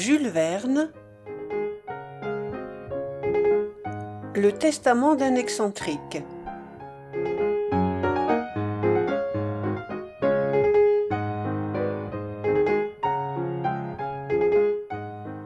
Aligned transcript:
Jules 0.00 0.28
Verne 0.28 0.90
Le 4.34 4.50
testament 4.50 5.14
d'un 5.14 5.34
excentrique. 5.34 6.22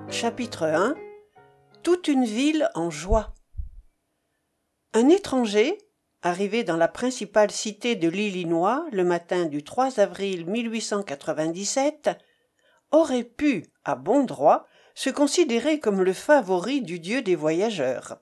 Chapitre 0.09 0.66
1 0.66 0.95
Toute 1.82 2.07
une 2.07 2.25
ville 2.25 2.68
en 2.77 2.91
joie. 2.91 3.34
Un 4.93 5.09
étranger, 5.09 5.79
arrivé 6.23 6.62
dans 6.62 6.77
la 6.77 6.86
principale 6.86 7.50
cité 7.50 7.96
de 7.96 8.09
l'Illinois 8.09 8.86
le 8.93 9.02
matin 9.02 9.46
du 9.46 9.64
3 9.64 9.98
avril 9.98 10.46
1897, 10.46 12.11
aurait 12.94 13.25
pu, 13.25 13.66
à 13.84 13.94
bon 13.94 14.25
droit, 14.25 14.66
se 14.94 15.11
considérer 15.11 15.80
comme 15.80 16.02
le 16.02 16.12
favori 16.12 16.80
du 16.80 17.00
dieu 17.00 17.22
des 17.22 17.35
voyageurs. 17.35 18.18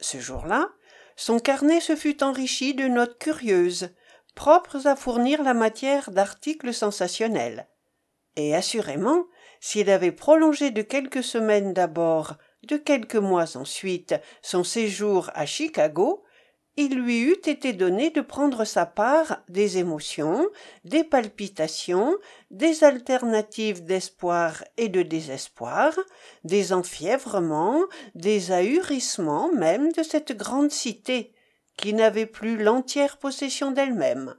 Ce 0.00 0.18
jour-là, 0.18 0.68
son 1.16 1.38
carnet 1.38 1.80
se 1.80 1.96
fut 1.96 2.22
enrichi 2.22 2.74
de 2.74 2.88
notes 2.88 3.18
curieuses, 3.18 3.90
propres 4.34 4.86
à 4.86 4.96
fournir 4.96 5.42
la 5.42 5.54
matière 5.54 6.10
d'articles 6.10 6.74
sensationnels. 6.74 7.68
Et 8.36 8.54
assurément, 8.54 9.24
s'il 9.60 9.88
avait 9.88 10.12
prolongé 10.12 10.70
de 10.70 10.82
quelques 10.82 11.24
semaines 11.24 11.72
d'abord, 11.72 12.34
de 12.64 12.76
quelques 12.76 13.16
mois 13.16 13.56
ensuite, 13.56 14.14
son 14.42 14.64
séjour 14.64 15.30
à 15.34 15.46
Chicago, 15.46 16.24
il 16.76 16.94
lui 16.94 17.20
eût 17.20 17.40
été 17.46 17.72
donné 17.72 18.10
de 18.10 18.20
prendre 18.20 18.64
sa 18.64 18.84
part 18.84 19.42
des 19.48 19.78
émotions, 19.78 20.46
des 20.84 21.04
palpitations, 21.04 22.16
des 22.50 22.84
alternatives 22.84 23.84
d'espoir 23.84 24.62
et 24.76 24.88
de 24.88 25.02
désespoir, 25.02 25.94
des 26.44 26.74
enfièvrements, 26.74 27.80
des 28.14 28.52
ahurissements 28.52 29.50
même 29.52 29.90
de 29.92 30.02
cette 30.02 30.36
grande 30.36 30.70
cité, 30.70 31.32
qui 31.78 31.94
n'avait 31.94 32.26
plus 32.26 32.62
l'entière 32.62 33.16
possession 33.18 33.70
d'elle-même. 33.70 34.34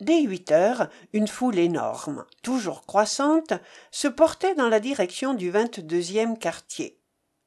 Dès 0.00 0.20
huit 0.20 0.52
heures, 0.52 0.90
une 1.14 1.28
foule 1.28 1.58
énorme, 1.58 2.26
toujours 2.42 2.84
croissante, 2.84 3.54
se 3.90 4.08
portait 4.08 4.54
dans 4.54 4.68
la 4.68 4.80
direction 4.80 5.32
du 5.32 5.50
vingt-deuxième 5.50 6.38
quartier, 6.38 7.00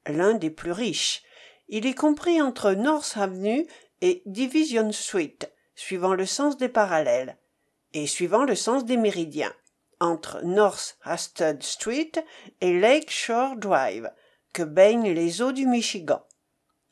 l'un 0.08 0.34
des 0.34 0.50
plus 0.50 0.72
riches, 0.72 1.22
il 1.70 1.86
est 1.86 1.96
compris 1.96 2.42
entre 2.42 2.74
North 2.74 3.14
Avenue 3.16 3.66
et 4.02 4.24
Division 4.26 4.92
Street, 4.92 5.38
suivant 5.76 6.16
le 6.16 6.26
sens 6.26 6.58
des 6.58 6.70
parallèles, 6.70 7.38
et 7.94 8.08
suivant 8.08 8.44
le 8.44 8.56
sens 8.56 8.86
des 8.86 8.98
méridiens, 8.98 9.54
entre 10.00 10.42
North 10.44 10.98
Hasted 11.04 11.62
Street 11.64 12.12
et 12.62 12.78
Lake 12.80 13.12
Shore 13.12 13.56
Drive, 13.56 14.12
que 14.54 14.64
baignent 14.64 15.12
les 15.12 15.42
eaux 15.42 15.52
du 15.52 15.68
Michigan. 15.68 16.24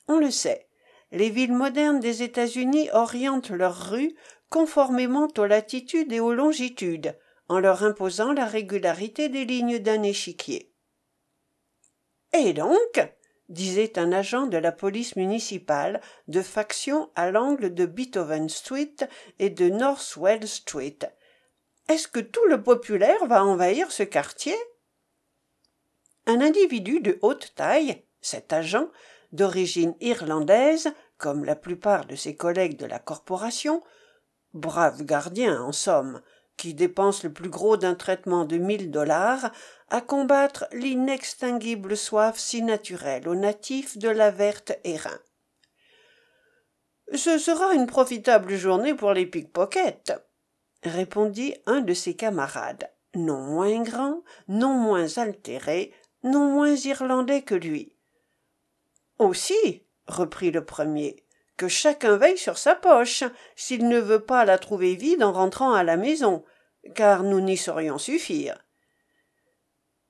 On 0.07 0.19
le 0.19 0.31
sait, 0.31 0.67
les 1.11 1.29
villes 1.29 1.53
modernes 1.53 1.99
des 1.99 2.23
États-Unis 2.23 2.89
orientent 2.93 3.49
leurs 3.49 3.89
rues 3.89 4.15
conformément 4.49 5.27
aux 5.37 5.45
latitudes 5.45 6.13
et 6.13 6.19
aux 6.19 6.33
longitudes, 6.33 7.17
en 7.49 7.59
leur 7.59 7.83
imposant 7.83 8.33
la 8.33 8.45
régularité 8.45 9.29
des 9.29 9.45
lignes 9.45 9.79
d'un 9.79 10.03
échiquier. 10.03 10.73
Et 12.33 12.53
donc, 12.53 12.99
disait 13.49 13.97
un 13.97 14.11
agent 14.11 14.47
de 14.47 14.57
la 14.57 14.71
police 14.71 15.15
municipale 15.15 16.01
de 16.27 16.41
faction 16.41 17.09
à 17.15 17.31
l'angle 17.31 17.73
de 17.73 17.85
Beethoven 17.85 18.49
Street 18.49 18.95
et 19.39 19.49
de 19.49 19.69
Northwell 19.69 20.47
Street. 20.47 20.99
Est-ce 21.87 22.07
que 22.07 22.19
tout 22.19 22.45
le 22.47 22.61
populaire 22.61 23.25
va 23.27 23.45
envahir 23.45 23.91
ce 23.91 24.03
quartier? 24.03 24.55
Un 26.25 26.41
individu 26.41 26.99
de 26.99 27.17
haute 27.21 27.53
taille, 27.55 28.03
cet 28.19 28.51
agent, 28.51 28.89
d'origine 29.31 29.95
irlandaise, 30.01 30.93
comme 31.17 31.45
la 31.45 31.55
plupart 31.55 32.05
de 32.05 32.15
ses 32.15 32.35
collègues 32.35 32.77
de 32.77 32.85
la 32.85 32.99
corporation, 32.99 33.81
brave 34.53 35.03
gardien 35.03 35.61
en 35.61 35.71
somme, 35.71 36.21
qui 36.57 36.73
dépense 36.73 37.23
le 37.23 37.31
plus 37.31 37.49
gros 37.49 37.77
d'un 37.77 37.95
traitement 37.95 38.43
de 38.43 38.57
mille 38.57 38.91
dollars 38.91 39.51
à 39.89 40.01
combattre 40.01 40.65
l'inextinguible 40.73 41.95
soif 41.95 42.37
si 42.37 42.61
naturelle 42.61 43.29
aux 43.29 43.35
natifs 43.35 43.97
de 43.97 44.09
la 44.09 44.31
verte 44.31 44.73
Airain. 44.83 45.19
Ce 47.13 47.37
sera 47.37 47.73
une 47.73 47.87
profitable 47.87 48.55
journée 48.55 48.93
pour 48.93 49.13
les 49.13 49.25
pickpockets, 49.25 50.11
répondit 50.83 51.55
un 51.65 51.79
de 51.79 51.93
ses 51.93 52.15
camarades, 52.15 52.91
non 53.15 53.39
moins 53.39 53.81
grand, 53.81 54.23
non 54.49 54.73
moins 54.73 55.17
altéré, 55.17 55.93
non 56.23 56.51
moins 56.51 56.75
irlandais 56.75 57.43
que 57.43 57.55
lui. 57.55 57.95
Aussi, 59.19 59.85
reprit 60.07 60.51
le 60.51 60.65
premier, 60.65 61.23
que 61.57 61.67
chacun 61.67 62.17
veille 62.17 62.37
sur 62.37 62.57
sa 62.57 62.75
poche, 62.75 63.23
s'il 63.55 63.87
ne 63.87 63.99
veut 63.99 64.23
pas 64.23 64.45
la 64.45 64.57
trouver 64.57 64.95
vide 64.95 65.23
en 65.23 65.33
rentrant 65.33 65.73
à 65.73 65.83
la 65.83 65.97
maison, 65.97 66.45
car 66.95 67.23
nous 67.23 67.41
n'y 67.41 67.57
saurions 67.57 67.97
suffire. 67.97 68.63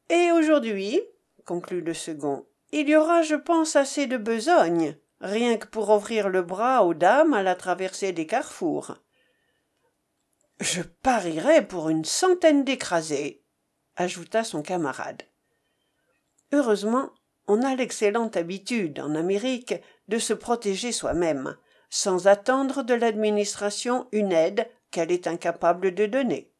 Et 0.09 0.31
aujourd'hui, 0.31 1.01
conclut 1.45 1.81
le 1.81 1.93
second, 1.93 2.45
il 2.71 2.89
y 2.89 2.95
aura, 2.95 3.21
je 3.21 3.35
pense, 3.35 3.75
assez 3.75 4.07
de 4.07 4.17
besogne, 4.17 4.97
rien 5.21 5.57
que 5.57 5.67
pour 5.67 5.89
offrir 5.89 6.29
le 6.29 6.41
bras 6.41 6.83
aux 6.83 6.93
dames 6.93 7.33
à 7.33 7.43
la 7.43 7.55
traversée 7.55 8.11
des 8.11 8.27
carrefours. 8.27 8.97
Je 10.59 10.81
parierais 10.81 11.65
pour 11.65 11.89
une 11.89 12.05
centaine 12.05 12.63
d'écrasés, 12.63 13.43
ajouta 13.95 14.43
son 14.43 14.61
camarade. 14.61 15.23
Heureusement, 16.51 17.11
on 17.47 17.63
a 17.63 17.75
l'excellente 17.75 18.35
habitude, 18.35 18.99
en 18.99 19.15
Amérique, 19.15 19.75
de 20.07 20.19
se 20.19 20.33
protéger 20.33 20.91
soi-même, 20.91 21.55
sans 21.89 22.27
attendre 22.27 22.83
de 22.83 22.93
l'administration 22.93 24.07
une 24.11 24.33
aide 24.33 24.69
qu'elle 24.91 25.11
est 25.11 25.27
incapable 25.27 25.93
de 25.93 26.05
donner. 26.05 26.51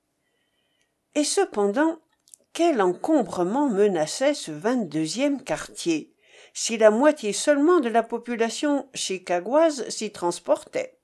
Et 1.16 1.24
cependant, 1.24 2.00
quel 2.54 2.82
encombrement 2.82 3.70
menaçait 3.70 4.34
ce 4.34 4.52
vingt-deuxième 4.52 5.44
quartier, 5.44 6.16
si 6.54 6.78
la 6.78 6.90
moitié 6.90 7.34
seulement 7.34 7.80
de 7.80 7.90
la 7.90 8.04
population 8.04 8.90
chicagoise 8.94 9.88
s'y 9.90 10.12
transportait? 10.12 10.98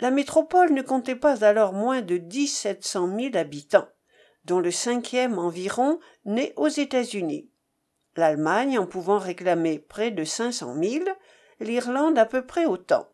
La 0.00 0.10
métropole 0.10 0.72
ne 0.72 0.82
comptait 0.82 1.16
pas 1.16 1.44
alors 1.44 1.72
moins 1.72 2.02
de 2.02 2.18
dix-sept 2.18 2.84
cent 2.84 3.06
mille 3.06 3.36
habitants, 3.36 3.88
dont 4.44 4.60
le 4.60 4.70
cinquième 4.70 5.38
environ 5.38 5.98
né 6.24 6.52
aux 6.56 6.68
États-Unis 6.68 7.50
l'Allemagne 8.18 8.78
en 8.78 8.86
pouvant 8.86 9.18
réclamer 9.18 9.78
près 9.78 10.10
de 10.10 10.24
cinq 10.24 10.52
cent 10.52 10.74
mille, 10.74 11.08
l'Irlande 11.60 12.18
à 12.18 12.26
peu 12.26 12.44
près 12.44 12.66
autant. 12.66 13.08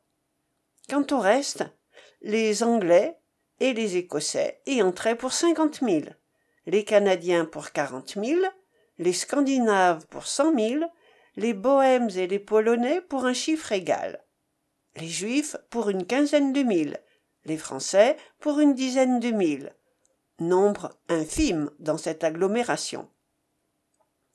Quant 0.88 1.06
au 1.12 1.18
reste, 1.18 1.64
les 2.22 2.62
Anglais 2.62 3.18
et 3.60 3.74
les 3.74 3.96
Écossais 3.96 4.62
y 4.66 4.82
entraient 4.82 5.16
pour 5.16 5.32
cinquante 5.32 5.82
mille, 5.82 6.18
les 6.66 6.84
Canadiens 6.84 7.44
pour 7.44 7.70
quarante 7.70 8.16
mille, 8.16 8.50
les 8.98 9.12
Scandinaves 9.12 10.06
pour 10.06 10.26
cent 10.26 10.52
mille, 10.52 10.88
les 11.36 11.52
Bohèmes 11.52 12.10
et 12.16 12.26
les 12.26 12.38
Polonais 12.38 13.00
pour 13.00 13.26
un 13.26 13.34
chiffre 13.34 13.72
égal, 13.72 14.24
les 14.96 15.08
Juifs 15.08 15.56
pour 15.68 15.90
une 15.90 16.06
quinzaine 16.06 16.52
de 16.52 16.62
mille, 16.62 16.98
les 17.44 17.58
Français 17.58 18.16
pour 18.40 18.58
une 18.60 18.74
dizaine 18.74 19.20
de 19.20 19.30
mille, 19.30 19.74
nombre 20.38 20.90
infime 21.08 21.70
dans 21.78 21.98
cette 21.98 22.24
agglomération. 22.24 23.08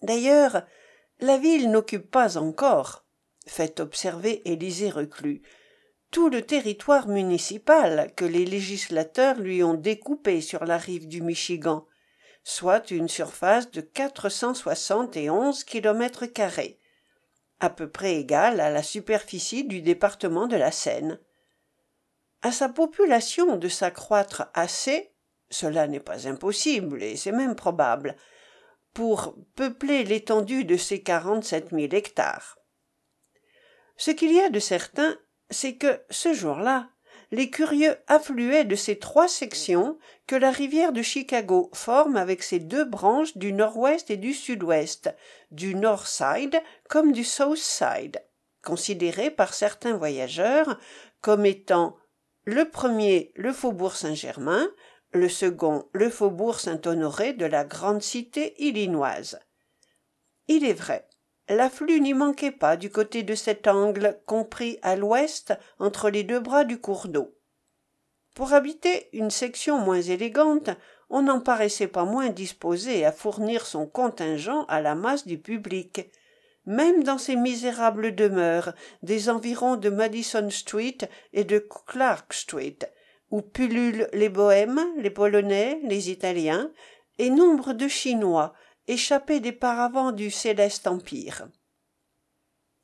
D'ailleurs, 0.02 0.64
la 1.20 1.38
ville 1.38 1.70
n'occupe 1.70 2.10
pas 2.10 2.38
encore, 2.38 3.06
fait 3.46 3.80
observer 3.80 4.42
Élisée 4.50 4.90
Reclus, 4.90 5.42
tout 6.12 6.30
le 6.30 6.42
territoire 6.42 7.08
municipal 7.08 8.12
que 8.16 8.26
les 8.26 8.46
législateurs 8.46 9.40
lui 9.40 9.64
ont 9.64 9.76
découpé 9.76 10.42
sur 10.42 10.66
la 10.66 10.78
rive 10.78 11.07
du 11.07 11.22
Michigan, 11.22 11.86
soit 12.44 12.90
une 12.90 13.10
surface 13.10 13.69
de 13.69 13.81
quatre 13.81 14.30
cent 14.30 14.54
soixante 14.54 15.18
et 15.18 15.30
onze 15.30 15.63
kilomètres 15.63 16.25
carrés, 16.25 16.80
à 17.60 17.69
peu 17.69 17.90
près 17.90 18.16
égale 18.16 18.60
à 18.60 18.72
la 18.72 18.81
superficie 18.81 19.66
du 19.66 19.81
département 19.81 20.48
de 20.48 20.56
la 20.56 20.72
Seine. 20.72 21.19
À 22.42 22.51
sa 22.51 22.69
population 22.69 23.57
de 23.57 23.68
s'accroître 23.68 24.50
assez, 24.54 25.12
cela 25.50 25.88
n'est 25.88 26.00
pas 26.00 26.28
impossible 26.28 27.04
et 27.04 27.18
c'est 27.18 27.34
même 27.34 27.56
probable, 27.56 28.16
pour 28.94 29.36
peupler 29.56 30.03
l'étendue 30.03 30.65
de 30.65 30.77
ces 30.77 31.01
quarante-sept 31.01 31.71
mille 31.71 31.94
hectares. 31.94 32.57
Ce 33.97 34.12
qu'il 34.12 34.31
y 34.31 34.39
a 34.39 34.50
de 34.50 34.59
certain, 34.59 35.18
c'est 35.50 35.75
que, 35.75 36.01
ce 36.09 36.33
jour-là, 36.33 36.89
les 37.31 37.50
curieux 37.50 37.95
affluaient 38.07 38.65
de 38.65 38.75
ces 38.75 38.97
trois 38.97 39.27
sections 39.27 39.97
que 40.25 40.36
la 40.36 40.51
rivière 40.51 40.91
de 40.91 41.01
Chicago 41.01 41.69
forme 41.74 42.15
avec 42.15 42.41
ses 42.41 42.59
deux 42.59 42.86
branches 42.86 43.38
du 43.38 43.53
nord-ouest 43.53 44.09
et 44.09 44.18
du 44.18 44.33
sud-ouest, 44.33 45.13
du 45.51 45.75
North 45.75 46.07
Side 46.07 46.62
comme 46.88 47.12
du 47.12 47.24
South 47.24 47.57
Side, 47.57 48.24
considérés 48.63 49.31
par 49.31 49.53
certains 49.53 49.95
voyageurs 49.95 50.80
comme 51.21 51.45
étant 51.45 51.97
le 52.45 52.68
premier 52.68 53.31
le 53.36 53.53
faubourg 53.53 53.95
Saint-Germain, 53.95 54.68
le 55.12 55.30
second 55.30 55.86
le 55.94 56.10
faubourg 56.10 56.60
Saint-Honoré 56.60 57.34
de 57.34 57.46
la 57.46 57.64
grande 57.64 58.02
cité 58.02 58.54
illinoise. 58.64 59.40
Il 60.48 60.66
est 60.66 60.74
vrai, 60.74 61.08
l'afflux 61.48 62.00
n'y 62.00 62.14
manquait 62.14 62.52
pas 62.52 62.78
du 62.78 62.92
côté 62.92 63.24
de 63.24 63.36
cet 63.36 63.68
angle 63.68 64.20
compris 64.26 64.78
à 64.82 64.96
l'ouest 64.96 65.54
entre 65.80 66.10
les 66.10 66.24
deux 66.24 66.40
bras 66.40 66.64
du 66.64 66.80
cours 66.80 67.08
d'eau. 67.08 67.36
Pour 68.36 68.54
habiter 68.54 69.10
une 69.14 69.32
section 69.32 69.80
moins 69.80 70.02
élégante, 70.02 70.70
on 71.10 71.24
n'en 71.24 71.42
paraissait 71.42 71.88
pas 71.88 72.06
moins 72.06 72.30
disposé 72.30 73.04
à 73.04 73.12
fournir 73.12 73.66
son 73.66 73.88
contingent 73.88 74.66
à 74.66 74.80
la 74.82 74.94
masse 74.94 75.26
du 75.26 75.40
public, 75.40 76.12
même 76.66 77.04
dans 77.04 77.18
ces 77.18 77.36
misérables 77.36 78.14
demeures 78.14 78.74
des 79.02 79.28
environs 79.30 79.76
de 79.76 79.90
Madison 79.90 80.50
Street 80.52 81.00
et 81.34 81.44
de 81.44 81.58
Clark 81.88 82.32
Street, 82.32 82.78
où 83.31 83.42
pullulent 83.42 84.10
les 84.14 84.30
bohèmes, 84.30 84.81
les 84.98 85.10
polonais, 85.10 85.80
les 85.84 86.10
italiens, 86.10 86.72
et 87.18 87.30
nombre 87.30 87.74
de 87.74 87.88
chinois 87.88 88.54
échappés 88.88 89.40
des 89.40 89.52
paravents 89.52 90.12
du 90.12 90.31
céleste 90.31 90.88
empire. 90.88 91.48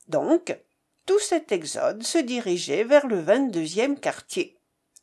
Donc, 0.08 0.58
tout 1.06 1.20
cet 1.20 1.52
exode 1.52 2.04
se 2.04 2.18
dirigeait 2.18 2.84
vers 2.84 3.08
le 3.08 3.20
vingt-deuxième 3.20 4.00
quartier. 4.00 4.60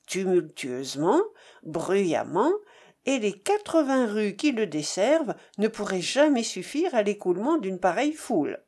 Tumultueusement, 0.06 1.20
bruyamment, 1.62 2.52
et 3.04 3.18
les 3.18 3.32
quatre-vingts 3.32 4.12
rues 4.12 4.36
qui 4.36 4.52
le 4.52 4.66
desservent 4.66 5.34
ne 5.58 5.66
pourraient 5.66 6.00
jamais 6.00 6.44
suffire 6.44 6.94
à 6.94 7.02
l'écoulement 7.02 7.56
d'une 7.58 7.80
pareille 7.80 8.12
foule. 8.12 8.62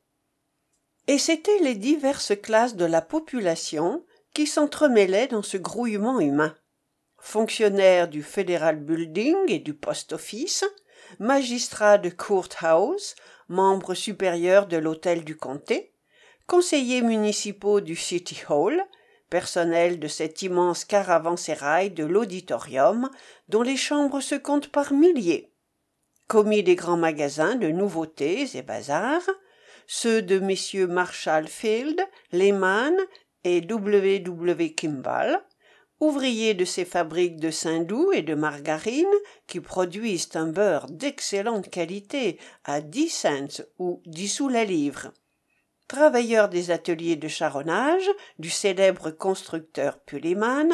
Et 1.07 1.17
c'étaient 1.19 1.59
les 1.59 1.75
diverses 1.75 2.33
classes 2.41 2.75
de 2.75 2.85
la 2.85 3.01
population 3.01 4.03
qui 4.33 4.47
s'entremêlaient 4.47 5.27
dans 5.27 5.43
ce 5.43 5.55
grouillement 5.55 6.19
humain. 6.19 6.53
Fonctionnaires 7.27 8.07
du 8.07 8.21
Federal 8.21 8.75
Building 8.75 9.35
et 9.47 9.57
du 9.57 9.73
Post 9.73 10.13
Office, 10.13 10.63
magistrats 11.17 11.97
de 11.97 12.11
Court 12.11 12.49
House, 12.61 13.15
membres 13.49 13.95
supérieurs 13.95 14.67
de 14.67 14.77
l'hôtel 14.77 15.23
du 15.23 15.35
comté, 15.35 15.91
conseillers 16.45 17.01
municipaux 17.01 17.81
du 17.81 17.95
City 17.95 18.39
Hall, 18.47 18.79
personnel 19.31 19.99
de 19.99 20.07
cet 20.07 20.43
immense 20.43 20.85
caravansérail 20.85 21.89
de 21.89 22.05
l'auditorium 22.05 23.09
dont 23.49 23.63
les 23.63 23.75
chambres 23.75 24.21
se 24.21 24.35
comptent 24.35 24.71
par 24.71 24.93
milliers. 24.93 25.51
Commis 26.27 26.61
des 26.61 26.75
grands 26.75 26.95
magasins 26.95 27.55
de 27.55 27.69
nouveautés 27.69 28.55
et 28.55 28.61
bazars 28.61 29.27
ceux 29.87 30.21
de 30.21 30.37
messieurs 30.37 30.87
marshall 30.87 31.47
field 31.47 31.99
lehman 32.31 32.95
et 33.43 33.61
w 33.61 34.19
w 34.19 34.75
kimball 34.75 35.41
ouvriers 35.99 36.53
de 36.53 36.65
ces 36.65 36.85
fabriques 36.85 37.39
de 37.39 37.51
saindoux 37.51 38.11
et 38.11 38.21
de 38.21 38.35
margarine 38.35 39.05
qui 39.47 39.59
produisent 39.59 40.29
un 40.35 40.47
beurre 40.47 40.87
d'excellente 40.89 41.69
qualité 41.69 42.39
à 42.63 42.81
dix 42.81 43.09
cents 43.09 43.63
ou 43.79 44.01
dix 44.05 44.27
sous 44.27 44.49
la 44.49 44.65
livre 44.65 45.11
travailleurs 45.87 46.49
des 46.49 46.71
ateliers 46.71 47.15
de 47.15 47.27
charronnage 47.27 48.09
du 48.39 48.49
célèbre 48.49 49.11
constructeur 49.11 49.99
Pullman, 49.99 50.69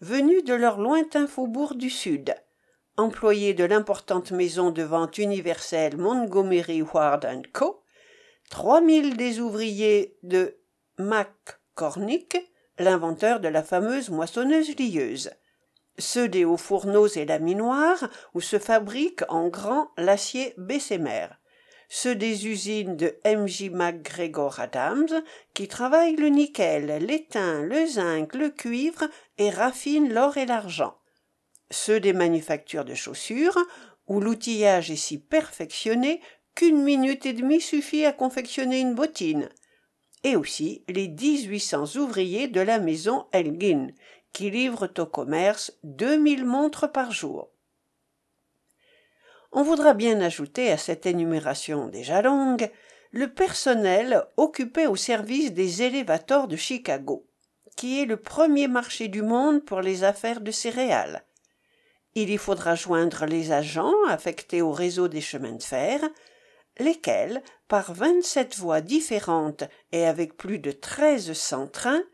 venus 0.00 0.44
de 0.44 0.54
leur 0.54 0.78
lointain 0.78 1.26
faubourg 1.26 1.74
du 1.74 1.90
Sud, 1.90 2.34
employés 2.96 3.54
de 3.54 3.64
l'importante 3.64 4.32
maison 4.32 4.70
de 4.70 4.82
vente 4.82 5.18
universelle 5.18 5.96
Montgomery 5.96 6.82
Ward 6.82 7.26
Co., 7.52 7.82
trois 8.50 8.80
mille 8.80 9.16
des 9.16 9.40
ouvriers 9.40 10.16
de 10.22 10.56
Mac 10.98 11.60
Cornick, 11.74 12.36
l'inventeur 12.78 13.40
de 13.40 13.48
la 13.48 13.62
fameuse 13.62 14.10
moissonneuse 14.10 14.76
lieuse, 14.76 15.30
ceux 15.98 16.28
des 16.28 16.44
hauts 16.44 16.56
fourneaux 16.56 17.08
et 17.08 17.24
laminoirs 17.24 18.08
où 18.34 18.40
se 18.40 18.58
fabrique 18.58 19.22
en 19.28 19.48
grand 19.48 19.90
l'acier 19.96 20.54
Bessemer, 20.58 21.28
ceux 21.88 22.14
des 22.14 22.48
usines 22.48 22.96
de 22.96 23.16
M.J. 23.24 23.70
MacGregor 23.70 24.60
Adams, 24.60 25.22
qui 25.54 25.68
travaillent 25.68 26.16
le 26.16 26.28
nickel, 26.28 27.04
l'étain, 27.04 27.62
le 27.62 27.86
zinc, 27.86 28.34
le 28.34 28.50
cuivre 28.50 29.04
et 29.38 29.50
raffinent 29.50 30.12
l'or 30.12 30.36
et 30.36 30.46
l'argent, 30.46 30.98
ceux 31.70 32.00
des 32.00 32.12
manufactures 32.12 32.84
de 32.84 32.94
chaussures, 32.94 33.58
où 34.06 34.20
l'outillage 34.20 34.90
est 34.90 34.96
si 34.96 35.18
perfectionné 35.18 36.20
qu'une 36.54 36.82
minute 36.82 37.26
et 37.26 37.32
demie 37.32 37.60
suffit 37.60 38.04
à 38.04 38.12
confectionner 38.12 38.80
une 38.80 38.94
bottine, 38.94 39.48
et 40.26 40.34
aussi 40.34 40.82
les 40.88 41.06
dix-huit 41.06 41.60
cents 41.60 41.94
ouvriers 41.94 42.48
de 42.48 42.60
la 42.60 42.80
maison 42.80 43.26
Elgin, 43.30 43.92
qui 44.32 44.50
livrent 44.50 44.90
au 44.98 45.06
commerce 45.06 45.78
deux 45.84 46.18
mille 46.18 46.44
montres 46.44 46.90
par 46.90 47.12
jour. 47.12 47.48
On 49.52 49.62
voudra 49.62 49.94
bien 49.94 50.20
ajouter 50.20 50.72
à 50.72 50.78
cette 50.78 51.06
énumération 51.06 51.86
déjà 51.86 52.22
longue 52.22 52.68
le 53.12 53.32
personnel 53.32 54.24
occupé 54.36 54.88
au 54.88 54.96
service 54.96 55.52
des 55.52 55.82
élévateurs 55.82 56.48
de 56.48 56.56
Chicago, 56.56 57.24
qui 57.76 58.02
est 58.02 58.04
le 58.04 58.16
premier 58.16 58.66
marché 58.66 59.06
du 59.06 59.22
monde 59.22 59.64
pour 59.64 59.80
les 59.80 60.02
affaires 60.02 60.40
de 60.40 60.50
céréales. 60.50 61.24
Il 62.16 62.30
y 62.30 62.36
faudra 62.36 62.74
joindre 62.74 63.26
les 63.26 63.52
agents 63.52 63.94
affectés 64.08 64.60
au 64.60 64.72
réseau 64.72 65.06
des 65.06 65.20
chemins 65.20 65.52
de 65.52 65.62
fer, 65.62 66.00
lesquels, 66.78 67.42
par 67.68 67.92
vingt-sept 67.92 68.56
voies 68.56 68.80
différentes 68.80 69.64
et 69.92 70.06
avec 70.06 70.36
plus 70.36 70.58
de 70.58 70.72
treize 70.72 71.32
cents 71.32 71.68
trains, 71.68 72.04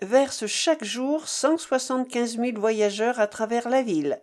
versent 0.00 0.46
chaque 0.46 0.84
jour 0.84 1.28
cent 1.28 1.56
soixante-quinze 1.56 2.36
mille 2.36 2.58
voyageurs 2.58 3.20
à 3.20 3.26
travers 3.26 3.68
la 3.68 3.82
ville, 3.82 4.22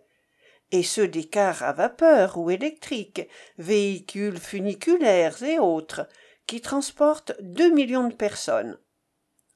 et 0.70 0.82
ceux 0.82 1.08
des 1.08 1.24
cars 1.24 1.62
à 1.62 1.72
vapeur 1.72 2.38
ou 2.38 2.50
électriques, 2.50 3.28
véhicules 3.58 4.38
funiculaires 4.38 5.42
et 5.42 5.58
autres, 5.58 6.08
qui 6.46 6.60
transportent 6.60 7.32
deux 7.40 7.70
millions 7.70 8.08
de 8.08 8.14
personnes. 8.14 8.78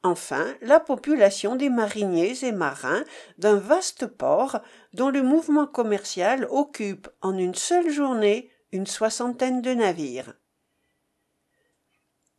Enfin, 0.03 0.55
la 0.61 0.79
population 0.79 1.57
des 1.57 1.69
mariniers 1.69 2.45
et 2.45 2.53
marins 2.53 3.05
d'un 3.39 3.57
vaste 3.57 4.07
port 4.07 4.61
dont 4.93 5.11
le 5.11 5.23
mouvement 5.23 5.67
commercial 5.67 6.47
occupe 6.51 7.09
en 7.23 7.37
une 7.37 7.57
seule 7.57 7.91
journée 7.91 8.51
une 8.73 8.87
soixantaine 8.87 9.63
de 9.63 9.75
navires. 9.75 10.35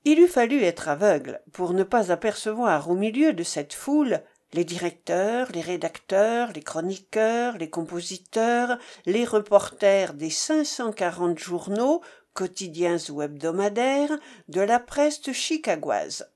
Il 0.06 0.20
eût 0.20 0.28
fallu 0.28 0.62
être 0.64 0.88
aveugle 0.88 1.42
pour 1.52 1.74
ne 1.74 1.84
pas 1.84 2.12
apercevoir 2.12 2.90
au 2.90 2.96
milieu 2.96 3.34
de 3.34 3.44
cette 3.44 3.74
foule 3.74 4.22
les 4.54 4.64
directeurs, 4.64 5.52
les 5.52 5.62
rédacteurs, 5.62 6.54
les 6.54 6.64
chroniqueurs, 6.64 7.58
les 7.58 7.70
compositeurs, 7.70 8.78
les 9.06 9.26
reporters 9.26 10.14
des 10.14 10.30
cinq 10.30 10.64
cent 10.64 10.94
quarante 10.94 11.40
journaux, 11.40 12.02
quotidiens 12.34 12.98
ou 13.10 13.22
hebdomadaires, 13.22 14.18
de 14.48 14.62
la 14.62 14.80
presse 14.80 15.32
chicagoise. 15.34 16.32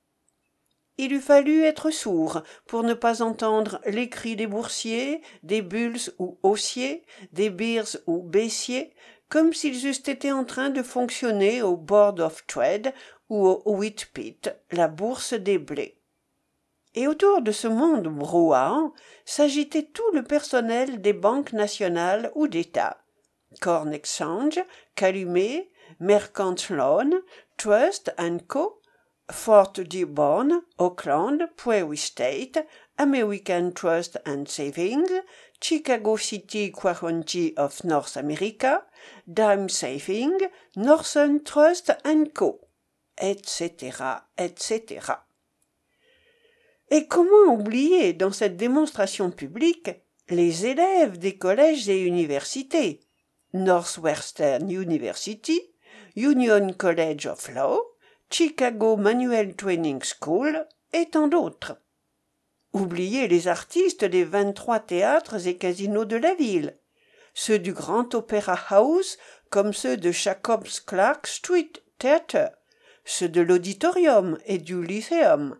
Il 0.97 1.13
eût 1.13 1.21
fallu 1.21 1.63
être 1.63 1.89
sourd 1.89 2.43
pour 2.67 2.83
ne 2.83 2.93
pas 2.93 3.21
entendre 3.21 3.79
les 3.85 4.09
cris 4.09 4.35
des 4.35 4.47
boursiers, 4.47 5.21
des 5.41 5.61
bulls 5.61 6.11
ou 6.19 6.37
haussiers, 6.43 7.05
des 7.31 7.49
bears 7.49 7.97
ou 8.07 8.21
baissiers, 8.21 8.93
comme 9.31 9.53
s'ils 9.53 9.87
eussent 9.87 10.09
été 10.09 10.33
en 10.33 10.43
train 10.43 10.69
de 10.69 10.83
fonctionner 10.83 11.61
au 11.61 11.77
Board 11.77 12.19
of 12.19 12.45
Trade 12.47 12.93
ou 13.29 13.47
au 13.47 13.61
Whitpit, 13.77 14.41
la 14.71 14.89
bourse 14.89 15.33
des 15.33 15.57
blés. 15.57 15.97
Et 16.95 17.07
autour 17.07 17.41
de 17.41 17.53
ce 17.53 17.69
monde 17.69 18.09
brouhaha 18.09 18.91
s'agitait 19.23 19.87
tout 19.93 20.11
le 20.13 20.23
personnel 20.23 20.99
des 20.99 21.13
banques 21.13 21.53
nationales 21.53 22.29
ou 22.35 22.47
d'état. 22.49 22.97
Corn 23.61 23.93
exchange 23.93 24.59
calumet 24.95 25.69
mercant 26.01 26.55
loan 26.69 27.21
trust 27.55 28.13
co 28.49 28.81
fort 29.31 29.71
dearborn 29.71 30.61
auckland 30.77 31.49
prairie 31.55 31.95
state 31.95 32.65
american 33.01 33.71
trust 33.73 34.19
and 34.25 34.45
savings 34.47 35.11
chicago 35.59 36.17
city 36.17 36.71
quaranty 36.71 37.53
of 37.57 37.83
north 37.83 38.15
america 38.17 38.83
dime 39.27 39.67
saving 39.67 40.37
northern 40.75 41.43
trust 41.43 41.91
co 42.33 42.59
etc 43.17 44.23
etc 44.37 45.21
et 46.93 47.07
comment 47.07 47.53
oublier 47.53 48.11
dans 48.11 48.33
cette 48.33 48.57
démonstration 48.57 49.31
publique 49.31 49.91
les 50.29 50.65
élèves 50.65 51.17
des 51.17 51.37
collèges 51.37 51.87
et 51.87 52.01
universités? 52.01 52.99
Northwestern 53.53 54.69
University, 54.69 55.61
Union 56.17 56.73
College 56.73 57.27
of 57.27 57.47
Law, 57.55 57.79
Chicago 58.29 58.97
Manual 58.97 59.55
Training 59.55 60.01
School 60.03 60.67
et 60.91 61.09
tant 61.09 61.29
d'autres. 61.29 61.77
Oublier 62.73 63.27
les 63.27 63.49
artistes 63.49 64.05
des 64.05 64.23
vingt-trois 64.23 64.79
théâtres 64.79 65.45
et 65.45 65.57
casinos 65.57 66.05
de 66.05 66.15
la 66.15 66.33
ville, 66.35 66.77
ceux 67.33 67.59
du 67.59 67.73
Grand 67.73 68.15
Opera 68.15 68.57
House 68.69 69.17
comme 69.49 69.73
ceux 69.73 69.97
de 69.97 70.11
Jacobs 70.11 70.69
Clark 70.85 71.27
Street 71.27 71.71
Theatre, 71.99 72.51
ceux 73.03 73.27
de 73.27 73.41
l'Auditorium 73.41 74.37
et 74.45 74.57
du 74.57 74.81
Lyceum, 74.81 75.59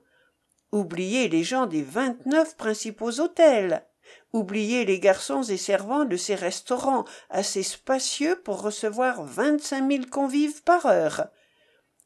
oublier 0.72 1.28
les 1.28 1.44
gens 1.44 1.66
des 1.66 1.84
vingt-neuf 1.84 2.56
principaux 2.56 3.20
hôtels, 3.20 3.86
oublier 4.32 4.86
les 4.86 5.02
garçons 5.02 5.44
et 5.44 5.58
servants 5.58 6.06
de 6.06 6.16
ces 6.16 6.36
restaurants 6.36 7.04
assez 7.30 7.64
spacieux 7.64 8.40
pour 8.42 8.62
recevoir 8.62 9.24
vingt-cinq 9.24 9.82
mille 9.82 10.10
convives 10.10 10.64
par 10.64 10.86
heure 10.86 11.28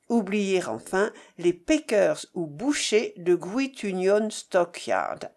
oublier 0.10 0.64
enfin 0.66 1.12
les 1.38 1.54
pickers 1.54 2.26
ou 2.34 2.46
bouchers 2.46 3.14
de 3.18 3.36
Great 3.36 3.84
Union 3.84 4.30
Stockyard 4.30 5.30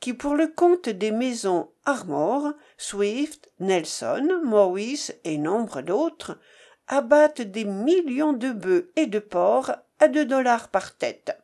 qui 0.00 0.14
pour 0.14 0.34
le 0.34 0.46
compte 0.46 0.88
des 0.88 1.10
maisons 1.10 1.70
Armour, 1.84 2.52
Swift, 2.76 3.50
Nelson, 3.58 4.40
Morris 4.44 5.10
et 5.24 5.38
nombre 5.38 5.80
d'autres 5.82 6.38
abattent 6.86 7.42
des 7.42 7.64
millions 7.64 8.32
de 8.32 8.50
bœufs 8.50 8.92
et 8.96 9.06
de 9.06 9.18
porcs 9.18 9.72
à 9.98 10.08
deux 10.08 10.24
dollars 10.24 10.68
par 10.68 10.96
tête. 10.96 11.36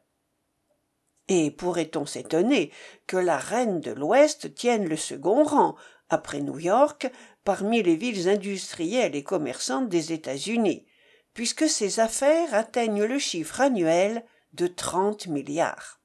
Et 1.28 1.50
pourrait-on 1.50 2.06
s'étonner 2.06 2.70
que 3.06 3.16
la 3.16 3.38
reine 3.38 3.80
de 3.80 3.90
l'ouest 3.90 4.54
tienne 4.54 4.86
le 4.86 4.96
second 4.96 5.42
rang 5.42 5.74
après 6.10 6.40
new-york 6.40 7.10
parmi 7.44 7.82
les 7.82 7.96
villes 7.96 8.28
industrielles 8.28 9.16
et 9.16 9.22
commerçantes 9.22 9.88
des 9.88 10.12
états-unis? 10.12 10.86
Puisque 11.34 11.68
ses 11.68 12.00
affaires 12.00 12.54
atteignent 12.54 13.04
le 13.04 13.18
chiffre 13.18 13.60
annuel 13.60 14.24
de 14.52 14.66
trente 14.66 15.26
milliards. 15.26 16.00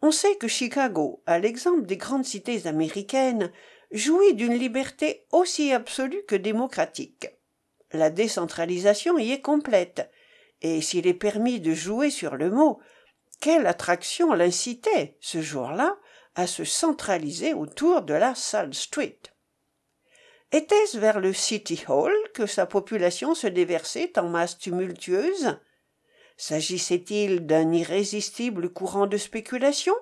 On 0.00 0.10
sait 0.10 0.36
que 0.36 0.48
chicago 0.48 1.22
à 1.26 1.38
l'exemple 1.38 1.86
des 1.86 1.96
grandes 1.96 2.24
cités 2.24 2.66
américaines 2.66 3.52
jouit 3.92 4.34
d'une 4.34 4.54
liberté 4.54 5.26
aussi 5.30 5.72
absolue 5.72 6.24
que 6.26 6.34
démocratique. 6.34 7.28
La 7.92 8.10
décentralisation 8.10 9.18
y 9.18 9.32
est 9.32 9.42
complète 9.42 10.10
et 10.62 10.80
s'il 10.80 11.06
est 11.06 11.14
permis 11.14 11.60
de 11.60 11.74
jouer 11.74 12.10
sur 12.10 12.36
le 12.36 12.50
mot 12.50 12.80
quelle 13.40 13.66
attraction 13.66 14.32
l'incitait 14.32 15.16
ce 15.20 15.42
jour-là 15.42 15.98
à 16.34 16.46
se 16.46 16.64
centraliser 16.64 17.52
autour 17.52 18.02
de 18.02 18.14
la 18.14 18.34
Sall 18.34 18.72
Street 18.72 19.18
était-ce 20.52 20.98
vers 20.98 21.20
le 21.20 21.32
City 21.32 21.82
Hall 21.88 22.12
que 22.34 22.46
sa 22.46 22.66
population 22.66 23.34
se 23.34 23.46
déversait 23.46 24.18
en 24.18 24.28
masses 24.28 24.58
tumultueuses 24.58 25.58
s'agissait-il 26.36 27.46
d'un 27.46 27.72
irrésistible 27.72 28.70
courant 28.70 29.06
de 29.06 29.16
spéculation 29.16 29.94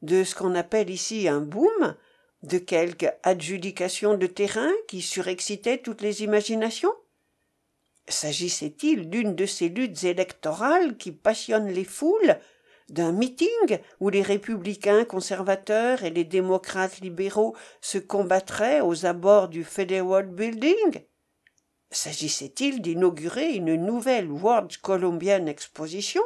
de 0.00 0.24
ce 0.24 0.34
qu'on 0.34 0.54
appelle 0.54 0.90
ici 0.90 1.28
un 1.28 1.40
boom 1.40 1.96
de 2.42 2.58
quelque 2.58 3.06
adjudication 3.22 4.16
de 4.16 4.26
terrain 4.26 4.72
qui 4.88 5.02
surexcitait 5.02 5.78
toutes 5.78 6.00
les 6.00 6.22
imaginations? 6.22 6.94
S'agissait-il 8.08 9.10
d'une 9.10 9.36
de 9.36 9.46
ces 9.46 9.68
luttes 9.68 10.02
électorales 10.04 10.96
qui 10.96 11.12
passionnent 11.12 11.70
les 11.70 11.84
foules 11.84 12.38
d'un 12.92 13.10
meeting 13.10 13.80
où 14.00 14.10
les 14.10 14.22
républicains 14.22 15.04
conservateurs 15.04 16.04
et 16.04 16.10
les 16.10 16.24
démocrates 16.24 17.00
libéraux 17.00 17.56
se 17.80 17.98
combattraient 17.98 18.80
aux 18.82 19.06
abords 19.06 19.48
du 19.48 19.64
Federal 19.64 20.26
Building? 20.26 21.02
S'agissait-il 21.90 22.80
d'inaugurer 22.80 23.54
une 23.54 23.74
nouvelle 23.74 24.30
World 24.30 24.76
Columbian 24.78 25.46
Exposition 25.46 26.22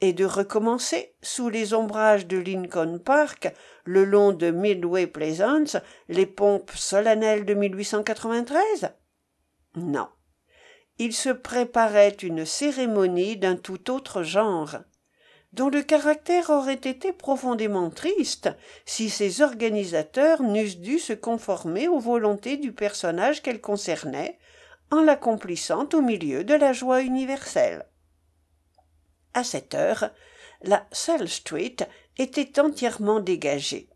et 0.00 0.12
de 0.12 0.24
recommencer, 0.24 1.14
sous 1.22 1.48
les 1.48 1.74
ombrages 1.74 2.26
de 2.26 2.38
Lincoln 2.38 2.98
Park, 2.98 3.52
le 3.84 4.04
long 4.04 4.32
de 4.32 4.50
Midway 4.50 5.06
Plaisance, 5.06 5.76
les 6.08 6.26
pompes 6.26 6.70
solennelles 6.74 7.44
de 7.44 7.54
1893 7.54 8.92
Non. 9.76 10.08
Il 10.98 11.12
se 11.12 11.30
préparait 11.30 12.16
une 12.22 12.44
cérémonie 12.44 13.36
d'un 13.36 13.56
tout 13.56 13.90
autre 13.90 14.22
genre 14.22 14.78
dont 15.52 15.68
le 15.68 15.82
caractère 15.82 16.50
aurait 16.50 16.74
été 16.74 17.12
profondément 17.12 17.90
triste 17.90 18.50
si 18.84 19.10
ses 19.10 19.40
organisateurs 19.40 20.42
n'eussent 20.42 20.78
dû 20.78 20.98
se 20.98 21.12
conformer 21.12 21.88
aux 21.88 21.98
volontés 21.98 22.56
du 22.56 22.72
personnage 22.72 23.42
qu'elle 23.42 23.60
concernait 23.60 24.38
en 24.90 25.02
l'accomplissant 25.02 25.88
au 25.92 26.00
milieu 26.00 26.44
de 26.44 26.54
la 26.54 26.72
joie 26.72 27.02
universelle. 27.02 27.86
À 29.34 29.44
cette 29.44 29.74
heure 29.74 30.10
la 30.62 30.86
Sell 30.92 31.28
Street 31.28 31.76
était 32.16 32.58
entièrement 32.60 33.20
dégagée 33.20 33.88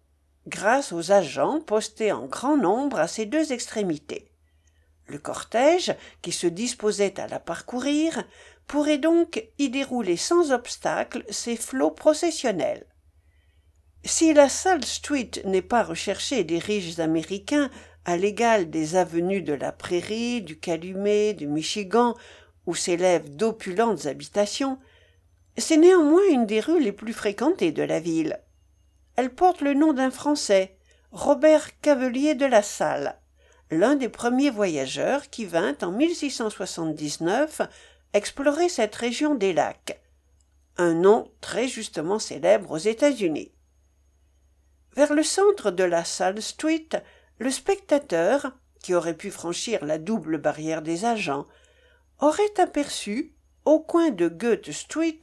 grâce 0.47 0.93
aux 0.93 1.13
agents 1.13 1.61
postés 1.61 2.13
en 2.13 2.27
grand 2.27 2.57
nombre 2.57 2.99
à 2.99 3.09
ses 3.09 3.27
deux 3.27 3.53
extrémités. 3.53 4.31
Le 5.07 5.19
cortège 5.19 5.95
qui 6.21 6.33
se 6.33 6.47
disposait 6.47 7.21
à 7.21 7.27
la 7.27 7.39
parcourir 7.39 8.25
pourrait 8.67 8.99
donc 8.99 9.45
y 9.59 9.71
dérouler 9.71 10.17
sans 10.17 10.53
obstacle 10.53 11.25
ses 11.31 11.57
flots 11.57 11.91
processionnels. 11.91 12.87
Si 14.05 14.35
la 14.35 14.49
Sall 14.49 14.85
Street 14.85 15.31
n'est 15.45 15.63
pas 15.63 15.83
recherchée 15.83 16.45
des 16.45 16.59
riches 16.59 16.99
américains 16.99 17.71
à 18.05 18.17
l'égal 18.17 18.71
des 18.71 18.97
avenues 18.97 19.43
de 19.43 19.53
la 19.53 19.71
prairie 19.71 20.43
du 20.43 20.59
calumet 20.59 21.35
du 21.35 21.47
michigan 21.47 22.15
où 22.67 22.75
s'élèvent 22.75 23.35
d'opulentes 23.35 24.07
habitations 24.07 24.79
c'est 25.59 25.77
néanmoins 25.77 26.23
une 26.31 26.47
des 26.47 26.61
rues 26.61 26.83
les 26.83 26.93
plus 26.93 27.13
fréquentées 27.13 27.73
de 27.73 27.83
la 27.83 28.01
ville. 28.01 28.41
Elle 29.17 29.35
porte 29.35 29.61
le 29.61 29.75
nom 29.75 29.93
d'un 29.93 30.11
français 30.11 30.77
robert 31.11 31.79
cavelier 31.81 32.35
de 32.35 32.47
la 32.47 32.63
salle 32.63 33.19
l'un 33.73 33.97
des 33.97 34.11
premiers 34.11 34.51
voyageurs 34.51 35.31
qui 35.31 35.47
vint 35.47 35.75
en 35.81 35.93
explorer 38.13 38.69
cette 38.69 38.95
région 38.95 39.35
des 39.35 39.53
lacs. 39.53 40.01
Un 40.77 40.95
nom 40.95 41.31
très 41.41 41.69
justement 41.69 42.19
célèbre 42.19 42.73
aux 42.73 42.79
états-unis. 42.79 43.53
Vers 44.95 45.15
le 45.15 45.23
centre 45.23 45.71
de 45.71 45.85
la 45.85 46.05
Sall 46.05 46.41
Street 46.43 46.89
le 47.39 47.51
spectateur 47.51 48.53
qui 48.83 48.95
aurait 48.95 49.17
pu 49.17 49.31
franchir 49.31 49.85
la 49.85 49.99
double 49.99 50.39
barrière 50.39 50.83
des 50.83 51.05
agents 51.05 51.47
aurait 52.21 52.61
aperçu 52.61 53.35
au 53.65 53.81
coin 53.81 54.11
de 54.11 54.29
Goethe 54.29 54.73
Street 54.73 55.21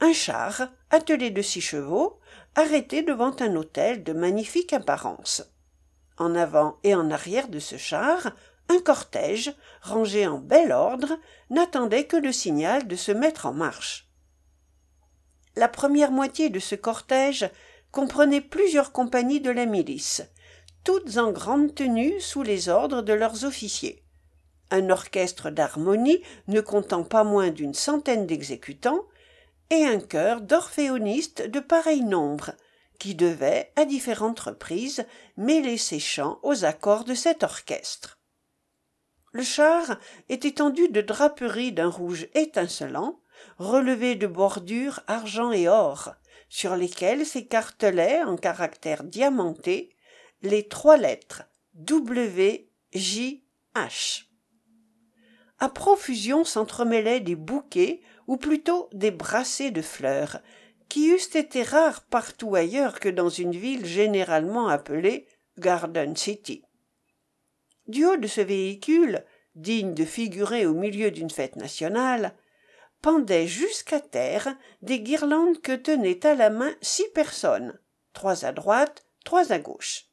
un 0.00 0.12
char 0.12 0.68
attelé 0.90 1.30
de 1.30 1.42
six 1.42 1.60
chevaux 1.60 2.18
arrêté 2.54 3.02
devant 3.02 3.34
un 3.40 3.54
hôtel 3.56 4.02
de 4.02 4.12
magnifique 4.12 4.72
apparence. 4.72 5.42
En 6.16 6.34
avant 6.34 6.78
et 6.82 6.94
en 6.94 7.10
arrière 7.10 7.48
de 7.48 7.58
ce 7.58 7.76
char 7.76 8.32
un 8.70 8.80
cortège 8.80 9.52
rangé 9.82 10.26
en 10.26 10.38
bel 10.38 10.70
ordre 10.72 11.18
n'attendait 11.50 12.04
que 12.04 12.16
le 12.16 12.32
signal 12.32 12.86
de 12.86 12.96
se 12.96 13.12
mettre 13.12 13.46
en 13.46 13.52
marche. 13.52 14.08
La 15.56 15.68
première 15.68 16.12
moitié 16.12 16.48
de 16.48 16.60
ce 16.60 16.76
cortège 16.76 17.50
comprenait 17.90 18.40
plusieurs 18.40 18.92
compagnies 18.92 19.40
de 19.40 19.50
la 19.50 19.66
milice 19.66 20.22
toutes 20.84 21.18
en 21.18 21.30
grande 21.30 21.74
tenue 21.74 22.18
sous 22.20 22.42
les 22.42 22.68
ordres 22.68 23.02
de 23.02 23.12
leurs 23.12 23.44
officiers. 23.44 24.02
Un 24.70 24.88
orchestre 24.88 25.50
d'harmonie 25.50 26.22
ne 26.48 26.60
comptant 26.60 27.02
pas 27.02 27.24
moins 27.24 27.50
d'une 27.50 27.74
centaine 27.74 28.26
d'exécutants 28.26 29.04
et 29.70 29.84
un 29.84 30.00
chœur 30.00 30.40
d'orphéonistes 30.40 31.42
de 31.46 31.60
pareil 31.60 32.02
nombre 32.02 32.52
qui 32.98 33.14
devait 33.14 33.72
à 33.76 33.84
différentes 33.84 34.40
reprises 34.40 35.04
mêler 35.36 35.76
ses 35.76 36.00
chants 36.00 36.38
aux 36.42 36.64
accords 36.64 37.04
de 37.04 37.14
cet 37.14 37.42
orchestre 37.42 38.19
le 39.32 39.42
char 39.42 39.98
était 40.28 40.52
tendu 40.52 40.88
de 40.88 41.00
draperies 41.00 41.72
d'un 41.72 41.88
rouge 41.88 42.28
étincelant 42.34 43.20
relevé 43.58 44.16
de 44.16 44.26
bordures 44.26 45.00
argent 45.06 45.52
et 45.52 45.68
or 45.68 46.14
sur 46.48 46.76
lesquelles 46.76 47.24
s'écartelaient 47.24 48.22
en 48.22 48.36
caractères 48.36 49.04
diamantés 49.04 49.94
les 50.42 50.66
trois 50.66 50.96
lettres 50.96 51.44
w 51.74 52.68
j 52.92 53.44
h. 53.74 54.24
À 55.58 55.68
profusion 55.68 56.44
s'entremêlaient 56.44 57.20
des 57.20 57.36
bouquets 57.36 58.00
ou 58.26 58.36
plutôt 58.36 58.88
des 58.92 59.10
brassées 59.10 59.70
de 59.70 59.82
fleurs 59.82 60.40
qui 60.88 61.08
eussent 61.10 61.36
été 61.36 61.62
rares 61.62 62.02
partout 62.04 62.54
ailleurs 62.56 62.98
que 62.98 63.08
dans 63.08 63.28
une 63.28 63.52
ville 63.52 63.86
généralement 63.86 64.68
appelée 64.68 65.28
garden 65.58 66.16
city 66.16 66.64
du 67.86 68.04
haut 68.04 68.16
de 68.16 68.26
ce 68.26 68.40
véhicule 68.40 69.24
digne 69.54 69.94
de 69.94 70.04
figurer 70.04 70.66
au 70.66 70.74
milieu 70.74 71.10
d'une 71.10 71.30
fête 71.30 71.56
nationale 71.56 72.34
pendaient 73.02 73.46
jusqu'à 73.46 74.00
terre 74.00 74.56
des 74.82 75.00
guirlandes 75.00 75.60
que 75.60 75.72
tenaient 75.72 76.24
à 76.26 76.34
la 76.34 76.50
main 76.50 76.74
six 76.80 77.08
personnes 77.14 77.78
trois 78.12 78.44
à 78.44 78.52
droite 78.52 79.04
trois 79.24 79.52
à 79.52 79.58
gauche. 79.58 80.06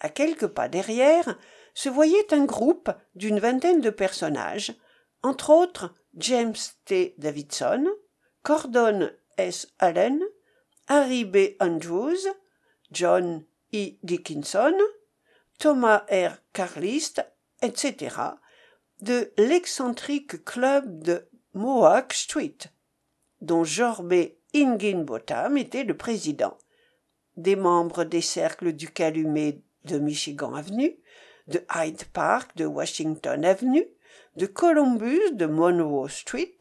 À 0.00 0.08
quelques 0.08 0.48
pas 0.48 0.68
derrière 0.68 1.38
se 1.74 1.88
voyait 1.88 2.32
un 2.32 2.44
groupe 2.44 2.90
d'une 3.14 3.40
vingtaine 3.40 3.80
de 3.80 3.90
personnages 3.90 4.74
entre 5.22 5.50
autres 5.50 5.94
james 6.16 6.54
t. 6.84 7.14
Davidson 7.18 7.86
cordon 8.42 9.10
s. 9.36 9.68
Allen 9.78 10.22
harry 10.88 11.24
b. 11.24 11.56
Andrews 11.60 12.28
john 12.92 13.44
e. 13.72 13.92
Dickinson 14.02 14.76
thomas 15.58 16.04
r. 16.10 16.38
Carlist 16.52 17.24
etc 17.62 18.16
de 19.00 19.32
l'excentrique 19.36 20.44
club 20.44 21.02
de 21.02 21.28
mohawk 21.52 22.12
street 22.12 22.58
dont 23.40 23.64
jorbé 23.64 24.38
higginbotham 24.54 25.58
était 25.58 25.84
le 25.84 25.96
président. 25.96 26.56
Des 27.36 27.56
membres 27.56 28.04
des 28.04 28.20
cercles 28.20 28.72
du 28.72 28.88
calumet 28.88 29.60
de 29.84 29.98
Michigan 29.98 30.54
Avenue, 30.54 30.96
de 31.48 31.62
Hyde 31.74 32.04
Park 32.12 32.56
de 32.56 32.64
Washington 32.64 33.44
Avenue, 33.44 33.86
de 34.36 34.46
Columbus 34.46 35.32
de 35.32 35.46
Monroe 35.46 36.08
Street, 36.08 36.58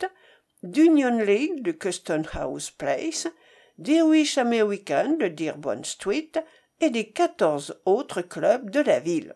d'Union 0.64 1.20
League 1.20 1.62
de 1.62 1.72
Custom 1.72 2.24
House 2.34 2.72
Place, 2.72 3.28
d'Irish 3.78 4.38
American 4.38 5.18
de 5.20 5.28
Dearborn 5.28 5.84
Street 5.84 6.32
et 6.84 6.90
des 6.90 7.10
quatorze 7.10 7.80
autres 7.86 8.22
clubs 8.22 8.70
de 8.70 8.82
la 8.82 9.00
ville. 9.00 9.36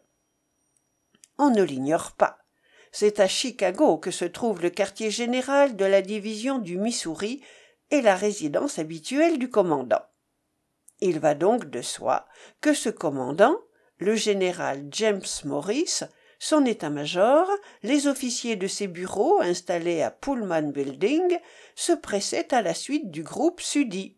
On 1.38 1.50
ne 1.50 1.64
l'ignore 1.64 2.12
pas. 2.12 2.40
C'est 2.92 3.20
à 3.20 3.28
Chicago 3.28 3.98
que 3.98 4.12
se 4.12 4.26
trouve 4.26 4.62
le 4.62 4.70
quartier 4.70 5.12
général 5.12 5.76
de 5.76 5.86
la 5.86 6.02
division 6.02 6.58
du 6.60 6.78
Missouri 6.78 7.42
et 7.92 8.02
la 8.02 8.16
résidence 8.16 8.80
habituelle 8.80 9.40
du 9.40 9.50
commandant. 9.50 10.04
Il 11.00 11.20
va 11.20 11.36
donc 11.36 11.70
de 11.70 11.82
soi 11.82 12.28
que 12.60 12.74
ce 12.74 12.90
commandant, 12.90 13.56
le 13.98 14.16
général 14.16 14.88
James 14.92 15.22
Morris, 15.46 16.02
son 16.40 16.66
état-major, 16.66 17.48
les 17.84 18.08
officiers 18.08 18.56
de 18.56 18.68
ses 18.68 18.88
bureaux 18.88 19.40
installés 19.42 20.02
à 20.02 20.12
Pullman 20.12 20.72
Building, 20.72 21.40
se 21.76 21.94
pressaient 21.94 22.54
à 22.54 22.62
la 22.62 22.74
suite 22.74 23.10
du 23.10 23.24
groupe 23.24 23.62
Sudi. 23.62 24.18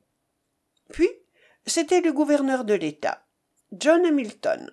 Puis, 0.91 1.09
c'était 1.69 2.01
le 2.01 2.11
gouverneur 2.11 2.65
de 2.65 2.73
l'État, 2.73 3.23
John 3.71 4.05
Hamilton, 4.05 4.71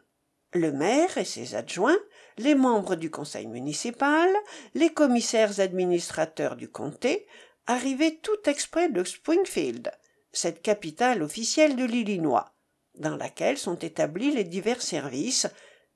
le 0.53 0.73
maire 0.73 1.19
et 1.19 1.25
ses 1.25 1.55
adjoints, 1.55 1.99
les 2.39 2.55
membres 2.55 2.97
du 2.97 3.11
conseil 3.11 3.47
municipal, 3.47 4.29
les 4.75 4.91
commissaires 4.91 5.61
administrateurs 5.61 6.57
du 6.57 6.69
comté, 6.69 7.27
arrivaient 7.67 8.19
tout 8.23 8.49
exprès 8.49 8.89
de 8.89 9.05
Springfield, 9.05 9.91
cette 10.33 10.63
capitale 10.63 11.23
officielle 11.23 11.77
de 11.77 11.85
l'Illinois, 11.85 12.55
dans 12.95 13.17
laquelle 13.17 13.59
sont 13.59 13.79
établis 13.79 14.31
les 14.31 14.45
divers 14.45 14.83
services, 14.83 15.47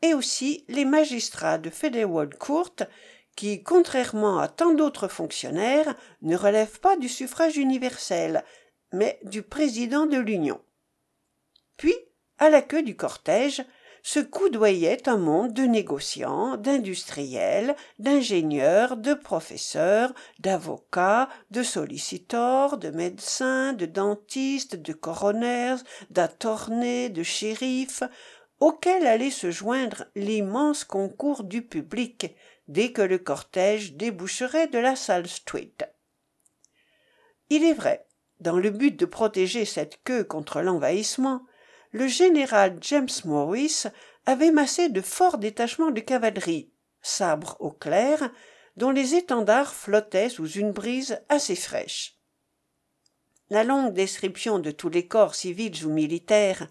et 0.02 0.14
aussi 0.14 0.64
les 0.68 0.84
magistrats 0.84 1.58
de 1.58 1.70
Federal 1.70 2.34
Court, 2.36 2.76
qui, 3.36 3.62
contrairement 3.62 4.38
à 4.38 4.48
tant 4.48 4.72
d'autres 4.72 5.08
fonctionnaires, 5.08 5.94
ne 6.22 6.36
relèvent 6.36 6.80
pas 6.80 6.96
du 6.96 7.08
suffrage 7.08 7.56
universel, 7.56 8.44
mais 8.92 9.18
du 9.24 9.42
président 9.42 10.06
de 10.06 10.18
l'Union. 10.18 10.60
Puis, 11.80 11.96
à 12.36 12.50
la 12.50 12.60
queue 12.60 12.82
du 12.82 12.94
cortège, 12.94 13.64
se 14.02 14.20
coudoyait 14.20 15.08
un 15.08 15.16
monde 15.16 15.54
de 15.54 15.62
négociants, 15.62 16.58
d'industriels, 16.58 17.74
d'ingénieurs, 17.98 18.98
de 18.98 19.14
professeurs, 19.14 20.12
d'avocats, 20.40 21.30
de 21.50 21.62
sollicitors, 21.62 22.76
de 22.76 22.90
médecins, 22.90 23.72
de 23.72 23.86
dentistes, 23.86 24.76
de 24.76 24.92
coroners, 24.92 25.82
d'attornés, 26.10 27.08
de 27.08 27.22
shérifs, 27.22 28.02
auquel 28.58 29.06
allait 29.06 29.30
se 29.30 29.50
joindre 29.50 30.04
l'immense 30.14 30.84
concours 30.84 31.44
du 31.44 31.62
public 31.62 32.36
dès 32.68 32.92
que 32.92 33.00
le 33.00 33.16
cortège 33.16 33.94
déboucherait 33.94 34.68
de 34.68 34.78
la 34.78 34.96
salle 34.96 35.28
Street. 35.28 35.76
Il 37.48 37.64
est 37.64 37.72
vrai, 37.72 38.06
dans 38.38 38.58
le 38.58 38.68
but 38.68 39.00
de 39.00 39.06
protéger 39.06 39.64
cette 39.64 39.98
queue 40.04 40.24
contre 40.24 40.60
l'envahissement, 40.60 41.40
le 41.92 42.06
général 42.06 42.78
James 42.82 43.08
Morris 43.24 43.84
avait 44.26 44.52
massé 44.52 44.88
de 44.88 45.00
forts 45.00 45.38
détachements 45.38 45.90
de 45.90 46.00
cavalerie, 46.00 46.70
sabres 47.02 47.56
au 47.60 47.70
clair, 47.70 48.30
dont 48.76 48.90
les 48.90 49.14
étendards 49.14 49.74
flottaient 49.74 50.28
sous 50.28 50.48
une 50.48 50.72
brise 50.72 51.20
assez 51.28 51.56
fraîche. 51.56 52.16
La 53.50 53.64
longue 53.64 53.92
description 53.92 54.60
de 54.60 54.70
tous 54.70 54.88
les 54.88 55.08
corps 55.08 55.34
civils 55.34 55.84
ou 55.84 55.90
militaires, 55.90 56.68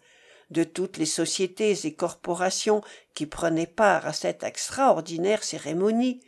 de 0.49 0.63
toutes 0.63 0.97
les 0.97 1.05
sociétés 1.05 1.85
et 1.85 1.93
corporations 1.93 2.81
qui 3.13 3.25
prenaient 3.25 3.67
part 3.67 4.07
à 4.07 4.13
cette 4.13 4.43
extraordinaire 4.43 5.43
cérémonie, 5.43 6.21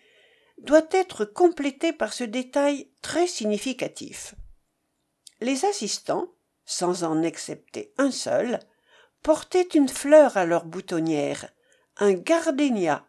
doit 0.58 0.88
être 0.92 1.26
complétée 1.26 1.94
par 1.94 2.14
ce 2.14 2.26
détail 2.26 2.90
très 3.02 3.26
significatif. 3.26 4.36
Les 5.40 5.66
assistants, 5.66 6.28
sans 6.66 7.04
en 7.04 7.24
excepter 7.24 7.94
un 7.98 8.12
seul, 8.12 8.60
portaient 9.24 9.62
une 9.74 9.90
fleur 9.90 10.38
à 10.38 10.46
leur 10.46 10.66
boutonnière, 10.66 11.50
un 11.98 12.14
gardénia, 12.14 13.06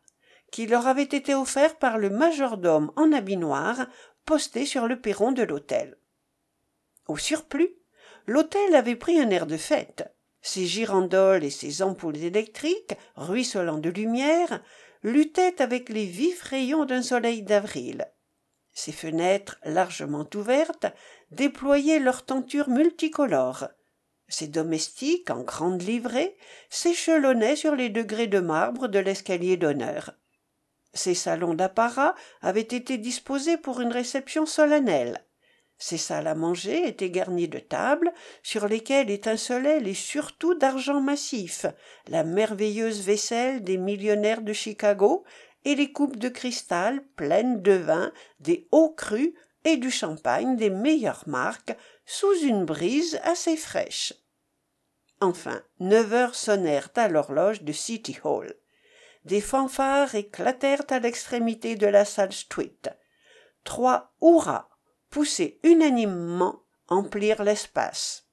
qui 0.50 0.66
leur 0.66 0.86
avait 0.86 1.02
été 1.02 1.34
offert 1.34 1.76
par 1.76 1.98
le 1.98 2.10
majordome 2.10 2.92
en 2.96 3.12
habit 3.12 3.38
noir 3.38 3.86
posté 4.24 4.66
sur 4.66 4.86
le 4.86 5.00
perron 5.00 5.32
de 5.32 5.42
l'hôtel. 5.42 5.96
Au 7.08 7.16
surplus, 7.16 7.74
l'hôtel 8.26 8.74
avait 8.74 8.96
pris 8.96 9.18
un 9.18 9.30
air 9.30 9.46
de 9.46 9.56
fête. 9.56 10.14
Ses 10.42 10.66
girandoles 10.66 11.44
et 11.44 11.50
ses 11.50 11.82
ampoules 11.82 12.18
électriques, 12.18 12.94
ruisselant 13.16 13.78
de 13.78 13.90
lumière, 13.90 14.62
luttaient 15.02 15.60
avec 15.60 15.88
les 15.88 16.06
vifs 16.06 16.42
rayons 16.42 16.84
d'un 16.84 17.02
soleil 17.02 17.42
d'avril. 17.42 18.06
Ses 18.72 18.92
fenêtres, 18.92 19.58
largement 19.64 20.28
ouvertes, 20.34 20.86
déployaient 21.30 21.98
leurs 21.98 22.24
tentures 22.24 22.68
multicolores. 22.68 23.68
Ses 24.32 24.46
domestiques, 24.46 25.28
en 25.28 25.42
grande 25.42 25.82
livrée, 25.82 26.38
s'échelonnaient 26.70 27.54
sur 27.54 27.76
les 27.76 27.90
degrés 27.90 28.28
de 28.28 28.40
marbre 28.40 28.88
de 28.88 28.98
l'escalier 28.98 29.58
d'honneur. 29.58 30.14
Ses 30.94 31.12
salons 31.12 31.52
d'apparat 31.52 32.14
avaient 32.40 32.62
été 32.62 32.96
disposés 32.96 33.58
pour 33.58 33.82
une 33.82 33.92
réception 33.92 34.46
solennelle. 34.46 35.22
Ses 35.76 35.98
salles 35.98 36.28
à 36.28 36.34
manger 36.34 36.88
étaient 36.88 37.10
garnies 37.10 37.46
de 37.48 37.58
tables 37.58 38.10
sur 38.42 38.68
lesquelles 38.68 39.10
étincelaient 39.10 39.80
les 39.80 39.92
surtout 39.92 40.54
d'argent 40.54 41.02
massif, 41.02 41.66
la 42.08 42.24
merveilleuse 42.24 43.02
vaisselle 43.02 43.62
des 43.62 43.76
millionnaires 43.76 44.40
de 44.40 44.54
Chicago 44.54 45.24
et 45.66 45.74
les 45.74 45.92
coupes 45.92 46.16
de 46.16 46.30
cristal 46.30 47.04
pleines 47.16 47.60
de 47.60 47.72
vin, 47.72 48.12
des 48.40 48.66
hauts 48.72 48.94
crus 48.94 49.34
et 49.66 49.76
du 49.76 49.90
champagne 49.90 50.56
des 50.56 50.70
meilleures 50.70 51.24
marques 51.26 51.76
sous 52.06 52.34
une 52.42 52.64
brise 52.64 53.20
assez 53.24 53.58
fraîche. 53.58 54.14
Enfin, 55.22 55.62
neuf 55.78 56.12
heures 56.12 56.34
sonnèrent 56.34 56.90
à 56.96 57.06
l'horloge 57.06 57.62
de 57.62 57.70
City 57.72 58.18
Hall. 58.24 58.56
Des 59.24 59.40
fanfares 59.40 60.16
éclatèrent 60.16 60.82
à 60.90 60.98
l'extrémité 60.98 61.76
de 61.76 61.86
la 61.86 62.04
salle 62.04 62.32
Street. 62.32 62.80
Trois 63.62 64.16
hurrahs, 64.20 64.68
poussés 65.10 65.60
unanimement, 65.62 66.64
emplirent 66.88 67.44
l'espace. 67.44 68.26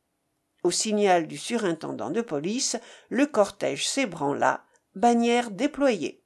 Au 0.64 0.72
signal 0.72 1.28
du 1.28 1.38
surintendant 1.38 2.10
de 2.10 2.22
police, 2.22 2.76
le 3.10 3.28
cortège 3.28 3.88
s'ébranla, 3.88 4.66
bannière 4.96 5.52
déployée. 5.52 6.26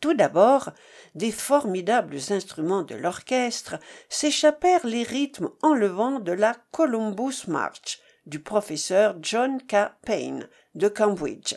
Tout 0.00 0.12
d'abord, 0.12 0.68
des 1.14 1.32
formidables 1.32 2.18
instruments 2.28 2.82
de 2.82 2.94
l'orchestre 2.94 3.78
s'échappèrent 4.10 4.86
les 4.86 5.02
rythmes 5.02 5.48
enlevants 5.62 6.20
de 6.20 6.32
la 6.32 6.54
Columbus 6.72 7.48
March, 7.48 8.00
du 8.26 8.40
professeur 8.40 9.16
John 9.20 9.60
K. 9.62 9.92
Payne 10.02 10.48
de 10.74 10.88
Cambridge. 10.88 11.54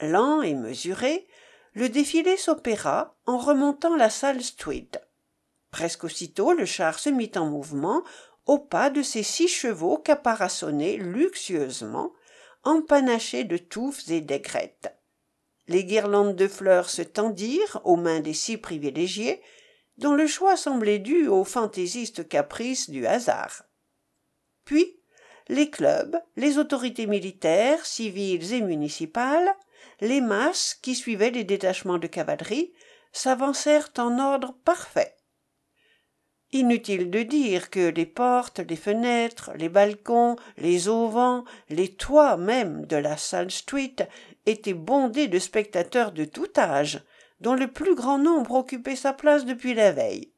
Lent 0.00 0.42
et 0.42 0.54
mesuré, 0.54 1.26
le 1.72 1.88
défilé 1.88 2.36
s'opéra 2.36 3.16
en 3.26 3.38
remontant 3.38 3.96
la 3.96 4.10
salle 4.10 4.42
Street. 4.42 4.90
Presque 5.70 6.04
aussitôt 6.04 6.52
le 6.52 6.64
char 6.64 6.98
se 6.98 7.10
mit 7.10 7.30
en 7.36 7.46
mouvement 7.46 8.02
au 8.46 8.58
pas 8.58 8.90
de 8.90 9.02
ses 9.02 9.22
six 9.22 9.48
chevaux 9.48 9.98
caparaçonnés 9.98 10.96
luxueusement, 10.96 12.12
empanachés 12.64 13.44
de 13.44 13.56
touffes 13.56 14.08
et 14.10 14.20
d'aigrettes. 14.20 14.94
Les 15.68 15.84
guirlandes 15.84 16.34
de 16.34 16.48
fleurs 16.48 16.90
se 16.90 17.02
tendirent 17.02 17.80
aux 17.84 17.96
mains 17.96 18.20
des 18.20 18.34
six 18.34 18.58
privilégiés, 18.58 19.40
dont 19.98 20.14
le 20.14 20.26
choix 20.26 20.56
semblait 20.56 20.98
dû 20.98 21.28
aux 21.28 21.44
fantaisistes 21.44 22.26
caprices 22.26 22.90
du 22.90 23.06
hasard. 23.06 23.62
Puis 24.64 24.99
les 25.50 25.68
clubs, 25.68 26.16
les 26.36 26.58
autorités 26.58 27.06
militaires, 27.06 27.84
civiles 27.84 28.54
et 28.54 28.60
municipales, 28.60 29.52
les 30.00 30.20
masses 30.20 30.78
qui 30.80 30.94
suivaient 30.94 31.32
les 31.32 31.42
détachements 31.42 31.98
de 31.98 32.06
cavalerie, 32.06 32.72
s'avancèrent 33.12 33.90
en 33.98 34.20
ordre 34.20 34.54
parfait. 34.64 35.16
Inutile 36.52 37.10
de 37.10 37.22
dire 37.22 37.68
que 37.68 37.90
les 37.90 38.06
portes, 38.06 38.60
les 38.60 38.76
fenêtres, 38.76 39.50
les 39.56 39.68
balcons, 39.68 40.36
les 40.56 40.86
auvents, 40.86 41.44
les 41.68 41.88
toits 41.88 42.36
même 42.36 42.86
de 42.86 42.96
la 42.96 43.16
salle 43.16 43.50
Street 43.50 43.96
étaient 44.46 44.72
bondés 44.72 45.26
de 45.26 45.40
spectateurs 45.40 46.12
de 46.12 46.24
tout 46.24 46.50
âge, 46.56 47.02
dont 47.40 47.54
le 47.54 47.66
plus 47.66 47.96
grand 47.96 48.18
nombre 48.18 48.54
occupait 48.54 48.96
sa 48.96 49.12
place 49.12 49.44
depuis 49.44 49.74
la 49.74 49.90
veille. 49.90 50.32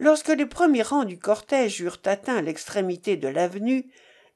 Lorsque 0.00 0.28
les 0.28 0.46
premiers 0.46 0.82
rangs 0.82 1.04
du 1.04 1.18
cortège 1.18 1.82
eurent 1.82 2.00
atteint 2.06 2.40
l'extrémité 2.40 3.18
de 3.18 3.28
l'avenue, 3.28 3.92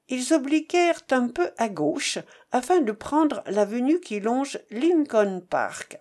ils 0.08 0.34
obliquèrent 0.34 1.00
un 1.10 1.28
peu 1.28 1.50
à 1.56 1.70
gauche 1.70 2.18
afin 2.52 2.82
de 2.82 2.92
prendre 2.92 3.42
l'avenue 3.46 3.98
qui 3.98 4.20
longe 4.20 4.58
Lincoln 4.70 5.40
Park. 5.48 5.98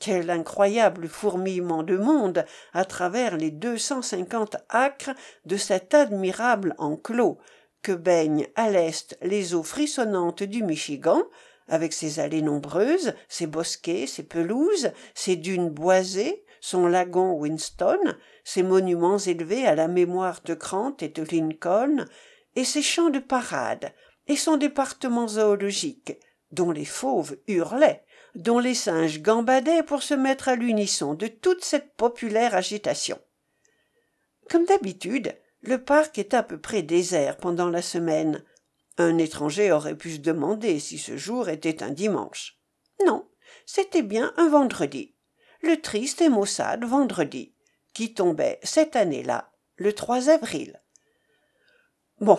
Quel 0.00 0.28
incroyable 0.28 1.06
fourmillement 1.06 1.84
de 1.84 1.96
monde 1.96 2.44
à 2.72 2.84
travers 2.84 3.36
les 3.36 3.52
deux 3.52 3.78
cent 3.78 4.02
cinquante 4.02 4.56
acres 4.68 5.14
de 5.44 5.56
cet 5.56 5.94
admirable 5.94 6.74
enclos 6.78 7.38
que 7.82 7.92
baignent 7.92 8.48
à 8.56 8.70
l'est 8.70 9.16
les 9.22 9.54
eaux 9.54 9.62
frissonnantes 9.62 10.42
du 10.42 10.64
Michigan, 10.64 11.22
avec 11.68 11.92
ses 11.92 12.18
allées 12.18 12.42
nombreuses, 12.42 13.14
ses 13.28 13.46
bosquets, 13.46 14.08
ses 14.08 14.24
pelouses, 14.24 14.90
ses 15.14 15.36
dunes 15.36 15.70
boisées, 15.70 16.44
son 16.60 16.86
lagon 16.86 17.32
Winston, 17.32 18.16
ses 18.44 18.62
monuments 18.62 19.18
élevés 19.18 19.66
à 19.66 19.74
la 19.74 19.88
mémoire 19.88 20.40
de 20.44 20.54
Grant 20.54 20.96
et 21.00 21.08
de 21.08 21.22
Lincoln, 21.22 22.06
et 22.56 22.64
ses 22.64 22.82
champs 22.82 23.10
de 23.10 23.18
parade, 23.18 23.92
et 24.26 24.36
son 24.36 24.56
département 24.56 25.28
zoologique, 25.28 26.18
dont 26.52 26.70
les 26.70 26.84
fauves 26.84 27.36
hurlaient, 27.46 28.04
dont 28.34 28.58
les 28.58 28.74
singes 28.74 29.20
gambadaient 29.20 29.82
pour 29.82 30.02
se 30.02 30.14
mettre 30.14 30.48
à 30.48 30.56
l'unisson 30.56 31.14
de 31.14 31.26
toute 31.26 31.64
cette 31.64 31.94
populaire 31.94 32.54
agitation. 32.54 33.18
Comme 34.48 34.64
d'habitude, 34.64 35.36
le 35.62 35.82
parc 35.82 36.18
est 36.18 36.34
à 36.34 36.42
peu 36.42 36.58
près 36.58 36.82
désert 36.82 37.36
pendant 37.36 37.68
la 37.68 37.82
semaine. 37.82 38.44
Un 38.98 39.18
étranger 39.18 39.72
aurait 39.72 39.96
pu 39.96 40.12
se 40.12 40.18
demander 40.18 40.78
si 40.80 40.98
ce 40.98 41.16
jour 41.16 41.48
était 41.48 41.82
un 41.82 41.90
dimanche. 41.90 42.58
Non, 43.06 43.28
c'était 43.66 44.02
bien 44.02 44.32
un 44.36 44.48
vendredi. 44.48 45.14
Le 45.62 45.80
triste 45.80 46.22
et 46.22 46.28
maussade 46.28 46.84
vendredi, 46.84 47.54
qui 47.92 48.14
tombait 48.14 48.60
cette 48.62 48.96
année-là, 48.96 49.52
le 49.76 49.92
3 49.92 50.30
avril. 50.30 50.80
Bon, 52.20 52.38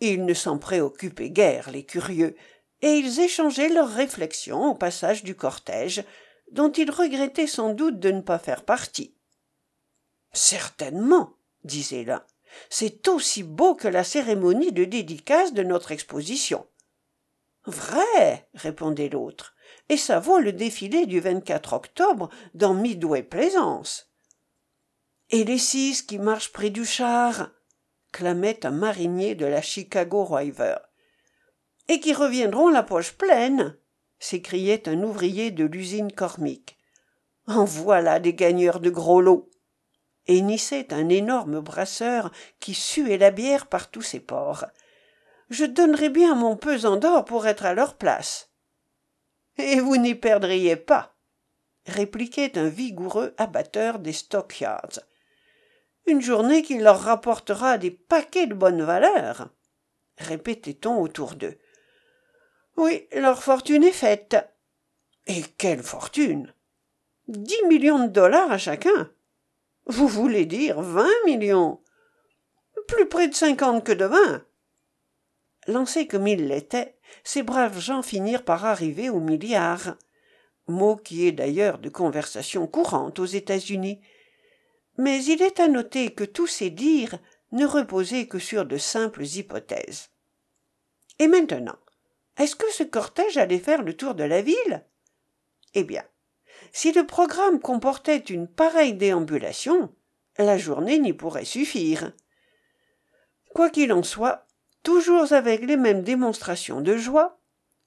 ils 0.00 0.24
ne 0.24 0.34
s'en 0.34 0.58
préoccupaient 0.58 1.30
guère, 1.30 1.70
les 1.70 1.84
curieux, 1.84 2.36
et 2.82 2.92
ils 2.92 3.20
échangeaient 3.20 3.68
leurs 3.68 3.90
réflexions 3.90 4.66
au 4.66 4.74
passage 4.74 5.24
du 5.24 5.34
cortège, 5.34 6.04
dont 6.52 6.70
ils 6.70 6.90
regrettaient 6.90 7.46
sans 7.46 7.74
doute 7.74 7.98
de 7.98 8.10
ne 8.10 8.20
pas 8.20 8.38
faire 8.38 8.64
partie. 8.64 9.14
Certainement, 10.32 11.34
disait 11.64 12.04
l'un, 12.04 12.24
c'est 12.70 13.08
aussi 13.08 13.42
beau 13.42 13.74
que 13.74 13.88
la 13.88 14.04
cérémonie 14.04 14.72
de 14.72 14.84
dédicace 14.84 15.52
de 15.52 15.62
notre 15.62 15.92
exposition. 15.92 16.66
Vrai, 17.64 18.48
répondait 18.54 19.08
l'autre, 19.08 19.54
et 19.88 19.96
ça 19.96 20.18
vaut 20.18 20.38
le 20.38 20.52
défilé 20.52 21.06
du 21.06 21.20
24 21.20 21.72
octobre 21.72 22.28
dans 22.54 22.74
Midway 22.74 23.22
Plaisance. 23.22 24.12
Et 25.30 25.44
les 25.44 25.58
six 25.58 26.02
qui 26.02 26.18
marchent 26.18 26.52
près 26.52 26.70
du 26.70 26.84
char 26.84 27.50
clamait 28.12 28.64
un 28.64 28.70
marinier 28.70 29.34
de 29.34 29.46
la 29.46 29.62
Chicago 29.62 30.24
River 30.24 30.76
et 31.88 32.00
qui 32.00 32.12
reviendront 32.12 32.68
la 32.68 32.82
poche 32.82 33.12
pleine 33.12 33.76
s'écriait 34.18 34.88
un 34.88 35.02
ouvrier 35.02 35.50
de 35.50 35.64
l'usine 35.64 36.12
Cormic. 36.12 36.78
En 37.46 37.64
voilà 37.64 38.18
des 38.18 38.34
gagneurs 38.34 38.80
de 38.80 38.90
gros 38.90 39.20
lots 39.20 39.50
hennissait 40.26 40.92
un 40.92 41.08
énorme 41.08 41.60
brasseur 41.60 42.30
qui 42.60 42.74
suait 42.74 43.16
la 43.16 43.30
bière 43.30 43.66
par 43.66 43.90
tous 43.90 44.02
ses 44.02 44.20
pores. 44.20 44.66
Je 45.48 45.64
donnerais 45.64 46.10
bien 46.10 46.34
mon 46.34 46.56
pesant 46.56 46.96
d'or 46.96 47.24
pour 47.24 47.46
être 47.46 47.64
à 47.64 47.72
leur 47.72 47.96
place. 47.96 48.47
Et 49.58 49.80
vous 49.80 49.96
n'y 49.96 50.14
perdriez 50.14 50.76
pas, 50.76 51.16
répliquait 51.86 52.56
un 52.58 52.68
vigoureux 52.68 53.34
abatteur 53.36 53.98
des 53.98 54.12
stockyards. 54.12 55.00
Une 56.06 56.22
journée 56.22 56.62
qui 56.62 56.78
leur 56.78 57.00
rapportera 57.00 57.76
des 57.76 57.90
paquets 57.90 58.46
de 58.46 58.54
bonne 58.54 58.82
valeur, 58.82 59.50
répétait-on 60.16 61.00
autour 61.00 61.34
d'eux. 61.34 61.58
Oui, 62.76 63.08
leur 63.12 63.42
fortune 63.42 63.82
est 63.82 63.92
faite. 63.92 64.36
Et 65.26 65.42
quelle 65.58 65.82
fortune 65.82 66.54
Dix 67.26 67.62
millions 67.68 67.98
de 67.98 68.12
dollars 68.12 68.52
à 68.52 68.58
chacun. 68.58 69.10
Vous 69.86 70.06
voulez 70.06 70.46
dire 70.46 70.80
vingt 70.80 71.24
millions 71.26 71.82
Plus 72.86 73.08
près 73.08 73.28
de 73.28 73.34
cinquante 73.34 73.84
que 73.84 73.92
de 73.92 74.04
vingt. 74.04 74.44
Lancés 75.66 76.06
comme 76.06 76.26
ils 76.26 76.46
l'étaient, 76.46 76.97
ces 77.24 77.42
braves 77.42 77.80
gens 77.80 78.02
finirent 78.02 78.44
par 78.44 78.64
arriver 78.64 79.10
au 79.10 79.20
milliard, 79.20 79.96
mot 80.66 80.96
qui 80.96 81.26
est 81.26 81.32
d'ailleurs 81.32 81.78
de 81.78 81.88
conversation 81.88 82.66
courante 82.66 83.18
aux 83.18 83.26
États-Unis. 83.26 84.00
Mais 84.96 85.24
il 85.24 85.42
est 85.42 85.60
à 85.60 85.68
noter 85.68 86.12
que 86.12 86.24
tous 86.24 86.46
ces 86.46 86.70
dires 86.70 87.18
ne 87.52 87.66
reposaient 87.66 88.26
que 88.26 88.38
sur 88.38 88.66
de 88.66 88.76
simples 88.76 89.24
hypothèses. 89.24 90.10
Et 91.18 91.28
maintenant, 91.28 91.78
est-ce 92.36 92.56
que 92.56 92.70
ce 92.72 92.82
cortège 92.82 93.36
allait 93.36 93.58
faire 93.58 93.82
le 93.82 93.94
tour 93.96 94.14
de 94.14 94.24
la 94.24 94.42
ville? 94.42 94.84
Eh 95.74 95.84
bien, 95.84 96.04
si 96.72 96.92
le 96.92 97.06
programme 97.06 97.60
comportait 97.60 98.18
une 98.18 98.48
pareille 98.48 98.94
déambulation, 98.94 99.94
la 100.38 100.58
journée 100.58 100.98
n'y 100.98 101.12
pourrait 101.12 101.44
suffire. 101.44 102.12
Quoi 103.54 103.70
qu'il 103.70 103.92
en 103.92 104.02
soit, 104.02 104.46
toujours 104.88 105.34
avec 105.34 105.66
les 105.66 105.76
mêmes 105.76 106.00
démonstrations 106.00 106.80
de 106.80 106.96
joie, 106.96 107.36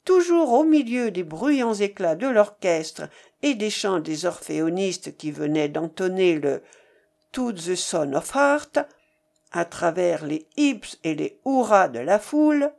toujours 0.06 0.54
au 0.54 0.64
milieu 0.64 1.10
des 1.10 1.24
bruyants 1.24 1.74
éclats 1.74 2.14
de 2.14 2.28
l'orchestre 2.28 3.10
et 3.42 3.56
des 3.56 3.72
chants 3.72 4.00
des 4.00 4.28
orphéonistes 4.28 5.18
qui 5.18 5.32
venaient 5.32 5.68
d'entonner 5.68 6.36
le 6.36 6.62
To 7.32 7.54
the 7.54 7.74
Son 7.74 8.14
of 8.14 8.36
Heart, 8.36 8.82
à 9.52 9.66
travers 9.66 10.28
les 10.28 10.46
hips 10.58 11.00
et 11.04 11.16
les 11.16 11.40
hurrahs 11.44 11.88
de 11.88 11.98
la 11.98 12.20
foule, 12.20 12.72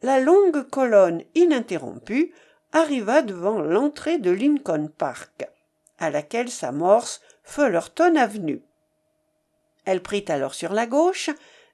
la 0.00 0.20
longue 0.20 0.62
colonne 0.70 1.24
ininterrompue 1.34 2.32
arriva 2.72 3.20
devant 3.20 3.58
l'entrée 3.58 4.18
de 4.18 4.30
Lincoln 4.30 4.90
Park, 4.96 5.50
à 5.98 6.10
laquelle 6.10 6.50
s'amorce 6.50 7.20
Fullerton 7.42 8.14
Avenue. 8.14 8.62
Elle 9.86 10.02
prit 10.02 10.24
alors 10.28 10.54
sur 10.54 10.72
la 10.72 10.86
gauche 10.86 11.30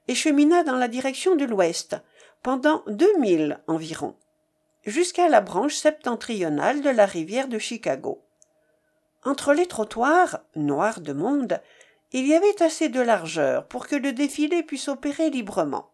et 0.09 0.15
chemina 0.15 0.65
dans 0.65 0.77
la 0.77 0.89
direction 0.89 1.37
de 1.37 1.45
l'ouest, 1.45 1.97
pendant 2.43 2.83
deux 2.87 3.17
milles 3.19 3.61
environ, 3.67 4.17
jusqu'à 4.85 5.29
la 5.29 5.41
branche 5.41 5.77
septentrionale 5.77 6.81
de 6.81 6.91
la 6.91 7.07
rivière 7.07 7.49
de 7.49 7.59
Chicago. 7.59 8.25
Entre 9.25 9.53
les 9.53 9.67
trottoirs, 9.67 10.41
noirs 10.57 11.01
de 11.01 11.13
monde, 11.13 11.61
il 12.13 12.27
y 12.27 12.35
avait 12.35 12.63
assez 12.63 12.89
de 12.89 13.01
largeur 13.01 13.67
pour 13.69 13.87
que 13.87 13.97
le 13.97 14.13
défilé 14.13 14.63
puisse 14.63 14.89
opérer 14.89 15.31
librement. 15.31 15.93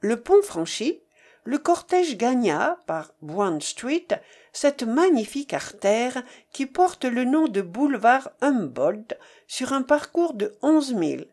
Le 0.00 0.20
pont 0.20 0.42
franchi, 0.42 1.00
le 1.44 1.58
cortège 1.58 2.16
gagna, 2.16 2.78
par 2.86 3.12
Brown 3.20 3.60
Street, 3.60 4.06
cette 4.52 4.82
magnifique 4.82 5.52
artère 5.52 6.22
qui 6.52 6.64
porte 6.66 7.04
le 7.04 7.24
nom 7.24 7.48
de 7.48 7.60
boulevard 7.60 8.30
Humboldt 8.40 9.18
sur 9.46 9.72
un 9.72 9.82
parcours 9.82 10.32
de 10.32 10.52
onze 10.62 10.94
milles, 10.94 11.26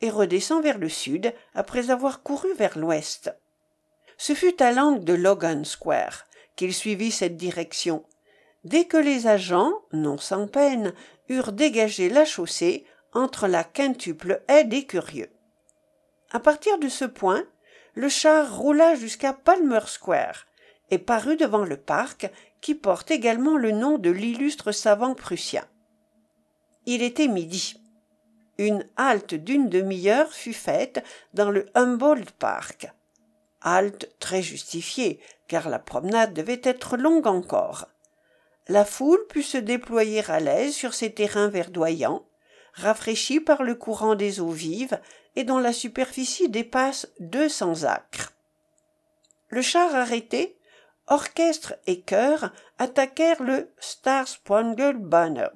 et 0.00 0.10
redescend 0.10 0.62
vers 0.62 0.78
le 0.78 0.88
sud 0.88 1.32
après 1.54 1.90
avoir 1.90 2.22
couru 2.22 2.52
vers 2.54 2.78
l'ouest. 2.78 3.34
Ce 4.18 4.34
fut 4.34 4.62
à 4.62 4.72
l'angle 4.72 5.04
de 5.04 5.14
Logan 5.14 5.64
Square 5.64 6.26
qu'il 6.56 6.74
suivit 6.74 7.10
cette 7.10 7.36
direction, 7.36 8.04
dès 8.64 8.86
que 8.86 8.96
les 8.96 9.26
agents, 9.26 9.72
non 9.92 10.18
sans 10.18 10.46
peine, 10.46 10.94
eurent 11.28 11.52
dégagé 11.52 12.08
la 12.08 12.24
chaussée 12.24 12.84
entre 13.12 13.46
la 13.46 13.64
quintuple 13.64 14.42
haie 14.48 14.64
des 14.64 14.84
curieux. 14.84 15.30
À 16.30 16.40
partir 16.40 16.78
de 16.78 16.88
ce 16.88 17.04
point, 17.04 17.44
le 17.94 18.08
char 18.08 18.56
roula 18.56 18.94
jusqu'à 18.94 19.32
Palmer 19.32 19.80
Square 19.86 20.46
et 20.90 20.98
parut 20.98 21.36
devant 21.36 21.64
le 21.64 21.76
parc 21.76 22.30
qui 22.60 22.74
porte 22.74 23.10
également 23.10 23.56
le 23.56 23.72
nom 23.72 23.98
de 23.98 24.10
l'illustre 24.10 24.72
savant 24.72 25.14
prussien. 25.14 25.64
Il 26.84 27.02
était 27.02 27.28
midi. 27.28 27.80
Une 28.58 28.86
halte 28.96 29.34
d'une 29.34 29.68
demi-heure 29.68 30.32
fut 30.32 30.54
faite 30.54 31.04
dans 31.34 31.50
le 31.50 31.66
Humboldt 31.74 32.32
Park. 32.38 32.90
Halte 33.60 34.08
très 34.18 34.42
justifiée, 34.42 35.20
car 35.48 35.68
la 35.68 35.78
promenade 35.78 36.32
devait 36.32 36.62
être 36.64 36.96
longue 36.96 37.26
encore. 37.26 37.88
La 38.68 38.84
foule 38.84 39.24
put 39.28 39.42
se 39.42 39.58
déployer 39.58 40.28
à 40.30 40.40
l'aise 40.40 40.74
sur 40.74 40.94
ces 40.94 41.12
terrains 41.12 41.48
verdoyants, 41.48 42.24
rafraîchis 42.72 43.40
par 43.40 43.62
le 43.62 43.74
courant 43.74 44.14
des 44.14 44.40
eaux 44.40 44.50
vives 44.50 44.98
et 45.36 45.44
dont 45.44 45.58
la 45.58 45.72
superficie 45.72 46.48
dépasse 46.48 47.08
deux 47.20 47.48
cents 47.48 47.84
acres. 47.84 48.32
Le 49.48 49.62
char 49.62 49.94
arrêté, 49.94 50.56
orchestre 51.06 51.74
et 51.86 52.00
chœur 52.00 52.52
attaquèrent 52.78 53.42
le 53.42 53.70
Star 53.78 54.26
Spangled 54.26 54.98
Banner, 54.98 55.48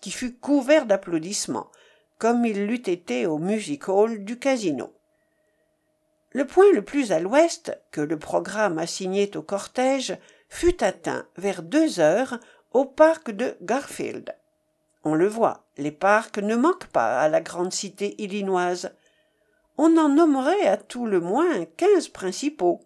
qui 0.00 0.10
fut 0.10 0.34
couvert 0.34 0.86
d'applaudissements, 0.86 1.70
comme 2.18 2.44
il 2.44 2.66
l'eût 2.66 2.74
été 2.74 3.26
au 3.26 3.38
music 3.38 3.88
hall 3.88 4.24
du 4.24 4.38
casino. 4.38 4.92
Le 6.32 6.46
point 6.46 6.70
le 6.72 6.82
plus 6.82 7.12
à 7.12 7.20
l'ouest 7.20 7.78
que 7.90 8.00
le 8.00 8.18
programme 8.18 8.78
assignait 8.78 9.36
au 9.36 9.42
cortège 9.42 10.18
fut 10.48 10.82
atteint 10.82 11.26
vers 11.36 11.62
deux 11.62 12.00
heures 12.00 12.38
au 12.72 12.84
parc 12.84 13.30
de 13.30 13.56
Garfield. 13.62 14.34
On 15.02 15.14
le 15.14 15.28
voit, 15.28 15.64
les 15.78 15.92
parcs 15.92 16.38
ne 16.38 16.56
manquent 16.56 16.88
pas 16.88 17.20
à 17.20 17.28
la 17.28 17.40
grande 17.40 17.72
cité 17.72 18.20
illinoise. 18.22 18.92
On 19.78 19.96
en 19.96 20.08
nommerait 20.08 20.66
à 20.66 20.76
tout 20.76 21.06
le 21.06 21.20
moins 21.20 21.64
quinze 21.76 22.08
principaux. 22.08 22.80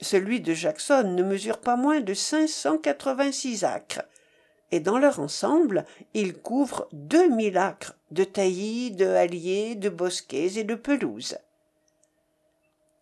Celui 0.00 0.40
de 0.40 0.54
Jackson 0.54 1.14
ne 1.16 1.22
mesure 1.22 1.58
pas 1.58 1.76
moins 1.76 2.00
de 2.00 2.14
cinq 2.14 2.48
cent 2.48 2.78
quatre-vingt-six 2.78 3.62
acres, 3.64 4.02
et 4.70 4.80
dans 4.80 4.98
leur 4.98 5.20
ensemble, 5.20 5.84
il 6.14 6.34
couvre 6.34 6.88
deux 6.92 7.28
mille 7.28 7.58
acres 7.58 7.96
de 8.10 8.24
taillis, 8.24 8.90
de 8.90 9.06
halliers, 9.06 9.74
de 9.74 9.88
bosquets 9.88 10.56
et 10.56 10.64
de 10.64 10.74
pelouses. 10.74 11.38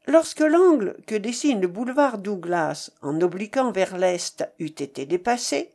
Lorsque 0.07 0.41
l'angle 0.41 0.97
que 1.07 1.15
dessine 1.15 1.61
le 1.61 1.69
boulevard 1.69 2.19
Douglas 2.19 2.91
en 3.03 3.21
obliquant 3.21 3.71
vers 3.71 3.97
l'est 3.97 4.45
eut 4.59 4.67
été 4.67 5.07
dépassé, 5.07 5.73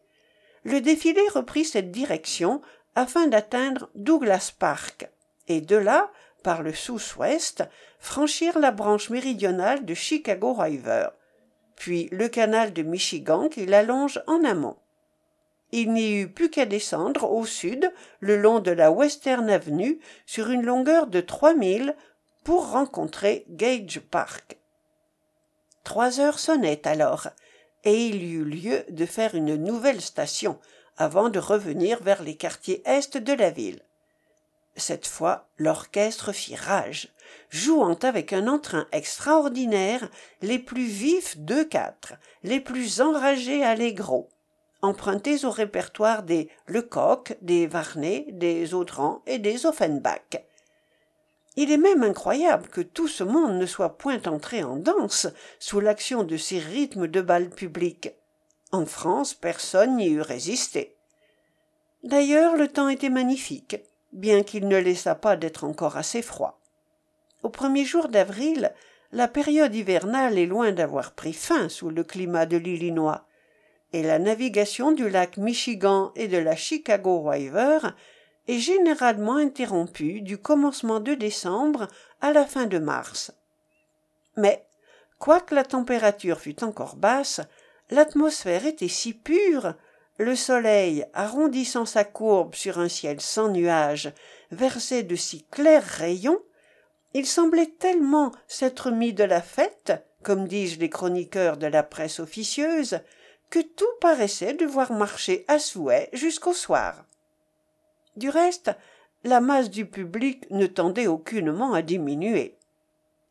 le 0.64 0.82
défilé 0.82 1.22
reprit 1.34 1.64
cette 1.64 1.92
direction 1.92 2.62
afin 2.96 3.28
d'atteindre 3.28 3.90
Douglas 3.96 4.52
Park 4.58 5.10
et 5.48 5.62
de 5.62 5.78
là, 5.78 6.12
par 6.44 6.62
le 6.62 6.74
sous-ouest, 6.74 7.64
franchir 8.00 8.60
la 8.60 8.72
branche 8.72 9.10
méridionale 9.10 9.86
de 9.86 9.94
Chicago 9.94 10.54
River, 10.54 11.08
puis 11.76 12.10
le 12.12 12.28
canal 12.28 12.74
de 12.74 12.84
Michigan 12.84 13.48
qui 13.50 13.66
l'allonge 13.66 14.22
en 14.28 14.44
amont. 14.44 14.78
Il 15.72 15.92
n'y 15.92 16.14
eut 16.14 16.30
plus 16.30 16.50
qu'à 16.50 16.66
descendre 16.66 17.30
au 17.30 17.46
sud 17.46 17.92
le 18.20 18.38
long 18.38 18.60
de 18.60 18.72
la 18.72 18.92
Western 18.92 19.50
Avenue 19.50 20.00
sur 20.26 20.50
une 20.50 20.66
longueur 20.66 21.08
de 21.08 21.20
trois 21.20 21.54
milles 21.54 21.96
pour 22.44 22.72
rencontrer 22.72 23.46
Gage 23.50 24.00
Park. 24.00 24.58
Trois 25.84 26.20
heures 26.20 26.40
sonnaient 26.40 26.88
alors, 26.88 27.28
et 27.84 28.08
il 28.08 28.24
y 28.24 28.32
eut 28.34 28.46
lieu 28.46 28.86
de 28.90 29.06
faire 29.06 29.36
une 29.36 29.56
nouvelle 29.56 30.02
station 30.02 30.60
avant 30.98 31.30
de 31.30 31.40
revenir 31.40 32.02
vers 32.02 32.24
les 32.24 32.36
quartiers 32.36 32.82
est 32.86 33.18
de 33.18 33.34
la 33.34 33.50
ville. 33.50 33.82
Cette 34.78 35.08
fois, 35.08 35.48
l'orchestre 35.58 36.32
fit 36.32 36.56
rage, 36.56 37.10
jouant 37.50 37.96
avec 37.96 38.32
un 38.32 38.48
entrain 38.48 38.88
extraordinaire 38.92 40.10
les 40.42 40.60
plus 40.60 40.86
vifs 40.86 41.38
deux 41.38 41.66
quatre, 41.66 42.14
les 42.44 42.60
plus 42.60 43.02
enragés 43.02 43.64
allegro, 43.64 44.30
empruntés 44.82 45.46
au 45.46 45.52
répertoire 45.52 46.24
des 46.24 46.50
Lecoq, 46.68 47.38
des 47.42 47.68
Varney, 47.68 48.26
des 48.30 48.74
Audran 48.74 49.22
et 49.26 49.40
des 49.40 49.66
Offenbach. 49.66 50.42
Il 51.56 51.72
est 51.72 51.78
même 51.78 52.04
incroyable 52.04 52.68
que 52.68 52.82
tout 52.82 53.08
ce 53.08 53.24
monde 53.24 53.58
ne 53.58 53.66
soit 53.66 53.98
point 53.98 54.22
entré 54.28 54.64
en 54.64 54.76
danse 54.76 55.28
sous 55.60 55.80
l'action 55.80 56.24
de 56.24 56.38
ces 56.38 56.60
rythmes 56.60 57.08
de 57.08 57.22
bal 57.22 57.50
public. 57.50 58.14
En 58.72 58.86
France, 58.86 59.34
personne 59.34 59.98
n'y 59.98 60.10
eût 60.10 60.22
résisté. 60.22 60.96
D'ailleurs, 62.04 62.56
le 62.56 62.68
temps 62.68 62.90
était 62.90 63.10
magnifique, 63.10 63.78
bien 64.14 64.44
qu'il 64.44 64.68
ne 64.68 64.78
laissât 64.78 65.16
pas 65.16 65.36
d'être 65.36 65.64
encore 65.64 65.98
assez 65.98 66.22
froid. 66.22 66.60
Au 67.44 67.50
premier 67.50 67.86
jour 67.86 68.08
d'avril, 68.08 68.72
la 69.12 69.28
période 69.28 69.74
hivernale 69.74 70.38
est 70.38 70.46
loin 70.46 70.72
d'avoir 70.72 71.14
pris 71.14 71.34
fin 71.34 71.70
sous 71.70 71.90
le 71.90 72.04
climat 72.04 72.46
de 72.46 72.58
l'Illinois, 72.58 73.27
et 73.94 74.04
la 74.04 74.20
navigation 74.20 74.92
du 74.92 75.10
lac 75.10 75.38
Michigan 75.38 76.12
et 76.16 76.28
de 76.28 76.38
la 76.38 76.56
Chicago 76.56 77.24
River 77.24 77.80
est 78.48 78.60
généralement 78.60 79.36
interrompue 79.36 80.22
du 80.22 80.38
commencement 80.38 81.00
de 81.00 81.14
décembre 81.14 81.88
à 82.22 82.32
la 82.32 82.46
fin 82.46 82.66
de 82.66 82.80
mars. 82.80 83.32
Mais, 84.36 84.66
quoique 85.20 85.56
la 85.56 85.64
température 85.64 86.40
fût 86.40 86.64
encore 86.64 86.96
basse, 86.96 87.42
l'atmosphère 87.90 88.66
était 88.66 88.88
si 88.88 89.14
pure, 89.14 89.74
le 90.18 90.36
soleil, 90.36 91.06
arrondissant 91.14 91.86
sa 91.86 92.04
courbe 92.04 92.56
sur 92.56 92.80
un 92.80 92.90
ciel 92.90 93.22
sans 93.22 93.50
nuages, 93.50 94.12
versait 94.52 95.04
de 95.04 95.16
si 95.16 95.44
clairs 95.52 95.84
rayons, 95.84 96.42
il 97.14 97.26
semblait 97.26 97.74
tellement 97.80 98.32
s'être 98.48 98.92
mis 98.92 99.14
de 99.14 99.24
la 99.24 99.42
fête, 99.42 99.94
comme 100.24 100.48
disent 100.48 100.80
les 100.80 100.90
chroniqueurs 100.90 101.58
de 101.58 101.68
la 101.68 101.84
presse 101.84 102.20
officieuse, 102.20 103.00
que 103.50 103.60
tout 103.60 103.86
paraissait 104.02 104.54
devoir 104.54 104.92
marcher 104.92 105.46
à 105.48 105.60
souhait 105.60 106.10
jusqu'au 106.14 106.54
soir. 106.54 107.06
Du 108.16 108.30
reste, 108.30 108.72
la 109.24 109.42
masse 109.42 109.70
du 109.70 109.86
public 109.86 110.50
ne 110.50 110.68
tendait 110.68 111.08
aucunement 111.08 111.74
à 111.74 111.82
diminuer. 111.82 112.58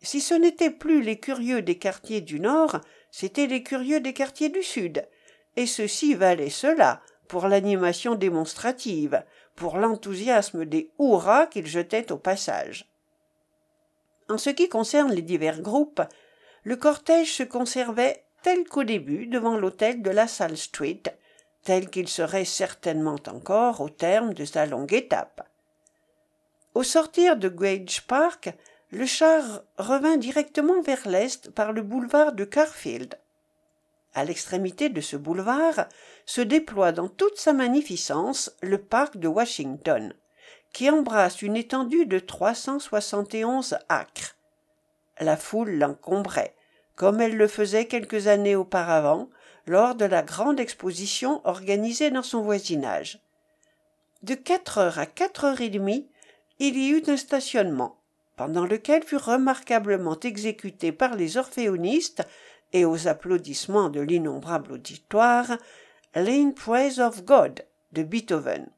Si 0.02 0.20
ce 0.20 0.34
n'étaient 0.34 0.70
plus 0.70 1.02
les 1.02 1.18
curieux 1.18 1.62
des 1.62 1.78
quartiers 1.78 2.20
du 2.20 2.38
Nord, 2.38 2.80
c'étaient 3.10 3.46
les 3.46 3.62
curieux 3.62 4.00
des 4.00 4.12
quartiers 4.12 4.48
du 4.48 4.62
Sud, 4.62 5.06
et 5.56 5.66
ceux-ci 5.66 6.14
valaient 6.14 6.50
cela 6.50 7.00
pour 7.28 7.48
l'animation 7.48 8.14
démonstrative, 8.14 9.24
pour 9.54 9.78
l'enthousiasme 9.78 10.64
des 10.64 10.92
hurrahs 10.98 11.46
qu'ils 11.46 11.66
jetaient 11.66 12.12
au 12.12 12.18
passage. 12.18 12.88
En 14.28 14.38
ce 14.38 14.50
qui 14.50 14.68
concerne 14.68 15.12
les 15.12 15.22
divers 15.22 15.62
groupes, 15.62 16.02
le 16.62 16.76
cortège 16.76 17.32
se 17.32 17.42
conservait 17.42 18.25
tel 18.46 18.62
qu'au 18.62 18.84
début 18.84 19.26
devant 19.26 19.56
l'hôtel 19.56 20.02
de 20.02 20.10
la 20.10 20.28
Salle 20.28 20.56
Street, 20.56 21.02
tel 21.64 21.90
qu'il 21.90 22.06
serait 22.06 22.44
certainement 22.44 23.18
encore 23.26 23.80
au 23.80 23.88
terme 23.88 24.34
de 24.34 24.44
sa 24.44 24.66
longue 24.66 24.92
étape. 24.92 25.44
Au 26.74 26.84
sortir 26.84 27.36
de 27.36 27.48
Gage 27.48 28.06
Park, 28.06 28.54
le 28.92 29.04
char 29.04 29.62
revint 29.78 30.16
directement 30.16 30.80
vers 30.80 31.08
l'est 31.08 31.50
par 31.50 31.72
le 31.72 31.82
boulevard 31.82 32.34
de 32.34 32.44
Carfield. 32.44 33.18
À 34.14 34.22
l'extrémité 34.24 34.90
de 34.90 35.00
ce 35.00 35.16
boulevard 35.16 35.88
se 36.24 36.40
déploie 36.40 36.92
dans 36.92 37.08
toute 37.08 37.38
sa 37.38 37.52
magnificence 37.52 38.52
le 38.62 38.78
parc 38.78 39.16
de 39.16 39.26
Washington, 39.26 40.14
qui 40.72 40.88
embrasse 40.88 41.42
une 41.42 41.56
étendue 41.56 42.06
de 42.06 42.20
371 42.20 43.76
acres. 43.88 44.36
La 45.18 45.36
foule 45.36 45.72
l'encombrait, 45.72 46.54
comme 46.96 47.20
elle 47.20 47.36
le 47.36 47.46
faisait 47.46 47.86
quelques 47.86 48.26
années 48.26 48.56
auparavant, 48.56 49.28
lors 49.66 49.94
de 49.94 50.04
la 50.04 50.22
grande 50.22 50.60
exposition 50.60 51.40
organisée 51.44 52.10
dans 52.10 52.22
son 52.22 52.42
voisinage. 52.42 53.20
De 54.22 54.34
quatre 54.34 54.78
heures 54.78 54.98
à 54.98 55.06
quatre 55.06 55.44
heures 55.44 55.60
et 55.60 55.68
demie, 55.68 56.08
il 56.58 56.76
y 56.76 56.90
eut 56.90 57.02
un 57.08 57.16
stationnement, 57.16 57.98
pendant 58.36 58.64
lequel 58.64 59.02
fut 59.02 59.16
remarquablement 59.16 60.18
exécuté 60.20 60.90
par 60.90 61.16
les 61.16 61.36
orphéonistes 61.36 62.26
et 62.72 62.84
aux 62.84 63.08
applaudissements 63.08 63.90
de 63.90 64.00
l'innombrable 64.00 64.72
auditoire 64.72 65.58
l'In 66.14 66.52
Praise 66.52 66.98
of 66.98 67.24
God 67.24 67.64
de 67.92 68.02
Beethoven. 68.02 68.68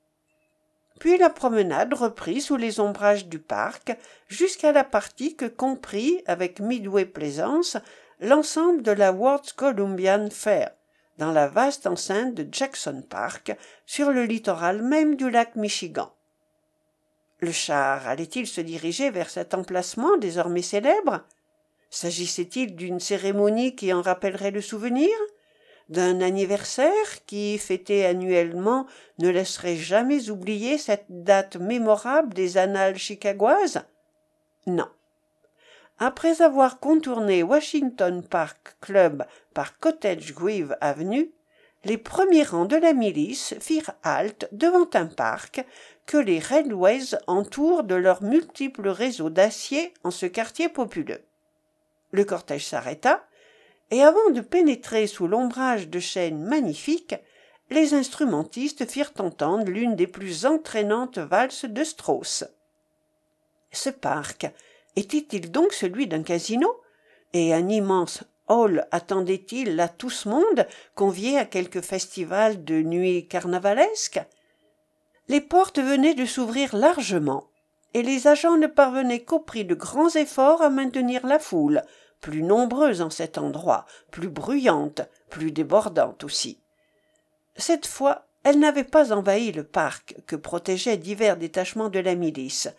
Puis 0.99 1.17
la 1.17 1.31
promenade 1.31 1.95
reprit 1.95 2.41
sous 2.41 2.57
les 2.57 2.81
ombrages 2.81 3.27
du 3.27 3.39
parc 3.39 3.97
jusqu'à 4.27 4.73
la 4.73 4.83
partie 4.83 5.37
que 5.37 5.45
comprit 5.45 6.23
avec 6.27 6.59
Midway 6.59 7.05
Plaisance 7.05 7.77
l'ensemble 8.21 8.83
de 8.83 8.93
la 8.93 9.13
World's 9.13 9.53
Columbian 9.53 10.29
Fair, 10.31 10.71
dans 11.19 11.33
la 11.33 11.49
vaste 11.49 11.87
enceinte 11.87 12.35
de 12.35 12.47
Jackson 12.51 13.03
Park, 13.09 13.57
sur 13.87 14.11
le 14.11 14.25
littoral 14.25 14.83
même 14.83 15.17
du 15.17 15.31
lac 15.31 15.57
Michigan. 15.57 16.13
Le 17.41 17.53
char 17.53 18.09
allait-il 18.09 18.47
se 18.47 18.61
diriger 18.61 19.11
vers 19.11 19.31
cet 19.31 19.55
emplacement 19.55 20.17
désormais 20.17 20.63
célèbre? 20.63 21.25
S'agissait-il 21.91 22.75
d'une 22.75 23.01
cérémonie 23.01 23.77
qui 23.77 23.93
en 23.93 24.03
rappellerait 24.03 24.51
le 24.51 24.61
souvenir? 24.61 25.11
D'un 25.89 26.21
anniversaire 26.21 27.25
qui, 27.27 27.57
fêté 27.57 28.05
annuellement, 28.05 28.87
ne 29.19 29.31
laisserait 29.31 29.77
jamais 29.77 30.29
oublier 30.29 30.77
cette 30.77 31.07
date 31.09 31.57
mémorable 31.57 32.35
des 32.35 32.59
annales 32.59 32.99
chicagoises? 32.99 33.81
Non. 34.67 34.89
Après 36.01 36.43
avoir 36.43 36.79
contourné 36.79 37.43
Washington 37.43 38.23
Park 38.23 38.77
Club 38.81 39.27
par 39.53 39.79
Cottage 39.81 40.33
Grove 40.33 40.77
Avenue, 40.81 41.33
les 41.85 41.99
premiers 41.99 42.45
rangs 42.45 42.67
de 42.67 42.77
la 42.77 42.93
milice 42.93 43.57
firent 43.59 43.91
halte 44.05 44.49
devant 44.53 44.89
un 44.95 45.07
parc 45.07 45.65
que 46.07 46.17
les 46.17 46.39
railways 46.39 47.17
entourent 47.27 47.83
de 47.83 47.97
leurs 47.97 48.23
multiples 48.23 48.89
réseaux 48.89 49.31
d'acier 49.31 49.93
en 50.05 50.13
ce 50.13 50.27
quartier 50.27 50.69
populeux. 50.69 51.23
Le 52.13 52.25
cortège 52.25 52.67
s'arrêta, 52.67 53.25
et 53.91 54.03
avant 54.03 54.31
de 54.31 54.41
pénétrer 54.41 55.09
sous 55.09 55.27
l'ombrage 55.27 55.89
de 55.89 55.99
chênes 55.99 56.45
magnifiques, 56.45 57.17
les 57.71 57.95
instrumentistes 57.95 58.89
firent 58.89 59.13
entendre 59.19 59.69
l'une 59.69 59.97
des 59.97 60.07
plus 60.07 60.47
entraînantes 60.47 61.19
valses 61.19 61.65
de 61.65 61.83
Strauss. 61.83 62.45
Ce 63.73 63.91
parc 63.91 64.47
était-il 64.99 65.51
donc 65.51 65.73
celui 65.73 66.07
d'un 66.07 66.23
casino? 66.23 66.69
Et 67.33 67.55
un 67.55 67.69
immense 67.69 68.25
hall 68.49 68.87
attendait-il 68.91 69.77
là 69.77 69.89
tout 69.89 70.11
ce 70.11 70.29
monde 70.29 70.67
convié 70.95 71.39
à 71.39 71.45
quelque 71.45 71.81
festival 71.81 72.65
de 72.65 72.83
nuit 72.83 73.29
carnavalesque 73.29 74.21
les 75.29 75.43
portes 75.43 75.79
venaient 75.79 76.15
de 76.15 76.25
s'ouvrir 76.25 76.75
largement 76.75 77.49
et 77.93 78.03
les 78.03 78.27
agents 78.27 78.57
ne 78.57 78.67
parvenaient 78.67 79.23
qu'au 79.23 79.41
prix 79.41 79.67
de 79.67 79.75
grands 79.75 80.15
efforts 80.15 80.63
à 80.63 80.71
maintenir 80.71 81.27
la 81.27 81.39
foule 81.39 81.83
plus 82.23 82.43
nombreuse 82.43 83.03
en 83.03 83.11
cet 83.11 83.37
endroit 83.37 83.85
plus 84.11 84.29
bruyante 84.29 85.03
plus 85.29 85.53
débordante 85.53 86.25
aussi. 86.25 86.61
Cette 87.57 87.87
fois 87.87 88.25
elle 88.43 88.59
n'avait 88.59 88.85
pas 88.85 89.13
envahi 89.13 89.53
le 89.53 89.65
parc 89.65 90.17
que 90.27 90.37
protégeaient 90.37 90.97
divers 90.97 91.37
détachements 91.37 91.91
de 91.91 91.99
la 91.99 92.15
milice 92.15 92.71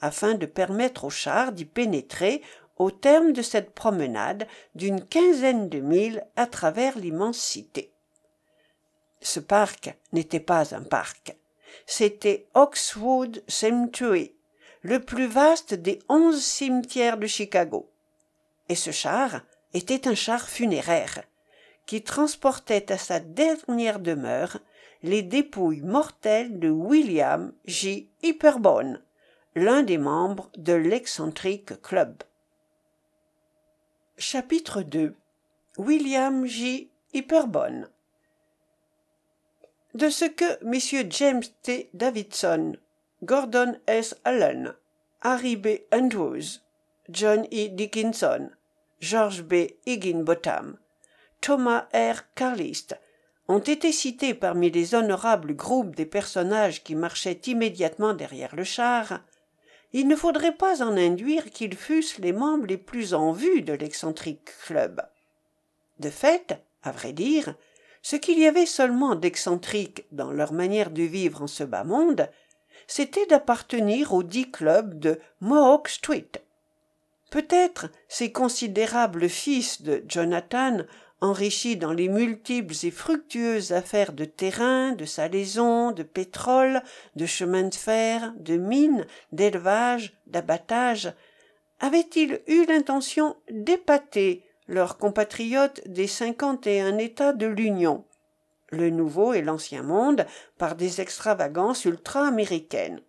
afin 0.00 0.34
de 0.34 0.46
permettre 0.46 1.04
aux 1.04 1.10
chars 1.10 1.52
d'y 1.52 1.64
pénétrer 1.64 2.42
au 2.78 2.90
terme 2.90 3.32
de 3.32 3.42
cette 3.42 3.70
promenade 3.70 4.46
d'une 4.74 5.04
quinzaine 5.04 5.68
de 5.68 5.80
milles 5.80 6.26
à 6.36 6.46
travers 6.46 6.98
l'immense 6.98 7.38
cité. 7.38 7.92
Ce 9.20 9.40
parc 9.40 9.96
n'était 10.12 10.40
pas 10.40 10.74
un 10.74 10.82
parc, 10.82 11.36
c'était 11.86 12.48
Oxwood 12.54 13.42
Cemetery, 13.48 14.34
le 14.82 15.00
plus 15.00 15.26
vaste 15.26 15.74
des 15.74 15.98
onze 16.08 16.42
cimetières 16.42 17.16
de 17.16 17.26
Chicago. 17.26 17.90
et 18.68 18.74
ce 18.74 18.90
char 18.90 19.42
était 19.74 20.08
un 20.08 20.14
char 20.14 20.48
funéraire 20.48 21.22
qui 21.86 22.02
transportait 22.02 22.90
à 22.92 22.98
sa 22.98 23.20
dernière 23.20 24.00
demeure 24.00 24.58
les 25.02 25.22
dépouilles 25.22 25.82
mortelles 25.82 26.58
de 26.58 26.68
william 26.68 27.52
j 27.64 28.10
hyperbone 28.22 29.02
l'un 29.56 29.82
des 29.82 29.96
membres 29.96 30.50
de 30.58 30.74
l'excentrique 30.74 31.80
club. 31.80 32.22
Chapitre 34.18 34.84
ii 34.94 35.12
william 35.78 36.44
j. 36.44 36.90
Hyperbone 37.14 37.88
de 39.94 40.10
ce 40.10 40.26
que 40.26 40.62
mm 40.62 41.10
james 41.10 41.44
t. 41.62 41.88
Davidson 41.94 42.76
gordon 43.22 43.78
s. 43.86 44.14
Allen 44.24 44.74
harry 45.22 45.56
b. 45.56 45.68
Andrews 45.90 46.60
john 47.08 47.46
e. 47.50 47.68
Dickinson 47.68 48.50
george 49.00 49.42
b. 49.42 49.54
Higginbotham 49.86 50.76
thomas 51.40 51.88
r. 51.94 52.30
Carlist 52.34 52.94
ont 53.48 53.60
été 53.60 53.90
cités 53.90 54.34
parmi 54.34 54.70
les 54.70 54.94
honorables 54.94 55.56
groupes 55.56 55.96
des 55.96 56.04
personnages 56.04 56.84
qui 56.84 56.94
marchaient 56.94 57.40
immédiatement 57.46 58.12
derrière 58.12 58.54
le 58.54 58.64
char 58.64 59.22
il 59.98 60.08
ne 60.08 60.14
faudrait 60.14 60.54
pas 60.54 60.82
en 60.82 60.94
induire 60.98 61.50
qu'ils 61.50 61.74
fussent 61.74 62.18
les 62.18 62.34
membres 62.34 62.66
les 62.66 62.76
plus 62.76 63.14
en 63.14 63.32
vue 63.32 63.62
de 63.62 63.72
l'excentrique 63.72 64.50
club. 64.66 65.00
De 66.00 66.10
fait 66.10 66.62
à 66.82 66.92
vrai 66.92 67.14
dire 67.14 67.54
ce 68.02 68.16
qu'il 68.16 68.38
y 68.38 68.46
avait 68.46 68.66
seulement 68.66 69.14
d'excentrique 69.14 70.04
dans 70.12 70.30
leur 70.30 70.52
manière 70.52 70.90
de 70.90 71.02
vivre 71.02 71.40
en 71.40 71.46
ce 71.46 71.64
bas 71.64 71.82
monde 71.82 72.28
c'était 72.86 73.24
d'appartenir 73.24 74.12
au 74.12 74.22
dit 74.22 74.50
club 74.50 74.98
de 74.98 75.18
mohawk 75.40 75.88
street. 75.88 76.32
Peut-être 77.30 77.86
ces 78.06 78.30
considérables 78.30 79.30
fils 79.30 79.80
de 79.80 80.04
jonathan 80.06 80.80
enrichis 81.20 81.76
dans 81.76 81.92
les 81.92 82.08
multiples 82.08 82.74
et 82.82 82.90
fructueuses 82.90 83.72
affaires 83.72 84.12
de 84.12 84.24
terrain 84.24 84.92
de 84.92 85.04
salaison 85.04 85.92
de 85.92 86.02
pétrole 86.02 86.82
de 87.14 87.26
chemins 87.26 87.68
de 87.68 87.74
fer 87.74 88.34
de 88.38 88.56
mines 88.56 89.06
d'élevage 89.32 90.16
d'abattage. 90.26 91.12
Avaient-ils 91.80 92.40
eu 92.46 92.66
l'intention 92.66 93.36
d'épater 93.50 94.44
leurs 94.68 94.98
compatriotes 94.98 95.86
des 95.86 96.06
cinquante 96.06 96.66
et 96.66 96.80
un 96.80 96.98
états 96.98 97.32
de 97.32 97.46
l'union? 97.46 98.04
Le 98.70 98.90
nouveau 98.90 99.32
et 99.32 99.42
l'ancien 99.42 99.82
monde 99.82 100.26
par 100.58 100.74
des 100.74 101.00
extravagances 101.00 101.84
ultra 101.84 102.26
américaines 102.26 103.00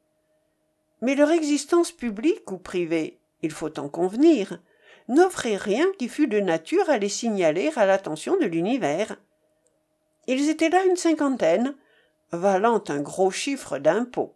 mais 1.02 1.16
leur 1.16 1.32
existence 1.32 1.92
publique 1.92 2.52
ou 2.52 2.58
privée 2.58 3.20
il 3.42 3.52
faut 3.52 3.80
en 3.80 3.90
convenir 3.90 4.60
n'offrait 5.08 5.56
rien 5.56 5.86
qui 5.98 6.10
fût 6.10 6.28
de 6.28 6.40
nature 6.40 6.90
à 6.90 6.98
les 6.98 7.10
signaler 7.10 7.72
à 7.76 7.86
l'attention 7.86 8.38
de 8.38 8.46
l'univers. 8.46 9.18
Ils 10.28 10.50
étaient 10.50 10.70
là 10.70 10.84
une 10.86 10.98
cinquantaine 10.98 11.76
valant 12.32 12.84
un 12.90 13.00
gros 13.00 13.32
chiffre 13.32 13.78
d'impôts 13.78 14.34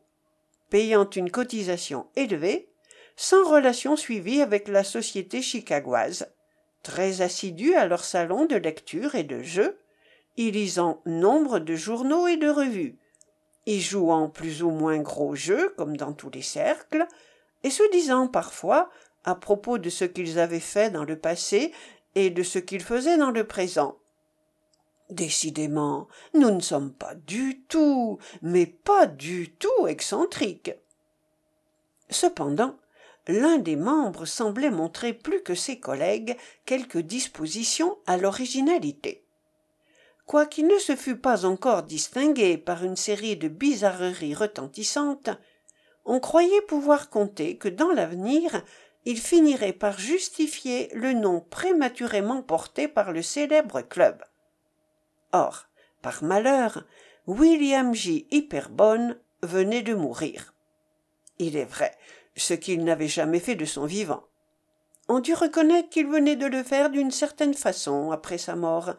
payant 0.69 1.09
une 1.09 1.29
cotisation 1.29 2.07
élevée 2.15 2.69
sans 3.17 3.47
relation 3.49 3.97
suivie 3.97 4.41
avec 4.41 4.69
la 4.69 4.85
société 4.85 5.41
chicagoise. 5.41 6.27
Très 6.81 7.21
assidus 7.21 7.75
à 7.75 7.85
leur 7.85 8.05
salon 8.05 8.45
de 8.45 8.55
lecture 8.55 9.15
et 9.15 9.23
de 9.23 9.43
jeu 9.43 9.77
y 10.37 10.49
lisant 10.49 11.01
nombre 11.05 11.59
de 11.59 11.75
journaux 11.75 12.27
et 12.27 12.37
de 12.37 12.49
revues 12.49 12.97
y 13.65 13.79
jouant 13.79 14.29
plus 14.29 14.63
ou 14.63 14.71
moins 14.71 14.99
gros 14.99 15.35
jeux 15.35 15.73
comme 15.77 15.97
dans 15.97 16.13
tous 16.13 16.29
les 16.31 16.41
cercles 16.41 17.07
et 17.63 17.69
se 17.69 17.89
disant 17.91 18.27
parfois 18.27 18.89
à 19.23 19.35
propos 19.35 19.77
de 19.77 19.89
ce 19.89 20.05
qu'ils 20.05 20.39
avaient 20.39 20.59
fait 20.59 20.89
dans 20.89 21.03
le 21.03 21.17
passé 21.17 21.73
et 22.15 22.29
de 22.29 22.43
ce 22.43 22.59
qu'ils 22.59 22.83
faisaient 22.83 23.17
dans 23.17 23.31
le 23.31 23.45
présent. 23.45 23.97
Décidément 25.09 26.07
nous 26.33 26.51
ne 26.51 26.61
sommes 26.61 26.93
pas 26.93 27.15
du 27.15 27.63
tout 27.67 28.17
mais 28.41 28.65
pas 28.65 29.07
du 29.07 29.51
tout 29.51 29.87
excentriques. 29.87 30.73
Cependant 32.09 32.75
l'un 33.27 33.57
des 33.57 33.75
membres 33.75 34.25
semblait 34.25 34.71
montrer 34.71 35.13
plus 35.13 35.43
que 35.43 35.55
ses 35.55 35.79
collègues 35.79 36.37
quelque 36.65 36.97
disposition 36.97 37.97
à 38.07 38.17
l'originalité. 38.17 39.23
Quoiqu'il 40.25 40.67
ne 40.67 40.77
se 40.79 40.95
fût 40.95 41.17
pas 41.17 41.45
encore 41.45 41.83
distingué 41.83 42.57
par 42.57 42.83
une 42.83 42.95
série 42.95 43.35
de 43.35 43.47
bizarreries 43.47 44.33
retentissantes 44.33 45.29
on 46.05 46.19
croyait 46.19 46.61
pouvoir 46.61 47.09
compter 47.09 47.57
que 47.57 47.67
dans 47.67 47.91
l'avenir 47.91 48.63
il 49.05 49.19
finirait 49.19 49.73
par 49.73 49.99
justifier 49.99 50.89
le 50.93 51.13
nom 51.13 51.41
prématurément 51.41 52.41
porté 52.43 52.87
par 52.87 53.11
le 53.11 53.21
célèbre 53.21 53.81
club. 53.81 54.23
Or 55.33 55.65
par 56.01 56.23
malheur 56.23 56.83
william 57.27 57.93
j. 57.93 58.27
Hyperbone 58.31 59.19
venait 59.41 59.81
de 59.81 59.93
mourir. 59.93 60.53
Il 61.39 61.57
est 61.57 61.65
vrai 61.65 61.95
ce 62.35 62.53
qu'il 62.53 62.83
n'avait 62.83 63.07
jamais 63.07 63.39
fait 63.39 63.55
de 63.55 63.65
son 63.65 63.85
vivant. 63.85 64.23
On 65.07 65.19
dut 65.19 65.33
reconnaître 65.33 65.89
qu'il 65.89 66.07
venait 66.07 66.35
de 66.35 66.45
le 66.45 66.63
faire 66.63 66.89
d'une 66.89 67.11
certaine 67.11 67.53
façon 67.53 68.11
après 68.11 68.37
sa 68.37 68.55
mort 68.55 68.93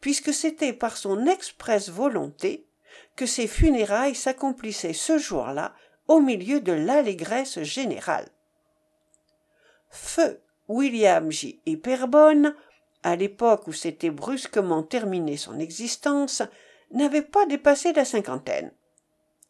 puisque 0.00 0.32
c'était 0.32 0.72
par 0.72 0.96
son 0.96 1.26
expresse 1.26 1.88
volonté 1.90 2.66
que 3.16 3.26
ses 3.26 3.46
funérailles 3.46 4.14
s'accomplissaient 4.14 4.92
ce 4.92 5.18
jour-là 5.18 5.74
au 6.08 6.20
milieu 6.20 6.60
de 6.60 6.72
l'allégresse 6.72 7.62
générale 7.62 8.28
feu 9.90 10.40
william 10.68 11.30
j. 11.30 11.60
Hyperbone 11.66 12.54
à 13.02 13.16
l'époque 13.16 13.66
où 13.66 13.72
s'était 13.72 14.10
brusquement 14.10 14.82
terminée 14.82 15.36
son 15.36 15.58
existence 15.58 16.42
n'avait 16.92 17.22
pas 17.22 17.46
dépassé 17.46 17.92
la 17.92 18.04
cinquantaine. 18.04 18.72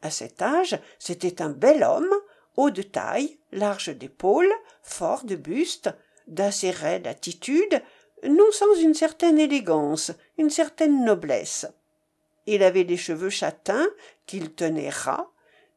À 0.02 0.10
cet 0.10 0.42
âge 0.42 0.78
c'était 0.98 1.42
un 1.42 1.50
bel 1.50 1.82
homme 1.82 2.14
haut 2.56 2.70
de 2.70 2.82
taille 2.82 3.38
large 3.52 3.96
d'épaules 3.96 4.52
fort 4.82 5.24
de 5.24 5.36
buste 5.36 5.90
d'assez 6.26 6.70
raide 6.70 7.06
attitude 7.06 7.82
non 8.24 8.50
sans 8.52 8.74
une 8.74 8.94
certaine 8.94 9.38
élégance 9.38 10.12
une 10.38 10.50
certaine 10.50 11.04
noblesse. 11.04 11.66
Il 12.46 12.62
avait 12.62 12.84
des 12.84 12.96
cheveux 12.96 13.30
châtains 13.30 13.88
qu'il 14.26 14.52
tenait 14.52 14.90
ras 14.90 15.29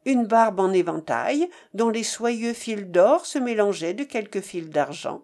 une 0.06 0.26
barbe 0.26 0.60
en 0.60 0.72
éventail 0.74 1.50
dont 1.74 1.90
les 1.90 2.04
soyeux 2.04 2.54
fils 2.54 2.86
d'or 2.86 3.26
se 3.26 3.40
mélangeaient 3.40 3.94
de 3.94 4.04
quelques 4.04 4.42
fils 4.42 4.70
d'argent. 4.70 5.24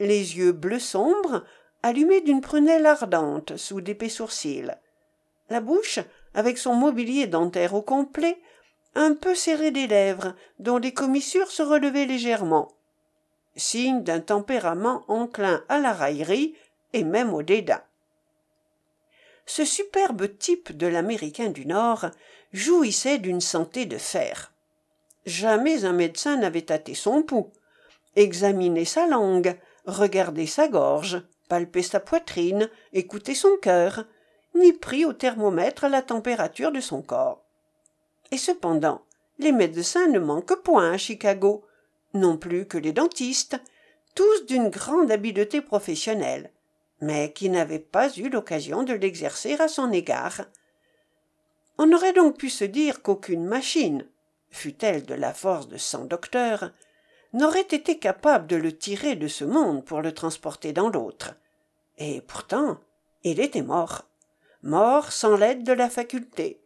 Les 0.00 0.36
yeux 0.36 0.52
bleu 0.52 0.78
sombre 0.78 1.44
allumés 1.82 2.20
d'une 2.20 2.40
prunelle 2.40 2.86
ardente 2.86 3.56
sous 3.56 3.80
d'épais 3.80 4.08
sourcils. 4.08 4.72
La 5.50 5.60
bouche 5.60 6.00
avec 6.34 6.58
son 6.58 6.74
mobilier 6.74 7.26
dentaire 7.26 7.74
au 7.74 7.82
complet 7.82 8.38
un 8.94 9.14
peu 9.14 9.34
serrée 9.34 9.70
des 9.70 9.86
lèvres 9.86 10.34
dont 10.58 10.78
les 10.78 10.94
commissures 10.94 11.50
se 11.50 11.62
relevaient 11.62 12.06
légèrement. 12.06 12.72
Signe 13.56 14.02
d'un 14.02 14.20
tempérament 14.20 15.04
enclin 15.08 15.62
à 15.68 15.78
la 15.78 15.92
raillerie 15.92 16.54
et 16.92 17.04
même 17.04 17.34
au 17.34 17.42
dédain. 17.42 17.82
Ce 19.46 19.64
superbe 19.64 20.38
type 20.38 20.76
de 20.76 20.86
l'américain 20.86 21.50
du 21.50 21.66
nord 21.66 22.06
jouissait 22.54 23.18
d'une 23.18 23.40
santé 23.40 23.84
de 23.84 23.98
fer. 23.98 24.52
Jamais 25.26 25.84
un 25.84 25.92
médecin 25.92 26.36
n'avait 26.36 26.62
tâté 26.62 26.94
son 26.94 27.22
pouls. 27.22 27.52
Examiné 28.14 28.84
sa 28.84 29.08
langue 29.08 29.58
regardé 29.86 30.46
sa 30.46 30.68
gorge 30.68 31.20
palpé 31.48 31.82
sa 31.82 32.00
poitrine 32.00 32.70
écouté 32.92 33.34
son 33.34 33.56
cœur 33.60 34.04
ni 34.54 34.72
pris 34.72 35.04
au 35.04 35.12
thermomètre 35.12 35.88
la 35.88 36.00
température 36.00 36.70
de 36.70 36.80
son 36.80 37.02
corps. 37.02 37.44
Et 38.30 38.38
cependant 38.38 39.02
les 39.40 39.52
médecins 39.52 40.06
ne 40.06 40.20
manquent 40.20 40.62
point 40.62 40.92
à 40.92 40.96
chicago 40.96 41.64
non 42.14 42.36
plus 42.36 42.66
que 42.66 42.78
les 42.78 42.92
dentistes 42.92 43.60
tous 44.14 44.46
d'une 44.46 44.68
grande 44.68 45.10
habileté 45.10 45.60
professionnelle 45.60 46.52
mais 47.00 47.32
qui 47.32 47.50
n'avaient 47.50 47.80
pas 47.80 48.16
eu 48.16 48.28
l'occasion 48.28 48.84
de 48.84 48.94
l'exercer 48.94 49.54
à 49.54 49.66
son 49.66 49.90
égard 49.90 50.44
on 51.78 51.92
aurait 51.92 52.12
donc 52.12 52.38
pu 52.38 52.50
se 52.50 52.64
dire 52.64 53.02
qu'aucune 53.02 53.44
machine 53.44 54.06
fût-elle 54.50 55.04
de 55.04 55.14
la 55.14 55.34
force 55.34 55.68
de 55.68 55.76
cent 55.76 56.04
docteurs 56.04 56.70
n'aurait 57.32 57.60
été 57.60 57.98
capable 57.98 58.46
de 58.46 58.56
le 58.56 58.76
tirer 58.76 59.16
de 59.16 59.26
ce 59.26 59.44
monde 59.44 59.84
pour 59.84 60.00
le 60.00 60.12
transporter 60.12 60.72
dans 60.72 60.88
l'autre. 60.88 61.34
Et 61.98 62.20
pourtant 62.20 62.78
il 63.24 63.40
était 63.40 63.62
mort. 63.62 64.02
Mort 64.62 65.10
sans 65.10 65.36
l'aide 65.36 65.64
de 65.64 65.72
la 65.72 65.90
faculté. 65.90 66.60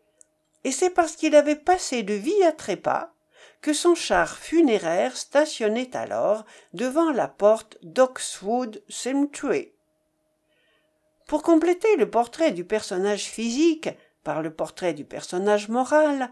Et 0.65 0.73
c'est 0.73 0.91
parce 0.91 1.17
qu'il 1.17 1.35
avait 1.35 1.57
passé 1.57 2.03
de 2.03 2.15
vie 2.15 2.43
à 2.43 2.53
trépas 2.53 3.13
que 3.63 3.73
son 3.73 3.95
char 3.95 4.37
funéraire 4.37 5.17
stationnait 5.17 5.97
alors 5.97 6.45
devant 6.75 7.11
la 7.11 7.29
porte 7.29 7.79
d'oxwood 7.83 8.83
cemetery. 8.89 9.73
Pour 11.27 11.43
compléter 11.43 11.97
le 11.97 12.09
portrait 12.09 12.53
du 12.53 12.65
personnage 12.65 13.25
physique 13.25 13.89
le 14.43 14.53
portrait 14.53 14.95
du 14.95 15.05
personnage 15.05 15.69
moral 15.69 16.31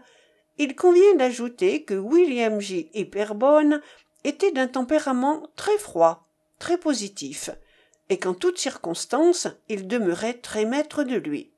il 0.59 0.75
convient 0.75 1.15
d'ajouter 1.15 1.83
que 1.83 1.93
william 1.93 2.59
j 2.59 2.89
hyperbone 2.93 3.81
était 4.23 4.51
d'un 4.51 4.67
tempérament 4.67 5.43
très 5.55 5.77
froid 5.77 6.27
très 6.59 6.77
positif, 6.77 7.49
et 8.09 8.17
qu'en 8.17 8.33
toutes 8.33 8.57
circonstances 8.57 9.47
il 9.69 9.87
demeurait 9.87 10.35
très 10.35 10.65
maître 10.65 11.03
de 11.03 11.15
lui. 11.15 11.51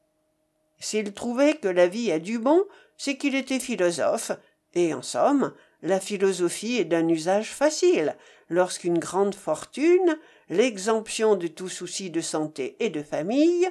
S'il 0.80 1.14
trouvait 1.14 1.56
que 1.56 1.68
la 1.68 1.88
vie 1.88 2.12
a 2.12 2.20
du 2.20 2.40
bon, 2.40 2.64
c'est 2.98 3.18
qu'il 3.18 3.36
était 3.36 3.60
philosophe, 3.60 4.32
et 4.74 4.94
en 4.94 5.02
somme, 5.02 5.54
la 5.82 6.00
philosophie 6.00 6.78
est 6.78 6.86
d'un 6.86 7.08
usage 7.08 7.52
facile, 7.52 8.16
lorsqu'une 8.50 9.00
grande 9.00 9.36
fortune, 9.36 10.18
l'exemption 10.50 11.36
de 11.36 11.48
tout 11.48 11.70
souci 11.70 12.10
de 12.10 12.22
santé 12.22 12.76
et 12.80 12.90
de 12.90 13.04
famille, 13.04 13.68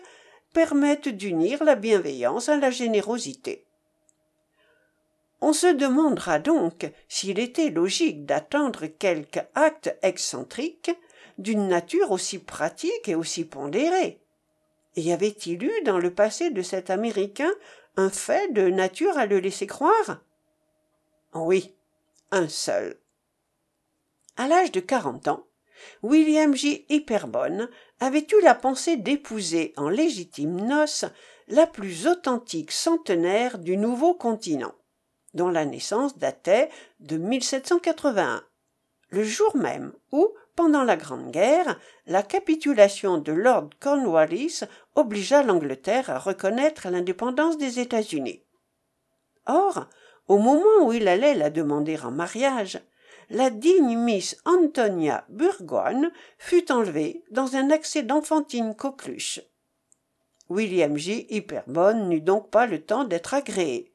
permettent 0.53 1.09
d'unir 1.09 1.62
la 1.64 1.74
bienveillance 1.74 2.49
à 2.49 2.57
la 2.57 2.70
générosité. 2.70 3.64
On 5.40 5.53
se 5.53 5.68
demandera 5.68 6.38
donc 6.38 6.90
s'il 7.09 7.38
était 7.38 7.70
logique 7.70 8.26
d'attendre 8.26 8.86
quelque 8.86 9.40
acte 9.55 9.96
excentrique 10.03 10.90
d'une 11.38 11.68
nature 11.68 12.11
aussi 12.11 12.38
pratique 12.38 13.09
et 13.09 13.14
aussi 13.14 13.44
pondérée. 13.44 14.20
Y 14.96 15.12
avait-il 15.12 15.62
eu 15.62 15.82
dans 15.84 15.99
le 15.99 16.12
passé 16.12 16.51
de 16.51 16.62
cet 16.62 16.90
Américain 16.90 17.51
un 17.96 18.11
fait 18.11 18.53
de 18.53 18.68
nature 18.68 19.16
à 19.16 19.26
le 19.26 19.38
laisser 19.38 19.66
croire? 19.66 20.20
Oui, 21.34 21.74
un 22.32 22.49
seul. 22.49 22.99
À 24.36 24.49
l'âge 24.49 24.72
de 24.72 24.80
quarante 24.80 25.28
ans, 25.28 25.47
William 26.03 26.55
J. 26.55 26.87
Hyperbone 26.89 27.68
avait 28.01 28.26
eu 28.33 28.43
la 28.43 28.55
pensée 28.55 28.97
d'épouser 28.97 29.72
en 29.76 29.89
légitime 29.89 30.61
noces 30.61 31.05
la 31.49 31.66
plus 31.66 32.07
authentique 32.07 32.72
centenaire 32.72 33.59
du 33.59 33.76
nouveau 33.76 34.14
continent, 34.14 34.74
dont 35.35 35.49
la 35.49 35.64
naissance 35.64 36.18
datait 36.18 36.68
de 37.01 37.16
1781, 37.16 38.43
le 39.11 39.24
jour 39.24 39.57
même 39.57 39.93
où, 40.12 40.29
pendant 40.55 40.85
la 40.85 40.97
Grande 40.97 41.31
Guerre, 41.31 41.79
la 42.07 42.22
capitulation 42.22 43.18
de 43.18 43.33
Lord 43.33 43.70
Cornwallis 43.81 44.61
obligea 44.97 45.43
l'Angleterre 45.43 46.11
à 46.11 46.18
reconnaître 46.18 46.89
l'indépendance 46.89 47.57
des 47.57 47.81
États-Unis. 47.81 48.43
Or, 49.47 49.87
au 50.26 50.39
moment 50.39 50.83
où 50.83 50.93
il 50.93 51.09
allait 51.09 51.35
la 51.35 51.49
demander 51.49 51.99
en 52.01 52.11
mariage, 52.11 52.81
la 53.31 53.51
digne 53.51 53.97
Miss 53.99 54.37
Antonia 54.45 55.24
Burgoyne 55.29 56.11
fut 56.39 56.72
enlevée 56.72 57.24
dans 57.31 57.57
un 57.57 57.70
accès 57.70 58.03
d'enfantine 58.03 58.74
coqueluche. 58.74 59.41
William 60.49 60.97
J. 60.97 61.26
Hyperbone 61.29 62.09
n'eut 62.09 62.22
donc 62.22 62.51
pas 62.51 62.66
le 62.66 62.83
temps 62.83 63.05
d'être 63.05 63.35
agréé. 63.35 63.93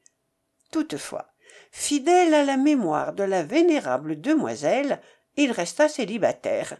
Toutefois, 0.70 1.28
fidèle 1.72 2.32
à 2.32 2.44
la 2.44 2.56
mémoire 2.56 3.12
de 3.12 3.24
la 3.24 3.42
vénérable 3.42 4.20
demoiselle, 4.20 5.00
il 5.36 5.50
resta 5.50 5.88
célibataire, 5.88 6.78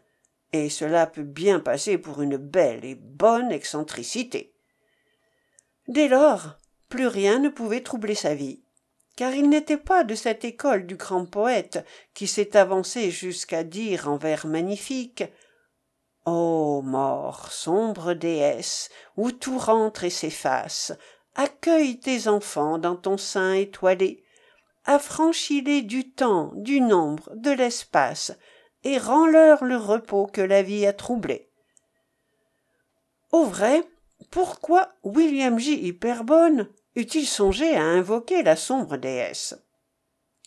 et 0.52 0.70
cela 0.70 1.08
peut 1.08 1.24
bien 1.24 1.58
passer 1.58 1.98
pour 1.98 2.22
une 2.22 2.36
belle 2.36 2.84
et 2.84 2.94
bonne 2.94 3.50
excentricité. 3.50 4.54
Dès 5.88 6.06
lors, 6.06 6.58
plus 6.88 7.08
rien 7.08 7.40
ne 7.40 7.48
pouvait 7.48 7.82
troubler 7.82 8.14
sa 8.14 8.36
vie 8.36 8.63
car 9.16 9.34
il 9.34 9.48
n'était 9.48 9.76
pas 9.78 10.04
de 10.04 10.14
cette 10.14 10.44
école 10.44 10.86
du 10.86 10.96
grand 10.96 11.26
poète 11.26 11.84
qui 12.14 12.26
s'est 12.26 12.56
avancé 12.56 13.10
jusqu'à 13.10 13.62
dire 13.62 14.08
en 14.08 14.16
vers 14.16 14.46
magnifiques 14.46 15.24
ô 16.26 16.82
mort 16.82 17.52
sombre 17.52 18.14
déesse 18.14 18.88
où 19.16 19.30
tout 19.30 19.58
rentre 19.58 20.04
et 20.04 20.10
s'efface 20.10 20.92
accueille 21.34 22.00
tes 22.00 22.28
enfants 22.28 22.78
dans 22.78 22.96
ton 22.96 23.16
sein 23.16 23.54
étoilé 23.54 24.24
affranchis 24.84 25.62
les 25.62 25.82
du 25.82 26.10
temps 26.10 26.52
du 26.54 26.80
nombre 26.80 27.30
de 27.34 27.50
l'espace 27.50 28.32
et 28.82 28.98
rends-leur 28.98 29.64
le 29.64 29.76
repos 29.76 30.26
que 30.26 30.40
la 30.40 30.62
vie 30.62 30.86
a 30.86 30.92
troublé 30.92 31.50
au 33.32 33.44
vrai 33.44 33.84
pourquoi 34.30 34.94
william 35.02 35.58
j 35.58 35.92
eût-il 36.96 37.26
songé 37.26 37.74
à 37.74 37.82
invoquer 37.82 38.42
la 38.42 38.56
sombre 38.56 38.96
déesse? 38.96 39.54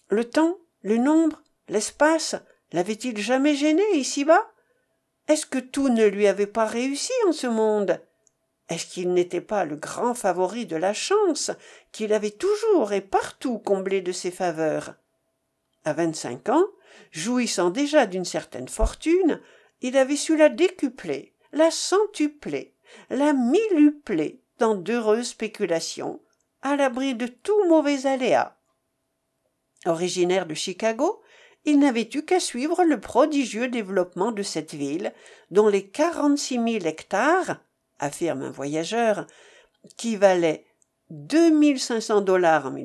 Le 0.10 0.24
temps 0.24 0.58
le 0.84 0.98
nombre 0.98 1.42
l'espace 1.68 2.36
l'avait-il 2.72 3.18
jamais 3.18 3.56
gêné 3.56 3.84
ici-bas? 3.96 4.50
Est-ce 5.28 5.46
que 5.46 5.60
tout 5.60 5.90
ne 5.90 6.06
lui 6.06 6.28
avait 6.28 6.48
pas 6.48 6.66
réussi 6.66 7.12
en 7.28 7.34
ce 7.34 7.48
monde? 7.48 8.02
Est-ce 8.70 8.86
qu'il 8.86 9.14
n'était 9.14 9.42
pas 9.42 9.66
le 9.66 9.76
grand 9.76 10.14
favori 10.14 10.66
de 10.66 10.76
la 10.76 10.94
chance 10.94 11.52
qu'il 11.92 12.14
avait 12.14 12.32
toujours 12.32 12.94
et 12.94 13.02
partout 13.02 13.60
comblé 13.60 14.02
de 14.02 14.12
ses 14.12 14.32
faveurs? 14.32 14.96
À 15.84 15.94
vingt-cinq 15.94 16.50
ans 16.50 16.66
jouissant 17.12 17.70
déjà 17.70 18.06
d'une 18.06 18.26
certaine 18.26 18.68
fortune 18.68 19.42
il 19.82 19.98
avait 19.98 20.16
su 20.16 20.36
la 20.36 20.50
décupler 20.50 21.34
la 21.52 21.72
centupler 21.72 22.74
la 23.10 23.34
millupler 23.34 24.42
dans 24.60 24.76
d'heureuses 24.76 25.30
spéculations 25.30 26.22
à 26.68 26.76
l'abri 26.76 27.16
de 27.16 27.28
tout 27.28 27.68
mauvais 27.68 28.06
aléa. 28.06 28.58
Originaire 29.86 30.46
de 30.46 30.54
chicago 30.54 31.22
il 31.66 31.80
n'avait 31.80 32.10
eu 32.14 32.24
qu'à 32.24 32.40
suivre 32.40 32.86
le 32.86 32.98
prodigieux 32.98 33.68
développement 33.68 34.32
de 34.32 34.42
cette 34.42 34.74
ville 34.74 35.14
dont 35.52 35.68
les 35.68 35.86
quarante-six 35.86 36.60
mille 36.60 36.88
hectares 36.88 37.58
affirme 38.00 38.44
un 38.44 38.52
voyageur 38.52 39.28
qui 39.98 40.16
valaient 40.16 40.66
deux 41.10 41.50
mille 41.50 41.80
cinq 41.80 42.00
cents 42.00 42.22
dollars 42.22 42.68
en 42.68 42.76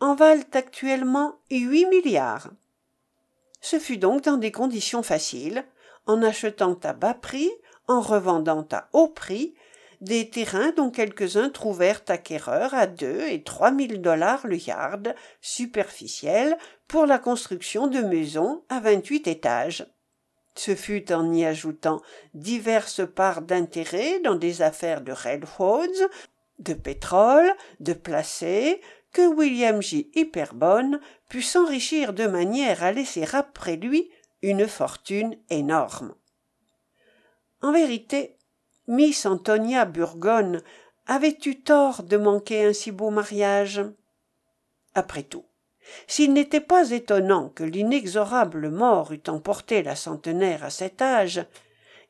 en 0.00 0.14
valent 0.14 0.44
actuellement 0.52 1.40
huit 1.50 1.86
milliards. 1.86 2.50
Ce 3.60 3.80
fut 3.80 3.98
donc 3.98 4.22
dans 4.22 4.36
des 4.36 4.52
conditions 4.52 5.02
faciles 5.02 5.64
en 6.06 6.22
achetant 6.22 6.78
à 6.84 6.92
bas 6.92 7.14
prix 7.14 7.50
en 7.88 8.00
revendant 8.00 8.66
à 8.70 8.88
haut 8.92 9.08
prix 9.08 9.56
des 10.00 10.30
terrains 10.30 10.72
dont 10.76 10.90
quelques-uns 10.90 11.50
trouvèrent 11.50 12.02
acquéreurs 12.08 12.74
à 12.74 12.86
deux 12.86 13.22
et 13.28 13.42
trois 13.42 13.70
mille 13.70 14.00
dollars 14.00 14.46
le 14.46 14.56
yard 14.56 15.14
superficiel 15.40 16.56
pour 16.86 17.06
la 17.06 17.18
construction 17.18 17.86
de 17.86 18.00
maisons 18.00 18.62
à 18.68 18.80
vingt-huit 18.80 19.26
étages. 19.26 19.86
Ce 20.54 20.74
fut 20.74 21.12
en 21.12 21.32
y 21.32 21.44
ajoutant 21.44 22.00
diverses 22.34 23.02
parts 23.06 23.42
d'intérêt 23.42 24.20
dans 24.20 24.34
des 24.34 24.62
affaires 24.62 25.00
de 25.00 25.12
railroads 25.12 26.08
de 26.58 26.74
pétrole 26.74 27.52
de 27.80 27.92
placés 27.92 28.80
que 29.12 29.26
william 29.26 29.80
j. 29.80 30.10
Hyperbone 30.14 31.00
put 31.28 31.42
s'enrichir 31.42 32.12
de 32.12 32.26
manière 32.26 32.82
à 32.82 32.92
laisser 32.92 33.24
après 33.32 33.76
lui 33.76 34.10
une 34.42 34.66
fortune 34.66 35.36
énorme. 35.50 36.14
En 37.62 37.72
vérité 37.72 38.37
miss 38.88 39.26
antonia 39.26 39.84
burgonne 39.84 40.62
avait 41.06 41.38
eu 41.46 41.62
tort 41.62 42.02
de 42.02 42.16
manquer 42.16 42.64
un 42.64 42.72
si 42.72 42.90
beau 42.90 43.10
mariage? 43.10 43.84
Après 44.94 45.22
tout 45.22 45.44
s'il 46.06 46.34
n'était 46.34 46.60
pas 46.60 46.90
étonnant 46.90 47.48
que 47.48 47.64
l'inexorable 47.64 48.68
mort 48.68 49.12
eût 49.12 49.22
emporté 49.28 49.82
la 49.82 49.96
centenaire 49.96 50.64
à 50.64 50.70
cet 50.70 51.00
âge 51.00 51.46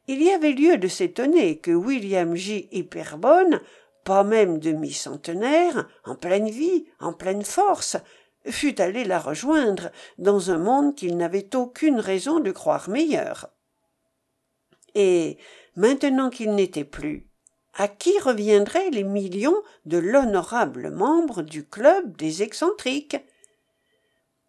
il 0.08 0.22
y 0.22 0.30
avait 0.30 0.52
lieu 0.52 0.78
de 0.78 0.88
s'étonner 0.88 1.58
que 1.58 1.70
william 1.70 2.34
j. 2.34 2.68
Hyperbone 2.72 3.60
pas 4.04 4.24
même 4.24 4.58
demi-centenaire 4.58 5.86
en 6.04 6.14
pleine 6.14 6.48
vie 6.48 6.86
en 6.98 7.12
pleine 7.12 7.44
force 7.44 7.98
fût 8.46 8.80
allé 8.80 9.04
la 9.04 9.18
rejoindre 9.18 9.90
dans 10.16 10.50
un 10.50 10.58
monde 10.58 10.94
qu'il 10.94 11.16
n'avait 11.16 11.54
aucune 11.54 12.00
raison 12.00 12.40
de 12.40 12.50
croire 12.50 12.88
meilleur. 12.88 13.50
Et 14.94 15.36
maintenant 15.78 16.28
qu'il 16.28 16.54
n'était 16.54 16.84
plus 16.84 17.24
à 17.74 17.86
qui 17.86 18.18
reviendraient 18.18 18.90
les 18.90 19.04
millions 19.04 19.62
de 19.86 19.98
l'honorable 19.98 20.90
membre 20.90 21.42
du 21.42 21.64
club 21.64 22.16
des 22.16 22.42
excentriques? 22.42 23.16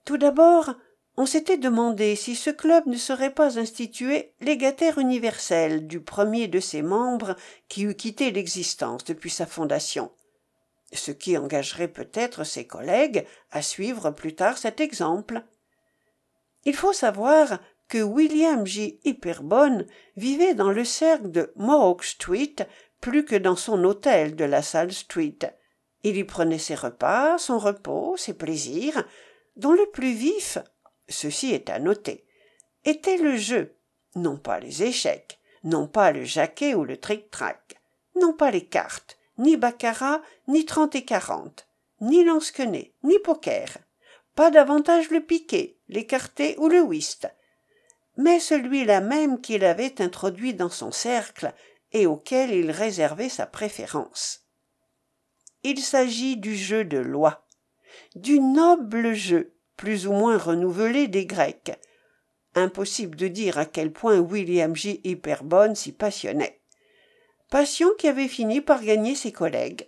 Tout 0.04 0.18
d'abord 0.18 0.74
on 1.16 1.26
s'était 1.26 1.58
demandé 1.58 2.16
si 2.16 2.36
ce 2.36 2.50
club 2.50 2.86
ne 2.88 2.98
serait 2.98 3.34
pas 3.34 3.60
institué 3.60 4.34
légataire 4.42 4.98
universel 4.98 5.88
du 5.88 6.02
premier 6.02 6.48
de 6.48 6.60
ses 6.60 6.82
membres 6.82 7.36
qui 7.68 7.84
eût 7.84 7.96
quitté 7.96 8.32
l'existence 8.32 9.06
depuis 9.06 9.30
sa 9.30 9.46
fondation 9.46 10.12
ce 10.94 11.12
qui 11.12 11.38
engagerait 11.38 11.88
peut-être 11.88 12.44
ses 12.44 12.66
collègues 12.66 13.26
à 13.52 13.62
suivre 13.62 14.12
plus 14.12 14.36
tard 14.36 14.58
cet 14.58 14.80
exemple. 14.80 15.44
Il 16.66 16.76
faut 16.76 16.94
savoir 16.94 17.60
que 17.90 18.02
william 18.04 18.66
j 18.66 19.00
hyperbone 19.04 19.86
vivait 20.16 20.54
dans 20.54 20.72
le 20.72 20.86
cercle 20.86 21.32
de 21.32 21.52
mohawk 21.56 22.04
street 22.04 22.56
plus 23.02 23.26
que 23.26 23.36
dans 23.36 23.56
son 23.56 23.84
hôtel 23.84 24.36
de 24.36 24.46
la 24.46 24.62
salle 24.62 24.94
street. 24.94 25.40
Il 26.04 26.16
y 26.16 26.24
prenait 26.24 26.60
ses 26.60 26.76
repas 26.76 27.40
son 27.40 27.58
repos 27.58 28.16
ses 28.16 28.36
plaisirs 28.36 29.04
dont 29.58 29.74
le 29.74 29.88
plus 29.88 30.14
vif 30.14 30.60
ceci 31.10 31.52
est 31.52 31.70
à 31.70 31.80
noter 31.80 32.24
était 32.86 33.18
le 33.18 33.36
jeu 33.36 33.76
non 34.16 34.38
pas 34.38 34.60
les 34.60 34.84
échecs 34.84 35.40
non 35.64 35.88
pas 35.88 36.12
le 36.12 36.24
jaquet 36.24 36.76
ou 36.76 36.86
le 36.86 36.96
tric-trac 36.96 37.76
non 38.16 38.34
pas 38.34 38.52
les 38.52 38.66
cartes 38.66 39.18
ni 39.38 39.58
baccarat 39.58 40.22
ni 40.48 40.64
trente 40.66 40.96
et 40.96 41.04
quarante 41.04 41.68
ni 42.02 42.24
lansquenet 42.24 42.94
ni 43.04 43.20
poker 43.20 43.78
pas 44.36 44.52
davantage 44.52 45.10
le 45.10 45.22
piquet 45.22 45.78
l'écarté 45.90 46.56
ou 46.60 46.70
le 46.70 46.80
whist 46.82 47.28
mais 48.20 48.42
celui-là 48.42 49.00
même 49.00 49.40
qu'il 49.40 49.64
avait 49.64 50.02
introduit 50.02 50.54
dans 50.54 50.70
son 50.70 50.92
cercle 50.92 51.54
et 51.94 52.06
auquel 52.06 52.52
il 52.52 52.70
réservait 52.70 53.30
sa 53.30 53.46
préférence. 53.46 54.42
Il 55.64 55.80
s'agit 55.80 56.36
du 56.36 56.54
jeu 56.54 56.84
de 56.84 56.98
loi, 56.98 57.48
du 58.16 58.42
noble 58.42 59.14
jeu, 59.14 59.56
plus 59.78 60.06
ou 60.06 60.12
moins 60.12 60.38
renouvelé 60.38 61.08
des 61.08 61.26
Grecs. 61.26 61.72
Impossible 62.56 63.16
de 63.16 63.30
dire 63.30 63.58
à 63.58 63.66
quel 63.66 63.94
point 63.94 64.20
William 64.20 64.76
J. 64.76 65.00
Hyperbone 65.06 65.76
s'y 65.76 65.94
passionnait. 65.94 66.60
Passion 67.50 67.88
qui 67.98 68.10
avait 68.10 68.28
fini 68.28 68.60
par 68.60 68.84
gagner 68.84 69.16
ses 69.16 69.32
collègues. 69.32 69.88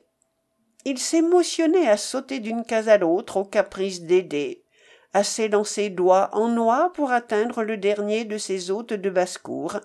Il 0.86 1.00
s'émotionnait 1.00 1.90
à 1.90 1.98
sauter 1.98 2.40
d'une 2.40 2.64
case 2.64 2.88
à 2.88 2.98
l'autre 2.98 3.36
au 3.36 3.44
caprice 3.44 4.04
des 5.14 5.20
à 5.20 5.24
s'élancer 5.24 5.90
doigt 5.90 6.30
en 6.34 6.48
noix 6.48 6.92
pour 6.94 7.12
atteindre 7.12 7.64
le 7.64 7.78
dernier 7.78 8.26
de 8.26 8.38
ses 8.38 8.72
hôtes 8.72 8.94
de 8.94 9.10
basse-cour, 9.10 9.80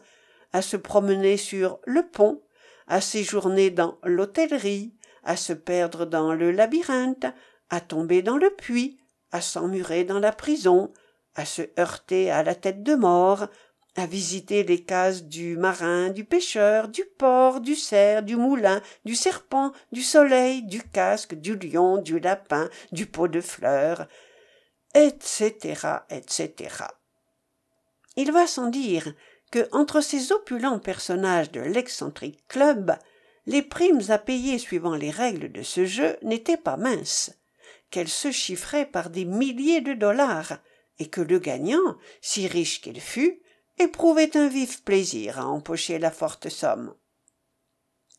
à 0.53 0.63
se 0.63 0.77
promener 0.77 1.37
sur 1.37 1.79
le 1.85 2.03
pont, 2.07 2.43
à 2.87 3.01
séjourner 3.01 3.71
dans 3.71 3.99
l'hôtellerie, 4.05 4.95
à 5.25 5.37
se 5.37 5.53
perdre 5.53 6.07
dans 6.07 6.33
le 6.33 6.53
labyrinthe, 6.53 7.27
à 7.71 7.81
tomber 7.81 8.23
dans 8.23 8.37
le 8.37 8.51
puits, 8.51 8.99
à 9.33 9.41
s'emmurer 9.41 10.05
dans 10.05 10.21
la 10.21 10.33
prison, 10.33 10.93
à 11.35 11.45
se 11.45 11.63
heurter 11.79 12.31
à 12.31 12.43
la 12.43 12.55
tête 12.55 12.83
de 12.83 12.95
mort, 12.95 13.49
à 13.97 14.07
visiter 14.07 14.63
les 14.63 14.83
cases 14.83 15.25
du 15.25 15.57
marin, 15.57 16.11
du 16.11 16.25
pêcheur, 16.25 16.89
du 16.89 17.03
porc, 17.19 17.61
du 17.61 17.75
cerf, 17.75 18.23
du 18.23 18.37
moulin, 18.37 18.83
du 19.05 19.15
serpent, 19.15 19.73
du 19.91 20.03
soleil, 20.03 20.63
du 20.63 20.83
casque, 20.83 21.35
du 21.35 21.57
lion, 21.57 21.99
du 21.99 22.21
lapin, 22.21 22.69
du 22.93 23.07
pot 23.07 23.27
de 23.27 23.41
fleurs, 23.41 24.07
etc., 24.97 25.99
etc. 26.09 26.87
Il 28.17 28.33
va 28.33 28.47
sans 28.47 28.69
dire 28.69 29.13
que, 29.51 29.69
entre 29.73 30.01
ces 30.01 30.33
opulents 30.33 30.79
personnages 30.79 31.53
de 31.53 31.61
l'excentrique 31.61 32.49
club, 32.49 32.97
les 33.45 33.63
primes 33.63 34.01
à 34.09 34.19
payer 34.19 34.59
suivant 34.59 34.97
les 34.97 35.11
règles 35.11 35.53
de 35.53 35.63
ce 35.63 35.85
jeu 35.85 36.17
n'étaient 36.23 36.57
pas 36.57 36.79
minces, 36.79 37.31
qu'elles 37.91 38.09
se 38.09 38.33
chiffraient 38.33 38.87
par 38.87 39.11
des 39.11 39.27
milliers 39.27 39.83
de 39.83 39.93
dollars, 39.93 40.59
et 40.99 41.09
que 41.09 41.21
le 41.21 41.39
gagnant, 41.39 41.99
si 42.23 42.49
riche 42.49 42.81
qu'il 42.81 43.01
fût, 43.01 43.43
éprouvait 43.79 44.35
un 44.35 44.49
vif 44.49 44.83
plaisir 44.83 45.39
à 45.39 45.47
empocher 45.47 45.99
la 45.99 46.11
forte 46.11 46.49
somme. 46.49 46.95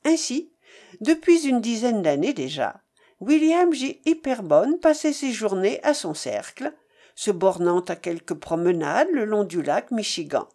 Ainsi, 0.06 0.54
depuis 1.02 1.48
une 1.48 1.60
dizaine 1.60 2.04
d'années 2.04 2.34
déjà, 2.34 2.84
William 3.20 3.74
J. 3.74 4.00
Hyperbone 4.06 4.80
passait 4.80 5.14
ses 5.14 5.32
journées 5.32 5.80
à 5.84 5.94
son 5.94 6.14
cercle, 6.14 6.74
se 7.16 7.32
bornant 7.32 7.80
à 7.82 7.96
quelques 7.96 8.36
promenades 8.36 9.10
le 9.12 9.26
long 9.26 9.44
du 9.44 9.64
lac 9.64 9.90
Michigan. 9.90 10.48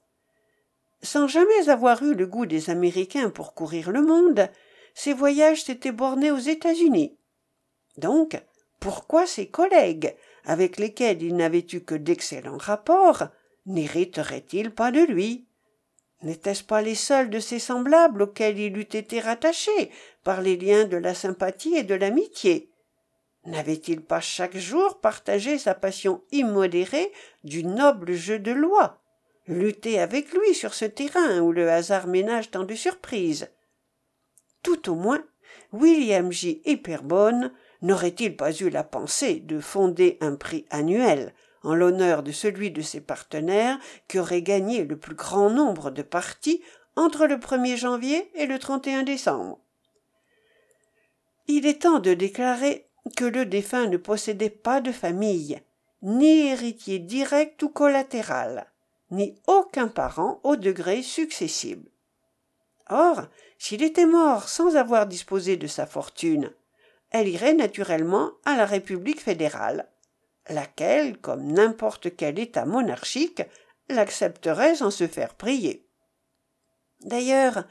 Sans 1.02 1.26
jamais 1.26 1.68
avoir 1.68 2.02
eu 2.04 2.14
le 2.14 2.26
goût 2.26 2.46
des 2.46 2.70
Américains 2.70 3.30
pour 3.30 3.54
courir 3.54 3.90
le 3.90 4.02
monde, 4.02 4.48
ses 4.94 5.12
voyages 5.12 5.64
s'étaient 5.64 5.90
bornés 5.90 6.30
aux 6.30 6.38
États-Unis. 6.38 7.18
Donc, 7.96 8.40
pourquoi 8.78 9.26
ses 9.26 9.48
collègues, 9.48 10.14
avec 10.44 10.76
lesquels 10.76 11.22
il 11.22 11.34
n'avait 11.34 11.66
eu 11.72 11.80
que 11.80 11.96
d'excellents 11.96 12.58
rapports, 12.58 13.24
n'hériteraient-ils 13.66 14.70
pas 14.70 14.92
de 14.92 15.00
lui? 15.00 15.46
N'étaient-ce 16.22 16.62
pas 16.62 16.82
les 16.82 16.94
seuls 16.94 17.30
de 17.30 17.40
ses 17.40 17.58
semblables 17.58 18.22
auxquels 18.22 18.58
il 18.58 18.76
eût 18.76 18.82
été 18.82 19.20
rattaché 19.20 19.90
par 20.22 20.40
les 20.40 20.56
liens 20.56 20.84
de 20.84 20.96
la 20.96 21.14
sympathie 21.14 21.74
et 21.74 21.82
de 21.82 21.94
l'amitié? 21.94 22.70
N'avait-il 23.44 24.02
pas 24.02 24.20
chaque 24.20 24.56
jour 24.56 25.00
partagé 25.00 25.58
sa 25.58 25.74
passion 25.74 26.22
immodérée 26.30 27.10
du 27.42 27.64
noble 27.64 28.12
jeu 28.12 28.38
de 28.38 28.52
loi? 28.52 29.00
Lutter 29.48 29.98
avec 29.98 30.32
lui 30.32 30.54
sur 30.54 30.74
ce 30.74 30.84
terrain 30.84 31.40
où 31.40 31.50
le 31.50 31.68
hasard 31.68 32.06
ménage 32.06 32.52
tant 32.52 32.62
de 32.62 32.76
surprises? 32.76 33.50
Tout 34.62 34.90
au 34.90 34.94
moins, 34.94 35.24
William 35.72 36.30
J. 36.30 36.62
Hyperbone 36.64 37.52
n'aurait-il 37.80 38.36
pas 38.36 38.52
eu 38.52 38.70
la 38.70 38.84
pensée 38.84 39.40
de 39.40 39.58
fonder 39.58 40.18
un 40.20 40.36
prix 40.36 40.66
annuel 40.70 41.34
en 41.62 41.74
l'honneur 41.74 42.22
de 42.22 42.32
celui 42.32 42.70
de 42.70 42.82
ses 42.82 43.00
partenaires 43.00 43.78
qui 44.08 44.18
aurait 44.18 44.42
gagné 44.42 44.84
le 44.84 44.98
plus 44.98 45.14
grand 45.14 45.50
nombre 45.50 45.90
de 45.90 46.02
parties 46.02 46.62
entre 46.96 47.26
le 47.26 47.36
1er 47.36 47.76
janvier 47.76 48.30
et 48.34 48.46
le 48.46 48.58
31 48.58 49.02
décembre. 49.02 49.60
Il 51.48 51.66
est 51.66 51.82
temps 51.82 51.98
de 51.98 52.14
déclarer 52.14 52.88
que 53.16 53.24
le 53.24 53.46
défunt 53.46 53.86
ne 53.86 53.96
possédait 53.96 54.50
pas 54.50 54.80
de 54.80 54.92
famille, 54.92 55.60
ni 56.02 56.48
héritier 56.48 56.98
direct 56.98 57.62
ou 57.62 57.68
collatéral, 57.68 58.66
ni 59.10 59.40
aucun 59.46 59.88
parent 59.88 60.40
au 60.44 60.56
degré 60.56 61.02
successible. 61.02 61.90
Or, 62.88 63.22
s'il 63.58 63.82
était 63.82 64.06
mort 64.06 64.48
sans 64.48 64.76
avoir 64.76 65.06
disposé 65.06 65.56
de 65.56 65.66
sa 65.66 65.86
fortune, 65.86 66.52
elle 67.10 67.28
irait 67.28 67.54
naturellement 67.54 68.32
à 68.44 68.56
la 68.56 68.66
République 68.66 69.20
fédérale, 69.20 69.88
laquelle, 70.49 71.18
comme 71.18 71.53
n'importe 71.53 72.16
quel 72.16 72.38
État 72.38 72.64
monarchique, 72.64 73.43
l'accepterait 73.88 74.76
sans 74.76 74.90
se 74.90 75.07
faire 75.07 75.34
prier. 75.34 75.86
D'ailleurs, 77.01 77.64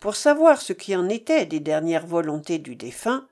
pour 0.00 0.16
savoir 0.16 0.60
ce 0.60 0.72
qui 0.72 0.94
en 0.94 1.08
était 1.08 1.46
des 1.46 1.60
dernières 1.60 2.06
volontés 2.06 2.58
du 2.58 2.76
défunt, 2.76 3.26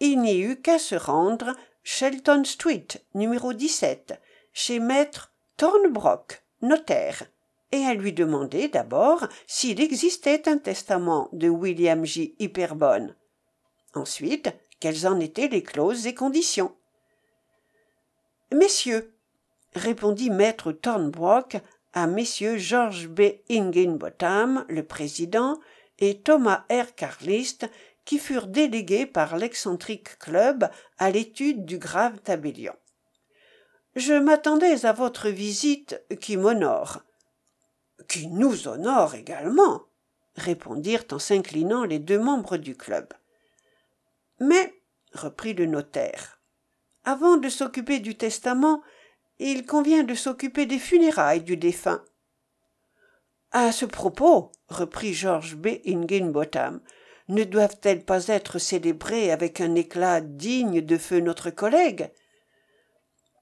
il 0.00 0.20
n'y 0.20 0.40
eut 0.40 0.60
qu'à 0.60 0.78
se 0.78 0.94
rendre 0.94 1.54
Shelton 1.82 2.44
Street, 2.44 2.88
numéro 3.14 3.52
17, 3.52 4.20
chez 4.52 4.78
maître 4.78 5.32
Thornbrock, 5.56 6.42
notaire, 6.60 7.24
et 7.72 7.84
à 7.84 7.94
lui 7.94 8.12
demander 8.12 8.68
d'abord 8.68 9.26
s'il 9.46 9.80
existait 9.80 10.48
un 10.48 10.58
testament 10.58 11.28
de 11.32 11.48
William 11.48 12.04
J. 12.04 12.36
Hyperbone. 12.38 13.16
Ensuite, 13.94 14.50
quelles 14.80 15.06
en 15.06 15.18
étaient 15.20 15.48
les 15.48 15.62
clauses 15.62 16.06
et 16.06 16.14
conditions. 16.14 16.74
Messieurs, 18.54 19.14
répondit 19.74 20.28
maître 20.28 20.72
Thornbrock 20.72 21.56
à 21.94 22.06
messieurs 22.06 22.58
George 22.58 23.08
B. 23.08 23.22
Higginbotham, 23.48 24.66
le 24.68 24.82
président, 24.82 25.58
et 25.98 26.20
Thomas 26.20 26.66
R. 26.70 26.94
Carlist, 26.94 27.66
qui 28.04 28.18
furent 28.18 28.48
délégués 28.48 29.06
par 29.06 29.38
l'excentrique 29.38 30.18
club 30.18 30.68
à 30.98 31.10
l'étude 31.10 31.64
du 31.64 31.78
grave 31.78 32.18
tabellion. 32.18 32.74
Je 33.94 34.12
m'attendais 34.12 34.84
à 34.84 34.92
votre 34.92 35.28
visite 35.28 36.02
qui 36.20 36.36
m'honore. 36.36 37.02
Qui 38.08 38.26
nous 38.26 38.68
honore 38.68 39.14
également, 39.14 39.84
répondirent 40.36 41.04
en 41.12 41.18
s'inclinant 41.18 41.84
les 41.84 42.00
deux 42.00 42.18
membres 42.18 42.58
du 42.58 42.76
club. 42.76 43.14
Mais, 44.40 44.74
reprit 45.14 45.54
le 45.54 45.66
notaire, 45.66 46.41
avant 47.04 47.36
de 47.36 47.48
s'occuper 47.48 47.98
du 47.98 48.16
testament, 48.16 48.82
il 49.38 49.66
convient 49.66 50.04
de 50.04 50.14
s'occuper 50.14 50.66
des 50.66 50.78
funérailles 50.78 51.42
du 51.42 51.56
défunt. 51.56 52.04
À 53.50 53.72
ce 53.72 53.84
propos, 53.84 54.52
reprit 54.68 55.12
George 55.12 55.56
B. 55.56 55.78
Higginbotham, 55.84 56.80
ne 57.28 57.44
doivent-elles 57.44 58.04
pas 58.04 58.28
être 58.28 58.58
célébrées 58.58 59.30
avec 59.30 59.60
un 59.60 59.74
éclat 59.74 60.20
digne 60.20 60.80
de 60.80 60.96
feu 60.96 61.20
notre 61.20 61.50
collègue? 61.50 62.10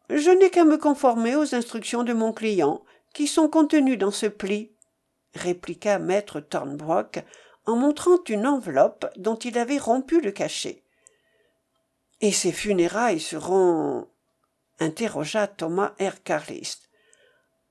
Je 0.08 0.30
n'ai 0.30 0.50
qu'à 0.50 0.64
me 0.64 0.76
conformer 0.76 1.36
aux 1.36 1.54
instructions 1.54 2.02
de 2.02 2.12
mon 2.12 2.32
client, 2.32 2.82
qui 3.14 3.26
sont 3.26 3.48
contenues 3.48 3.96
dans 3.96 4.10
ce 4.10 4.26
pli, 4.26 4.72
répliqua 5.34 5.98
maître 5.98 6.40
Thornbrock 6.40 7.24
en 7.66 7.76
montrant 7.76 8.18
une 8.28 8.46
enveloppe 8.46 9.06
dont 9.16 9.36
il 9.36 9.58
avait 9.58 9.78
rompu 9.78 10.20
le 10.20 10.32
cachet. 10.32 10.82
Et 12.20 12.32
ces 12.32 12.52
funérailles 12.52 13.20
seront 13.20 14.06
interrogea 14.78 15.46
Thomas 15.46 15.94
R. 16.00 16.22
Carlist. 16.22 16.90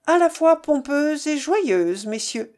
À 0.07 0.17
la 0.17 0.29
fois 0.29 0.61
pompeuses 0.61 1.27
et 1.27 1.37
joyeuses, 1.37 2.07
messieurs, 2.07 2.53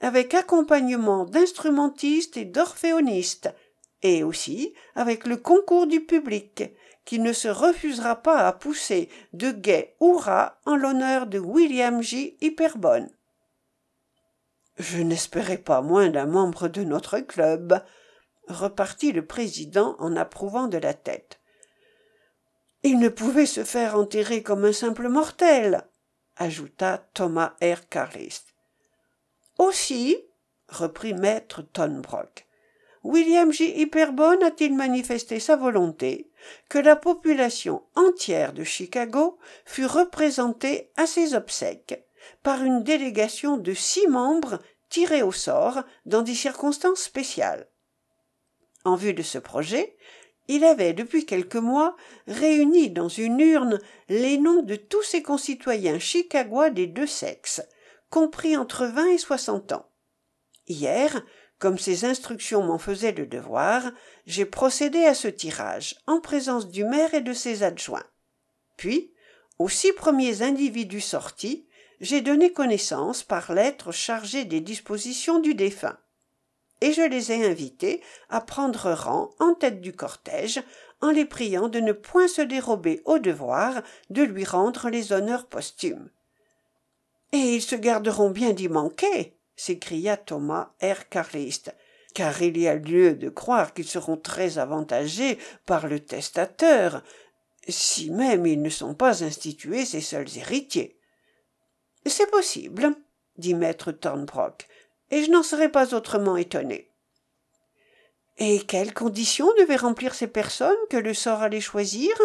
avec 0.00 0.34
accompagnement 0.34 1.24
d'instrumentistes 1.24 2.36
et 2.36 2.44
d'orphéonistes, 2.44 3.54
et 4.02 4.24
aussi 4.24 4.74
avec 4.94 5.26
le 5.26 5.36
concours 5.36 5.86
du 5.86 6.00
public, 6.04 6.64
qui 7.04 7.18
ne 7.18 7.32
se 7.32 7.48
refusera 7.48 8.16
pas 8.16 8.46
à 8.46 8.52
pousser 8.52 9.08
de 9.32 9.50
gais 9.50 9.96
hurrahs 10.00 10.58
en 10.66 10.76
l'honneur 10.76 11.26
de 11.26 11.38
William 11.38 12.02
J. 12.02 12.36
Hyperbone. 12.40 13.10
Je 14.78 14.98
n'espérais 14.98 15.58
pas 15.58 15.82
moins 15.82 16.08
d'un 16.08 16.26
membre 16.26 16.68
de 16.68 16.82
notre 16.82 17.20
club, 17.20 17.82
repartit 18.48 19.12
le 19.12 19.26
président 19.26 19.96
en 19.98 20.16
approuvant 20.16 20.68
de 20.68 20.78
la 20.78 20.94
tête. 20.94 21.40
Il 22.82 22.98
ne 22.98 23.08
pouvait 23.08 23.46
se 23.46 23.64
faire 23.64 23.96
enterrer 23.96 24.42
comme 24.42 24.64
un 24.64 24.72
simple 24.72 25.08
mortel, 25.08 25.86
ajouta 26.36 26.98
Thomas 27.14 27.54
R. 27.62 27.88
Carlist. 27.88 28.54
Aussi, 29.58 30.16
reprit 30.68 31.14
maître 31.14 31.62
Tonbrock, 31.62 32.46
William 33.04 33.52
J. 33.52 33.80
Hyperbone 33.80 34.42
a-t-il 34.44 34.74
manifesté 34.74 35.40
sa 35.40 35.56
volonté 35.56 36.30
que 36.68 36.78
la 36.78 36.94
population 36.94 37.82
entière 37.96 38.52
de 38.52 38.62
Chicago 38.62 39.38
fût 39.64 39.86
représentée 39.86 40.92
à 40.96 41.06
ses 41.06 41.34
obsèques, 41.34 42.04
par 42.42 42.62
une 42.62 42.84
délégation 42.84 43.56
de 43.56 43.74
six 43.74 44.06
membres 44.06 44.60
tirés 44.88 45.22
au 45.22 45.32
sort 45.32 45.82
dans 46.06 46.22
des 46.22 46.34
circonstances 46.34 47.02
spéciales. 47.02 47.68
En 48.84 48.96
vue 48.96 49.14
de 49.14 49.22
ce 49.22 49.38
projet, 49.38 49.96
il 50.48 50.64
avait 50.64 50.92
depuis 50.92 51.24
quelques 51.24 51.56
mois 51.56 51.96
réuni 52.26 52.90
dans 52.90 53.08
une 53.08 53.40
urne 53.40 53.78
les 54.08 54.38
noms 54.38 54.62
de 54.62 54.74
tous 54.76 55.02
ses 55.02 55.22
concitoyens 55.22 55.98
chicagois 55.98 56.70
des 56.70 56.86
deux 56.86 57.06
sexes, 57.06 57.62
compris 58.10 58.56
entre 58.56 58.86
vingt 58.86 59.08
et 59.08 59.18
soixante 59.18 59.72
ans. 59.72 59.88
Hier, 60.66 61.22
comme 61.58 61.78
ses 61.78 62.04
instructions 62.04 62.62
m'en 62.64 62.78
faisaient 62.78 63.12
le 63.12 63.26
devoir, 63.26 63.92
j'ai 64.26 64.44
procédé 64.44 65.04
à 65.04 65.14
ce 65.14 65.28
tirage, 65.28 65.96
en 66.06 66.20
présence 66.20 66.68
du 66.68 66.84
maire 66.84 67.14
et 67.14 67.20
de 67.20 67.32
ses 67.32 67.62
adjoints. 67.62 68.06
Puis, 68.76 69.12
aux 69.58 69.68
six 69.68 69.92
premiers 69.92 70.42
individus 70.42 71.00
sortis, 71.00 71.68
j'ai 72.00 72.20
donné 72.20 72.52
connaissance 72.52 73.22
par 73.22 73.52
lettre 73.52 73.92
chargée 73.92 74.44
des 74.44 74.60
dispositions 74.60 75.38
du 75.38 75.54
défunt 75.54 75.98
et 76.82 76.92
je 76.92 77.02
les 77.02 77.30
ai 77.30 77.46
invités 77.46 78.02
à 78.28 78.40
prendre 78.40 78.90
rang 78.92 79.30
en 79.38 79.54
tête 79.54 79.80
du 79.80 79.92
cortège 79.92 80.60
en 81.00 81.10
les 81.10 81.24
priant 81.24 81.68
de 81.68 81.78
ne 81.78 81.92
point 81.92 82.26
se 82.26 82.42
dérober 82.42 83.02
au 83.04 83.20
devoir 83.20 83.82
de 84.10 84.22
lui 84.22 84.44
rendre 84.44 84.90
les 84.90 85.12
honneurs 85.12 85.46
posthumes. 85.46 86.10
Et 87.30 87.54
ils 87.54 87.62
se 87.62 87.76
garderont 87.76 88.30
bien 88.30 88.52
d'y 88.52 88.68
manquer, 88.68 89.36
s'écria 89.54 90.16
Thomas 90.16 90.72
R. 90.82 91.08
Carlist, 91.08 91.72
car 92.14 92.42
il 92.42 92.58
y 92.58 92.66
a 92.66 92.74
lieu 92.74 93.14
de 93.14 93.28
croire 93.28 93.74
qu'ils 93.74 93.86
seront 93.86 94.16
très 94.16 94.58
avantagés 94.58 95.38
par 95.66 95.86
le 95.86 96.00
testateur, 96.00 97.04
si 97.68 98.10
même 98.10 98.44
ils 98.44 98.60
ne 98.60 98.70
sont 98.70 98.94
pas 98.94 99.22
institués 99.22 99.84
ses 99.84 100.00
seuls 100.00 100.36
héritiers. 100.36 100.98
C'est 102.06 102.30
possible, 102.30 102.92
dit 103.38 103.54
maître 103.54 103.92
Thornbrock, 103.92 104.66
et 105.12 105.22
je 105.22 105.30
n'en 105.30 105.44
serais 105.44 105.70
pas 105.70 105.94
autrement 105.94 106.36
étonné. 106.36 106.90
Et 108.38 108.60
quelles 108.60 108.94
conditions 108.94 109.52
devaient 109.58 109.76
remplir 109.76 110.14
ces 110.14 110.26
personnes 110.26 110.74
que 110.90 110.96
le 110.96 111.14
sort 111.14 111.42
allait 111.42 111.60
choisir? 111.60 112.16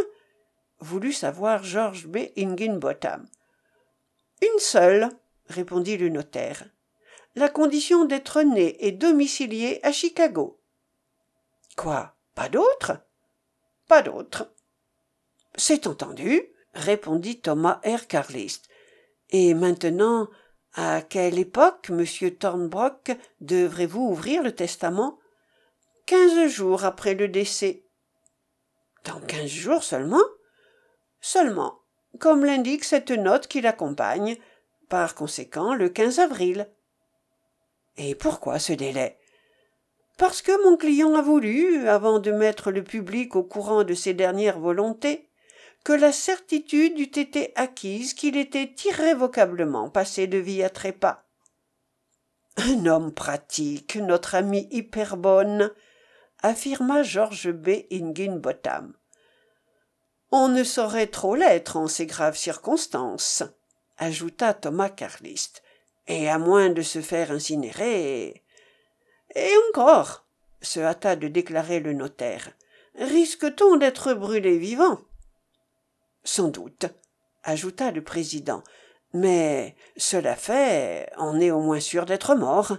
Voulut 0.80 1.14
savoir 1.14 1.64
George 1.64 2.08
B. 2.08 2.30
Higginbotham. 2.38 3.28
Une 4.42 4.60
seule, 4.60 5.10
répondit 5.48 5.98
le 5.98 6.08
notaire. 6.10 6.66
La 7.36 7.50
condition 7.50 8.06
d'être 8.06 8.42
né 8.42 8.78
et 8.88 8.94
domicilié 8.94 9.80
à 9.84 9.92
Chicago. 9.92 10.60
Quoi 11.76 12.16
Pas 12.36 12.48
d'autre? 12.48 12.94
Pas 13.88 14.02
d'autre. 14.02 14.54
C'est 15.56 15.88
entendu, 15.88 16.42
répondit 16.74 17.42
Thomas 17.42 17.82
R. 17.84 18.08
Carlist. 18.08 18.70
Et 19.30 19.54
maintenant, 19.54 20.30
à 20.78 21.02
quelle 21.02 21.40
époque, 21.40 21.90
monsieur 21.90 22.36
Thornbrock, 22.36 23.12
devrez-vous 23.42 24.10
ouvrir 24.12 24.44
le 24.44 24.54
testament? 24.54 25.18
Quinze 26.06 26.48
jours 26.52 26.86
après 26.86 27.16
le 27.16 27.28
décès. 27.28 27.84
Dans 29.04 29.20
quinze 29.20 29.50
jours 29.50 29.84
seulement? 29.84 30.24
Seulement, 31.20 31.80
comme 32.20 32.46
l'indique 32.46 32.84
cette 32.84 33.10
note 33.10 33.48
qui 33.48 33.60
l'accompagne, 33.60 34.38
par 34.88 35.16
conséquent 35.16 35.74
le 35.74 35.90
quinze 35.90 36.20
avril. 36.20 36.70
Et 37.98 38.14
pourquoi 38.14 38.60
ce 38.60 38.74
délai? 38.74 39.18
Parce 40.20 40.44
que 40.44 40.64
mon 40.64 40.78
client 40.78 41.16
a 41.16 41.24
voulu, 41.24 41.88
avant 41.88 42.20
de 42.20 42.32
mettre 42.32 42.70
le 42.70 42.84
public 42.84 43.36
au 43.36 43.44
courant 43.44 43.84
de 43.84 43.96
ses 43.96 44.14
dernières 44.14 44.60
volontés, 44.60 45.27
que 45.88 45.94
la 45.94 46.12
certitude 46.12 47.00
eût 47.00 47.18
été 47.18 47.54
acquise 47.56 48.14
qu'il 48.14 48.36
était 48.36 48.76
irrévocablement 48.84 49.90
passé 49.90 50.28
de 50.28 50.38
vie 50.38 50.62
à 50.62 50.70
trépas. 50.70 51.24
Un 52.58 52.86
homme 52.88 53.14
pratique, 53.14 53.96
notre 53.96 54.36
ami 54.36 54.68
Hyperbone, 54.70 55.72
affirma 56.44 57.04
George 57.04 57.52
B. 57.54 57.86
Higginbotham. 57.90 58.96
On 60.34 60.50
ne 60.50 60.66
saurait 60.66 61.08
trop 61.08 61.36
l'être 61.36 61.78
en 61.78 61.88
ces 61.88 62.06
graves 62.06 62.36
circonstances, 62.36 63.44
ajouta 63.98 64.54
Thomas 64.54 64.90
Carlist, 64.90 65.64
et 66.08 66.28
à 66.28 66.38
moins 66.38 66.70
de 66.70 66.82
se 66.82 67.00
faire 67.00 67.32
incinérer. 67.32 68.44
Et 69.36 69.52
encore, 69.70 70.28
se 70.62 70.82
hâta 70.82 71.16
de 71.16 71.30
déclarer 71.30 71.80
le 71.80 71.94
notaire, 71.94 72.52
risque-t-on 72.96 73.78
d'être 73.78 74.14
brûlé 74.16 74.58
vivant? 74.58 75.00
Sans 76.28 76.50
doute, 76.50 76.88
ajouta 77.44 77.92
le 77.92 78.04
président. 78.04 78.62
Mais 79.14 79.76
cela 79.96 80.36
fait, 80.36 81.10
on 81.18 81.40
est 81.40 81.52
au 81.52 81.62
moins 81.62 81.80
sûr 81.80 82.06
d'être 82.06 82.36
mort. 82.36 82.78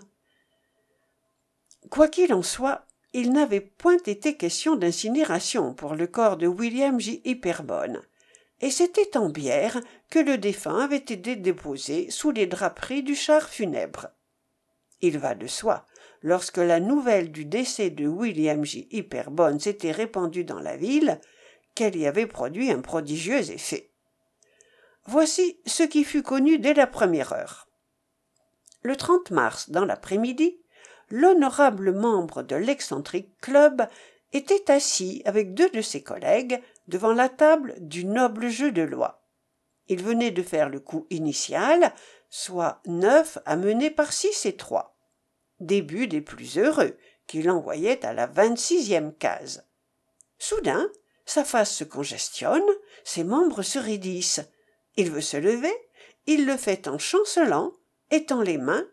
Quoi 1.91 2.09
qu'il 2.09 2.35
en 2.35 2.43
soit, 2.43 2.85
il 3.15 3.33
n'avait 3.33 3.61
point 3.61 3.97
été 4.05 4.37
question 4.37 4.77
d'incinération 4.77 5.73
pour 5.73 5.95
le 5.95 6.07
corps 6.07 6.37
de 6.37 6.47
William 6.47 7.01
J. 7.01 7.23
Hyperbone, 7.25 8.03
et 8.61 8.71
c'était 8.71 9.17
en 9.17 9.31
bière 9.31 9.81
que 10.11 10.19
le 10.19 10.37
défunt 10.37 10.85
avait 10.85 10.97
été 10.97 11.37
déposé 11.37 12.11
sous 12.11 12.31
les 12.31 12.47
draperies 12.47 13.03
du 13.03 13.15
char 13.15 13.49
funèbre. 13.49 14.09
Il 15.01 15.19
va 15.19 15.35
de 15.35 15.47
soi, 15.47 15.87
lorsque 16.21 16.59
la 16.59 16.81
nouvelle 16.81 17.33
du 17.33 17.47
décès 17.47 17.89
de 17.89 18.07
William 18.07 18.63
J. 18.65 18.89
Hyperbone 18.91 19.59
s'était 19.59 19.93
répandue 19.93 20.45
dans 20.45 20.61
la 20.61 20.77
ville, 20.77 21.19
qu'elle 21.79 21.97
y 21.97 22.09
avait 22.09 22.27
produit 22.27 22.73
un 22.73 22.81
prodigieux 22.81 23.53
effet. 23.53 23.93
Voici 25.07 25.61
ce 25.65 25.85
qui 25.85 26.03
fut 26.03 26.25
connu 26.25 26.59
dès 26.59 26.75
la 26.75 26.89
première 26.89 27.33
heure. 27.33 27.69
Le 28.83 28.97
30 28.97 29.31
mars, 29.31 29.71
dans 29.71 29.85
l'après-midi, 29.85 30.59
l'honorable 31.09 31.93
membre 31.93 32.43
de 32.43 32.57
l'excentrique 32.57 33.41
club 33.41 33.87
était 34.33 34.73
assis 34.73 35.23
avec 35.25 35.55
deux 35.55 35.71
de 35.71 35.81
ses 35.81 36.03
collègues 36.03 36.61
devant 36.89 37.13
la 37.13 37.29
table 37.29 37.77
du 37.79 38.05
noble 38.05 38.49
jeu 38.49 38.73
de 38.73 38.83
loi. 38.83 39.23
Il 39.87 40.03
venait 40.03 40.33
de 40.33 40.43
faire 40.43 40.69
le 40.69 40.81
coup 40.81 41.07
initial, 41.11 41.95
soit 42.29 42.83
neuf 42.87 43.39
à 43.47 43.55
mener 43.55 43.91
par 43.91 44.13
six 44.13 44.47
et 44.47 44.57
trois. 44.57 44.97
Début 45.61 46.09
des 46.09 46.23
plus 46.23 46.59
heureux, 46.59 46.99
qui 47.29 47.41
l'envoyait 47.41 48.05
à 48.05 48.13
la 48.13 48.27
vingt-sixième 48.27 49.15
case. 49.15 49.65
Soudain, 50.41 50.91
sa 51.29 51.45
face 51.45 51.75
se 51.75 51.85
congestionne, 51.85 52.65
ses 53.05 53.23
membres 53.23 53.61
se 53.63 53.79
raidissent. 53.79 54.41
Il 54.97 55.11
veut 55.11 55.21
se 55.21 55.37
lever, 55.37 55.75
il 56.27 56.47
le 56.47 56.57
fait 56.57 56.89
en 56.89 56.99
chancelant, 56.99 57.73
étend 58.11 58.41
les 58.41 58.57
mains, 58.57 58.87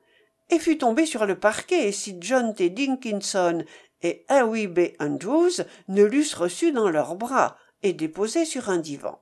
et 0.50 0.60
fut 0.60 0.78
tombé 0.78 1.06
sur 1.06 1.26
le 1.26 1.40
parquet 1.40 1.94
si 1.94 2.18
John 2.20 2.54
T. 2.54 2.70
Dinkinson 2.70 3.64
et 4.02 4.26
Harry 4.28 4.68
B. 4.68 4.90
Andrews 5.00 5.64
ne 5.88 6.04
l'eussent 6.04 6.34
reçu 6.34 6.74
dans 6.74 6.90
leurs 6.90 7.16
bras 7.16 7.58
et 7.84 7.94
déposé 7.94 8.44
sur 8.44 8.70
un 8.70 8.80
divan. 8.80 9.22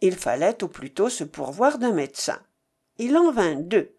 Il 0.00 0.16
fallait 0.16 0.64
au 0.64 0.68
plutôt 0.68 1.10
se 1.10 1.24
pourvoir 1.24 1.78
d'un 1.78 1.92
médecin. 1.92 2.40
Il 2.96 3.18
en 3.18 3.32
vint 3.32 3.56
deux. 3.56 3.94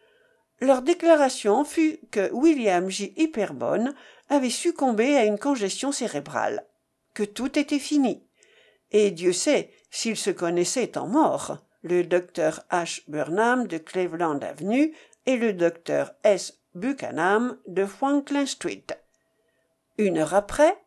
Leur 0.61 0.81
déclaration 0.81 1.63
fut 1.63 1.99
que 2.09 2.31
William 2.31 2.89
J. 2.89 3.13
Hyperbone 3.17 3.93
avait 4.29 4.49
succombé 4.49 5.15
à 5.15 5.25
une 5.25 5.37
congestion 5.37 5.91
cérébrale 5.91 6.65
que 7.15 7.23
tout 7.23 7.57
était 7.57 7.79
fini. 7.79 8.23
Et 8.91 9.09
Dieu 9.09 9.33
sait 9.33 9.71
s'ils 9.89 10.17
se 10.17 10.29
connaissaient 10.29 10.97
en 10.99 11.07
mort, 11.07 11.57
le 11.81 12.03
docteur 12.03 12.61
H. 12.69 13.01
Burnham 13.07 13.65
de 13.67 13.79
Cleveland 13.79 14.39
Avenue 14.39 14.93
et 15.25 15.37
le 15.37 15.53
docteur 15.53 16.13
S. 16.23 16.59
Buchanan 16.75 17.57
de 17.67 17.85
Franklin 17.85 18.45
Street. 18.45 18.85
Une 19.97 20.17
heure 20.17 20.33
après, 20.33 20.77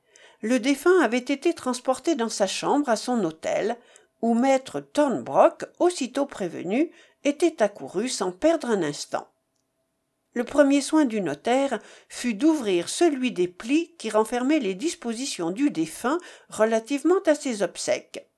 le 0.43 0.61
défunt 0.61 1.01
avait 1.03 1.19
été 1.19 1.55
transporté 1.55 2.15
dans 2.15 2.29
sa 2.29 2.47
chambre 2.47 2.89
à 2.89 2.97
son 2.97 3.25
hôtel, 3.25 3.77
où 4.21 4.35
maître 4.35 4.81
Thornbrock, 4.81 5.65
aussitôt 5.79 6.27
prévenu, 6.27 6.93
était 7.25 7.63
accouru 7.63 8.09
sans 8.09 8.31
perdre 8.31 8.69
un 8.69 8.83
instant 8.83 9.29
le 10.35 10.45
premier 10.45 10.81
soin 10.81 11.05
du 11.05 11.21
notaire 11.21 11.81
fut 12.09 12.35
d'ouvrir 12.35 12.89
celui 12.89 13.33
des 13.33 13.49
plis 13.49 13.95
qui 13.99 14.11
renfermait 14.11 14.61
les 14.61 14.75
dispositions 14.75 15.51
du 15.51 15.71
défunt 15.71 16.19
relativement 16.49 17.21
à 17.27 17.35
ses 17.35 17.63
obsèques. 17.63 18.29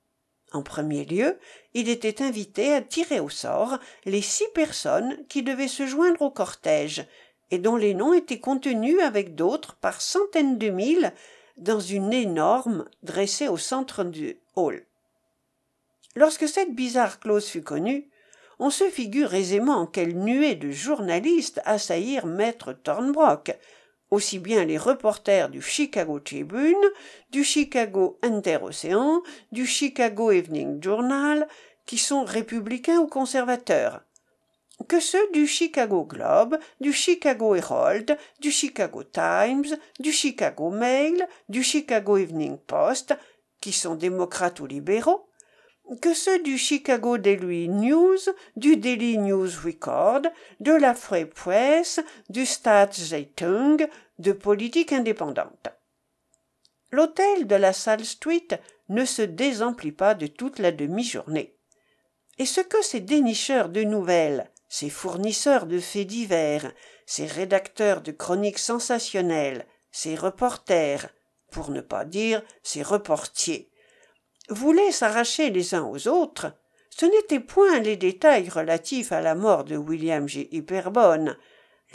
En 0.53 0.63
premier 0.63 1.05
lieu, 1.05 1.37
il 1.73 1.87
était 1.87 2.21
invité 2.21 2.73
à 2.73 2.81
tirer 2.81 3.19
au 3.19 3.29
sort 3.29 3.77
les 4.05 4.21
six 4.21 4.47
personnes 4.53 5.25
qui 5.27 5.43
devaient 5.43 5.67
se 5.67 5.85
joindre 5.85 6.21
au 6.21 6.31
cortège, 6.31 7.05
et 7.51 7.59
dont 7.59 7.75
les 7.75 7.93
noms 7.93 8.13
étaient 8.13 8.39
contenus 8.39 8.99
avec 9.01 9.35
d'autres 9.35 9.75
par 9.75 10.01
centaines 10.01 10.57
de 10.57 10.69
mille 10.69 11.13
dans 11.57 11.79
une 11.79 12.13
énorme 12.13 12.85
dressée 13.03 13.47
au 13.47 13.57
centre 13.57 14.03
du 14.03 14.39
hall. 14.55 14.85
Lorsque 16.15 16.47
cette 16.47 16.73
bizarre 16.73 17.19
clause 17.19 17.45
fut 17.45 17.61
connue, 17.61 18.09
on 18.61 18.69
se 18.69 18.91
figure 18.91 19.33
aisément 19.33 19.87
quelle 19.87 20.15
nuée 20.15 20.53
de 20.53 20.69
journalistes 20.69 21.59
assaillirent 21.65 22.27
maître 22.27 22.73
Thornbrock, 22.73 23.57
aussi 24.11 24.37
bien 24.37 24.65
les 24.65 24.77
reporters 24.77 25.49
du 25.49 25.63
Chicago 25.63 26.19
Tribune, 26.19 26.75
du 27.31 27.43
Chicago 27.43 28.19
Interocéan, 28.21 29.23
du 29.51 29.65
Chicago 29.65 30.31
Evening 30.31 30.81
Journal, 30.81 31.47
qui 31.87 31.97
sont 31.97 32.23
républicains 32.23 32.99
ou 32.99 33.07
conservateurs, 33.07 34.01
que 34.87 34.99
ceux 34.99 35.31
du 35.33 35.47
Chicago 35.47 36.03
Globe, 36.03 36.59
du 36.79 36.93
Chicago 36.93 37.55
Herald, 37.55 38.15
du 38.41 38.51
Chicago 38.51 39.01
Times, 39.03 39.75
du 39.99 40.11
Chicago 40.11 40.69
Mail, 40.69 41.27
du 41.49 41.63
Chicago 41.63 42.15
Evening 42.15 42.59
Post, 42.59 43.15
qui 43.59 43.71
sont 43.71 43.95
démocrates 43.95 44.59
ou 44.59 44.67
libéraux, 44.67 45.30
que 45.99 46.13
ceux 46.13 46.41
du 46.41 46.57
Chicago 46.57 47.17
Daily 47.17 47.67
News, 47.67 48.19
du 48.55 48.77
Daily 48.77 49.17
News 49.17 49.49
Record, 49.63 50.21
de 50.59 50.71
la 50.71 50.93
Free 50.93 51.25
Press, 51.25 51.99
du 52.29 52.45
Staatszeitung, 52.45 53.87
de 54.19 54.31
politique 54.31 54.93
indépendante. 54.93 55.67
L'hôtel 56.91 57.47
de 57.47 57.55
la 57.55 57.73
Salle 57.73 58.05
Street 58.05 58.47
ne 58.89 59.05
se 59.05 59.21
désemplit 59.21 59.91
pas 59.91 60.13
de 60.13 60.27
toute 60.27 60.59
la 60.59 60.71
demi-journée. 60.71 61.55
Et 62.37 62.45
ce 62.45 62.61
que 62.61 62.81
ces 62.83 62.99
dénicheurs 62.99 63.69
de 63.69 63.83
nouvelles, 63.83 64.49
ces 64.69 64.89
fournisseurs 64.89 65.65
de 65.65 65.79
faits 65.79 66.07
divers, 66.07 66.71
ces 67.05 67.25
rédacteurs 67.25 68.01
de 68.01 68.11
chroniques 68.11 68.59
sensationnelles, 68.59 69.65
ces 69.91 70.15
reporters, 70.15 71.09
pour 71.51 71.71
ne 71.71 71.81
pas 71.81 72.05
dire 72.05 72.41
ces 72.63 72.81
reportiers, 72.81 73.70
voulaient 74.51 74.91
s'arracher 74.91 75.49
les 75.49 75.73
uns 75.73 75.83
aux 75.83 76.07
autres, 76.07 76.53
ce 76.89 77.05
n'étaient 77.05 77.39
point 77.39 77.79
les 77.79 77.95
détails 77.95 78.49
relatifs 78.49 79.11
à 79.11 79.21
la 79.21 79.33
mort 79.33 79.63
de 79.63 79.77
William 79.77 80.27
J. 80.27 80.47
Hyperbone, 80.51 81.37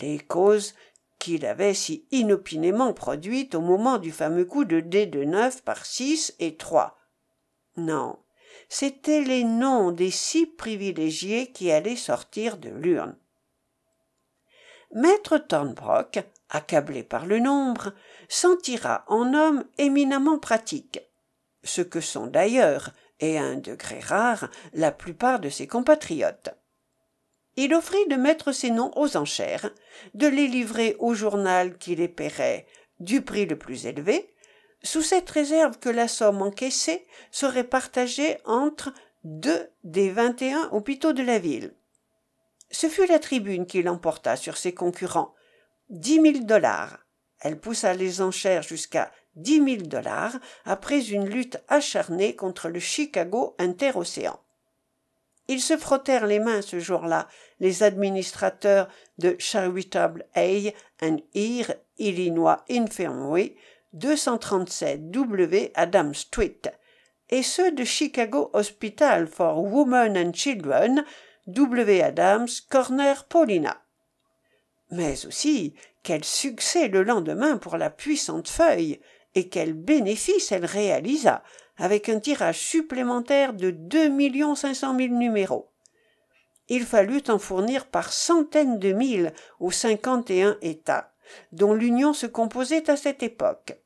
les 0.01 0.19
causes 0.19 0.75
qu'il 1.19 1.47
avait 1.47 1.75
si 1.75 2.07
inopinément 2.11 2.93
produites 2.93 3.55
au 3.55 3.61
moment 3.61 3.99
du 3.99 4.11
fameux 4.11 4.45
coup 4.45 4.65
de 4.65 4.81
dés 4.81 5.07
de 5.07 5.25
neuf 5.25 5.63
par 5.63 5.85
six 5.87 6.35
et 6.39 6.57
trois. 6.57 6.99
Non, 7.77 8.19
c'étaient 8.69 9.23
les 9.23 9.45
noms 9.45 9.93
des 9.93 10.11
six 10.11 10.47
privilégiés 10.47 11.53
qui 11.53 11.71
allaient 11.71 11.97
sortir 11.97 12.57
de 12.57 12.71
l'urne. 12.71 13.17
Maître 14.93 15.39
Thornbrock, 15.39 16.21
accablé 16.49 17.03
par 17.03 17.27
le 17.27 17.39
nombre, 17.39 17.93
s'en 18.29 18.57
tira 18.57 19.05
en 19.09 19.35
homme 19.35 19.65
éminemment 19.79 20.39
pratique, 20.39 21.01
ce 21.67 21.83
que 21.83 22.01
sont 22.01 22.27
d'ailleurs, 22.27 22.93
et 23.21 23.39
à 23.39 23.43
un 23.43 23.57
degré 23.57 24.01
rare, 24.01 24.49
la 24.73 24.93
plupart 24.93 25.41
de 25.41 25.49
ses 25.49 25.67
compatriotes. 25.67 26.51
Il 27.57 27.75
offrit 27.75 28.07
de 28.09 28.17
mettre 28.17 28.53
ses 28.53 28.71
noms 28.71 28.93
aux 28.97 29.17
enchères, 29.17 29.71
de 30.15 30.27
les 30.27 30.47
livrer 30.47 30.97
au 30.99 31.15
journal 31.15 31.79
qui 31.79 31.97
les 31.97 32.09
paierait 32.09 32.67
du 33.01 33.23
prix 33.23 33.47
le 33.47 33.59
plus 33.59 33.87
élevé, 33.87 34.35
sous 34.83 35.03
cette 35.03 35.31
réserve 35.31 35.79
que 35.79 35.89
la 35.89 36.09
somme 36.09 36.43
encaissée 36.43 37.07
serait 37.31 37.65
partagée 37.65 38.37
entre 38.45 38.93
deux 39.25 39.69
des 39.85 40.11
vingt 40.11 40.41
et 40.43 40.53
un 40.53 40.69
hôpitaux 40.71 41.13
de 41.13 41.23
la 41.23 41.39
ville. 41.39 41.75
Ce 42.71 42.89
fut 42.89 43.07
la 43.07 43.19
tribune 43.19 43.67
qui 43.67 43.83
l'emporta 43.83 44.37
sur 44.37 44.57
ses 44.57 44.75
concurrents. 44.75 45.35
Dix 45.89 46.21
mille 46.21 46.47
dollars. 46.47 46.99
Elle 47.41 47.59
poussa 47.59 47.95
les 47.95 48.21
enchères 48.21 48.63
jusqu'à 48.63 49.11
dix 49.37 49.61
mille 49.61 49.89
dollars 49.89 50.37
après 50.65 51.01
une 51.11 51.29
lutte 51.29 51.59
acharnée 51.69 52.35
contre 52.35 52.69
le 52.69 52.81
Chicago 52.81 53.55
Interocéan. 53.59 54.41
Ils 55.49 55.61
se 55.61 55.77
frottèrent 55.77 56.27
les 56.27 56.41
mains 56.41 56.63
ce 56.63 56.81
jour-là, 56.81 57.29
les 57.61 57.83
administrateurs 57.83 58.89
de 59.19 59.37
Charitable 59.39 60.27
Aid 60.35 60.73
and 61.01 61.19
Ear 61.35 61.75
Illinois 61.99 62.65
Infirmary, 62.69 63.57
237 63.93 65.11
W 65.11 65.71
Adam 65.75 66.13
Street, 66.13 66.63
et 67.31 67.43
ceux 67.43 67.71
de 67.71 67.85
Chicago 67.85 68.51
Hospital 68.53 69.27
for 69.27 69.63
Women 69.63 70.17
and 70.17 70.33
Children, 70.33 71.05
W 71.47 72.03
Adams 72.03 72.49
Corner 72.69 73.25
Paulina. 73.25 73.81
Mais 74.91 75.27
aussi, 75.27 75.75
quel 76.03 76.25
succès 76.25 76.89
le 76.89 77.03
lendemain 77.03 77.57
pour 77.57 77.77
la 77.77 77.91
puissante 77.91 78.49
feuille, 78.49 79.01
et 79.37 79.49
quel 79.49 79.75
bénéfice 79.75 80.51
elle 80.51 80.65
réalisa, 80.65 81.45
avec 81.77 82.09
un 82.09 82.19
tirage 82.19 82.59
supplémentaire 82.59 83.53
de 83.53 83.71
deux 83.71 84.09
millions 84.09 84.55
cinq 84.55 84.75
cent 84.75 84.95
mille 84.95 85.17
numéros. 85.17 85.71
Il 86.69 86.85
fallut 86.85 87.23
en 87.29 87.39
fournir 87.39 87.87
par 87.87 88.13
centaines 88.13 88.79
de 88.79 88.93
mille 88.93 89.33
aux 89.61 89.71
cinquante 89.71 90.31
et 90.31 90.43
un 90.43 90.57
États, 90.63 91.13
dont 91.53 91.75
l'Union 91.75 92.15
se 92.15 92.27
composait 92.27 92.91
à 92.91 92.97
cette 92.97 93.23
époque. 93.23 93.79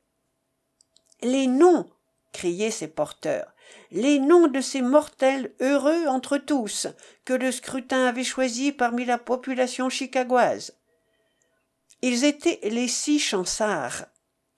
Les 1.21 1.47
noms 1.47 1.87
criaient 2.31 2.71
ces 2.71 2.87
porteurs, 2.87 3.53
les 3.91 4.19
noms 4.19 4.47
de 4.47 4.61
ces 4.61 4.81
mortels 4.81 5.53
heureux 5.59 6.07
entre 6.07 6.37
tous, 6.37 6.87
que 7.25 7.33
le 7.33 7.51
scrutin 7.51 8.05
avait 8.05 8.23
choisis 8.23 8.71
parmi 8.71 9.03
la 9.03 9.17
population 9.17 9.89
chicagoise. 9.89 10.77
Ils 12.01 12.23
étaient 12.23 12.59
les 12.63 12.87
six 12.87 13.19
chansards, 13.19 14.05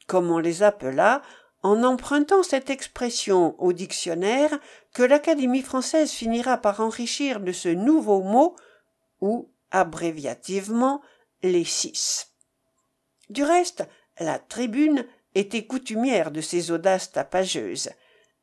comme 0.08 0.32
on 0.32 0.40
les 0.40 0.64
appela, 0.64 1.22
en 1.64 1.84
empruntant 1.84 2.44
cette 2.44 2.70
expression 2.70 3.56
au 3.60 3.72
dictionnaire 3.72 4.60
que 4.94 5.04
l'Académie 5.04 5.62
française 5.62 6.12
finira 6.12 6.58
par 6.58 6.82
enrichir 6.82 7.40
de 7.40 7.54
ce 7.54 7.70
nouveau 7.70 8.22
mot, 8.22 8.56
ou, 9.22 9.50
abréviativement, 9.72 11.02
les 11.42 11.64
six. 11.64 12.28
Du 13.30 13.44
reste, 13.44 13.88
la 14.20 14.40
tribune 14.40 15.06
était 15.36 15.66
coutumière 15.66 16.32
de 16.32 16.42
ces 16.42 16.72
audaces 16.72 17.12
tapageuses, 17.12 17.90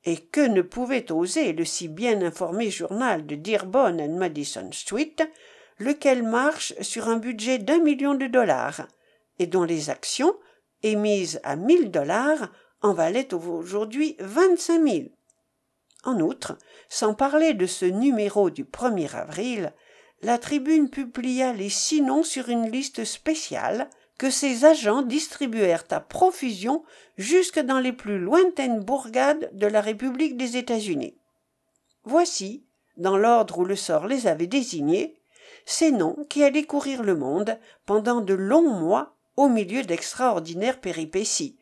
et 0.05 0.17
que 0.17 0.41
ne 0.41 0.63
pouvait 0.63 1.13
oser 1.13 1.53
le 1.53 1.65
si 1.65 1.89
bien 1.89 2.23
informé 2.23 2.71
journal 2.71 3.27
de 3.27 3.35
Dearborn 3.35 4.01
and 4.01 4.17
Madison 4.17 4.71
Street, 4.73 5.17
lequel 5.79 6.23
marche 6.23 6.75
sur 6.81 7.09
un 7.09 7.17
budget 7.17 7.59
d'un 7.59 7.81
million 7.81 8.15
de 8.15 8.27
dollars, 8.27 8.87
et 9.39 9.47
dont 9.47 9.65
les 9.65 9.91
actions, 9.91 10.35
émises 10.83 11.41
à 11.45 11.57
mille 11.57 11.91
dollars, 11.91 12.51
en 12.83 12.93
valaient 12.93 13.35
aujourd'hui 13.35 14.17
vingt-cinq 14.21 14.79
mille. 14.79 15.11
En 16.05 16.19
outre, 16.21 16.57
sans 16.89 17.15
parler 17.15 17.53
de 17.53 17.67
ce 17.67 17.85
numéro 17.85 18.49
du 18.49 18.65
1er 18.65 19.15
avril, 19.15 19.73
la 20.23 20.39
tribune 20.39 20.89
publia 20.89 21.53
les 21.53 21.69
six 21.69 22.01
noms 22.01 22.23
sur 22.23 22.49
une 22.49 22.71
liste 22.71 23.05
spéciale 23.05 23.89
que 24.19 24.31
ses 24.31 24.65
agents 24.65 25.03
distribuèrent 25.03 25.85
à 25.91 26.01
profusion 26.01 26.85
jusque 27.17 27.61
dans 27.61 27.79
les 27.79 27.93
plus 27.93 28.19
lointaines 28.19 28.81
bourgades 28.81 29.51
de 29.55 29.67
la 29.67 29.81
République 29.81 30.37
des 30.37 30.57
États-Unis. 30.57 31.17
Voici, 32.05 32.67
dans 32.97 33.17
l'ordre 33.17 33.59
où 33.59 33.65
le 33.65 33.77
sort 33.77 34.07
les 34.07 34.27
avait 34.27 34.47
désignés, 34.47 35.21
ces 35.65 35.91
noms 35.91 36.17
qui 36.29 36.45
allaient 36.45 36.65
courir 36.65 37.03
le 37.03 37.15
monde 37.15 37.59
pendant 37.87 38.21
de 38.21 38.35
longs 38.35 38.71
mois 38.71 39.17
au 39.41 39.49
milieu 39.49 39.83
d'extraordinaires 39.83 40.83
péripéties, 40.83 41.59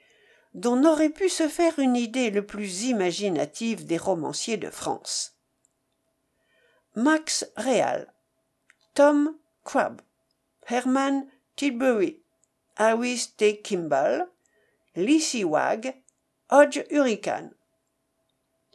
dont 0.53 0.75
n'aurait 0.75 1.11
pu 1.11 1.29
se 1.29 1.47
faire 1.47 1.79
une 1.79 1.95
idée 1.95 2.31
le 2.31 2.45
plus 2.45 2.87
imaginative 2.87 3.87
des 3.87 3.97
romanciers 3.97 4.57
de 4.57 4.69
France. 4.69 5.39
Max 6.97 7.49
Real, 7.57 8.13
Tom 8.95 9.33
Crabb, 9.63 10.01
Herman 10.67 11.25
Tilbury, 11.55 12.21
Harris 12.75 13.35
T. 13.37 13.61
Kimball, 13.61 14.29
Lizzie 14.97 15.45
Wag, 15.45 15.95
Hodge 16.51 16.83
Hurricane. 16.91 17.55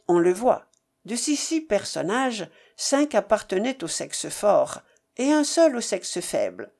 On 0.08 0.18
le 0.18 0.32
voit, 0.32 0.64
de 1.04 1.14
ces 1.14 1.36
six 1.36 1.60
personnages, 1.60 2.48
cinq 2.78 3.14
appartenaient 3.14 3.84
au 3.84 3.86
sexe 3.86 4.30
fort 4.30 4.80
et 5.18 5.30
un 5.30 5.44
seul 5.44 5.76
au 5.76 5.82
sexe 5.82 6.20
faible, 6.20 6.72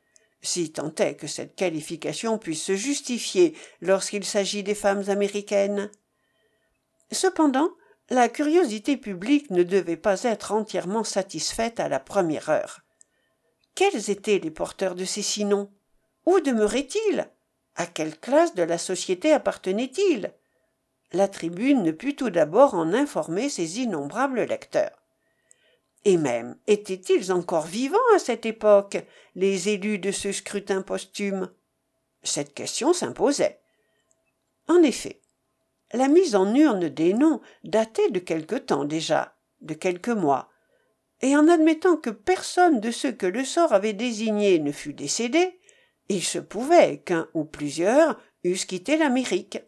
si 0.47 0.73
tant 0.73 0.95
est 0.97 1.17
que 1.17 1.27
cette 1.27 1.55
qualification 1.55 2.39
puisse 2.39 2.63
se 2.63 2.77
justifier 2.77 3.57
lorsqu'il 3.81 4.25
s'agit 4.25 4.63
des 4.63 4.75
femmes 4.75 5.05
américaines. 5.09 5.91
Cependant, 7.11 7.71
la 8.11 8.29
curiosité 8.29 8.97
publique 8.97 9.51
ne 9.51 9.63
devait 9.63 9.97
pas 9.97 10.23
être 10.25 10.53
entièrement 10.53 11.05
satisfaite 11.05 11.81
à 11.81 11.89
la 11.89 12.01
première 12.01 12.51
heure. 12.51 12.81
Quels 13.75 14.11
étaient 14.11 14.39
les 14.39 14.51
porteurs 14.51 14.95
de 14.95 15.05
ces 15.05 15.23
six 15.23 15.45
noms 15.45 15.71
où 16.27 16.41
demeurait-il? 16.41 17.29
À 17.77 17.87
quelle 17.87 18.19
classe 18.19 18.55
de 18.55 18.63
la 18.63 18.79
société 18.79 19.33
appartenait-il? 19.33 20.33
La 21.13 21.29
tribune 21.29 21.83
ne 21.83 21.93
put 21.93 22.17
tout 22.17 22.31
d'abord 22.31 22.75
en 22.75 22.93
informer 22.93 23.49
ses 23.49 23.81
innombrables 23.81 24.43
lecteurs. 24.43 25.04
Et 26.05 26.17
même, 26.17 26.57
étaient-ils 26.67 27.33
encore 27.33 27.67
vivants 27.67 27.97
à 28.15 28.19
cette 28.19 28.45
époque, 28.45 28.99
les 29.35 29.71
élus 29.71 29.99
de 29.99 30.11
ce 30.11 30.33
scrutin 30.33 30.83
posthume? 30.83 31.51
Cette 32.23 32.55
question 32.55 32.93
s'imposait. 32.93 33.61
En 34.69 34.83
effet, 34.83 35.21
la 35.93 36.09
mise 36.09 36.35
en 36.35 36.55
urne 36.55 36.89
des 36.89 37.15
noms 37.15 37.41
datait 37.63 38.11
de 38.11 38.19
quelque 38.19 38.57
temps 38.57 38.85
déjà, 38.85 39.37
de 39.61 39.75
quelques 39.75 40.09
mois, 40.09 40.51
et 41.23 41.37
en 41.37 41.49
admettant 41.49 41.97
que 41.97 42.11
personne 42.11 42.81
de 42.81 42.91
ceux 42.91 43.13
que 43.13 43.27
le 43.27 43.45
sort 43.45 43.73
avait 43.73 43.93
désignés 43.93 44.59
ne 44.59 44.73
fût 44.73 44.93
décédé, 44.93 45.59
il 46.09 46.23
se 46.23 46.39
pouvait 46.39 46.99
qu'un 46.99 47.29
ou 47.33 47.45
plusieurs 47.45 48.21
eussent 48.43 48.67
quitté 48.67 48.99
l'Amérique. 48.99 49.59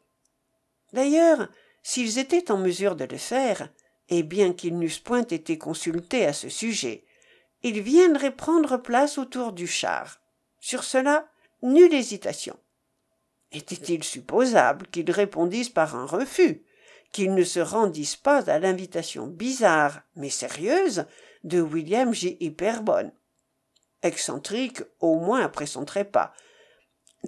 D'ailleurs, 0.93 1.49
s'ils 1.83 2.19
étaient 2.19 2.51
en 2.51 2.59
mesure 2.59 2.97
de 2.97 3.05
le 3.05 3.17
faire, 3.17 3.71
et 4.09 4.23
bien 4.23 4.53
qu'ils 4.53 4.79
n'eussent 4.79 4.99
point 4.99 5.27
été 5.27 5.59
consultés 5.59 6.27
à 6.27 6.33
ce 6.33 6.49
sujet, 6.49 7.05
il 7.63 7.81
viendrait 7.81 8.35
prendre 8.35 8.77
place 8.77 9.19
autour 9.19 9.53
du 9.53 9.67
char. 9.67 10.21
Sur 10.61 10.85
cela, 10.85 11.29
nulle 11.63 11.95
hésitation. 11.95 12.57
Était-il 13.53 14.05
supposable 14.05 14.87
qu'ils 14.89 15.11
répondissent 15.11 15.71
par 15.71 15.97
un 15.97 16.07
refus, 16.07 16.63
qu'ils 17.13 17.35
ne 17.35 17.45
se 17.45 17.61
rendissent 17.61 18.17
pas 18.17 18.51
à 18.51 18.59
l'invitation 18.59 19.27
bizarre, 19.27 20.03
mais 20.17 20.31
sérieuse, 20.31 21.07
de 21.45 21.61
William 21.61 22.13
J. 22.13 22.37
Hyperbone 22.41 23.13
excentrique 24.03 24.83
au 25.01 25.17
moins 25.19 25.43
après 25.43 25.67
son 25.67 25.85
trépas, 25.85 26.33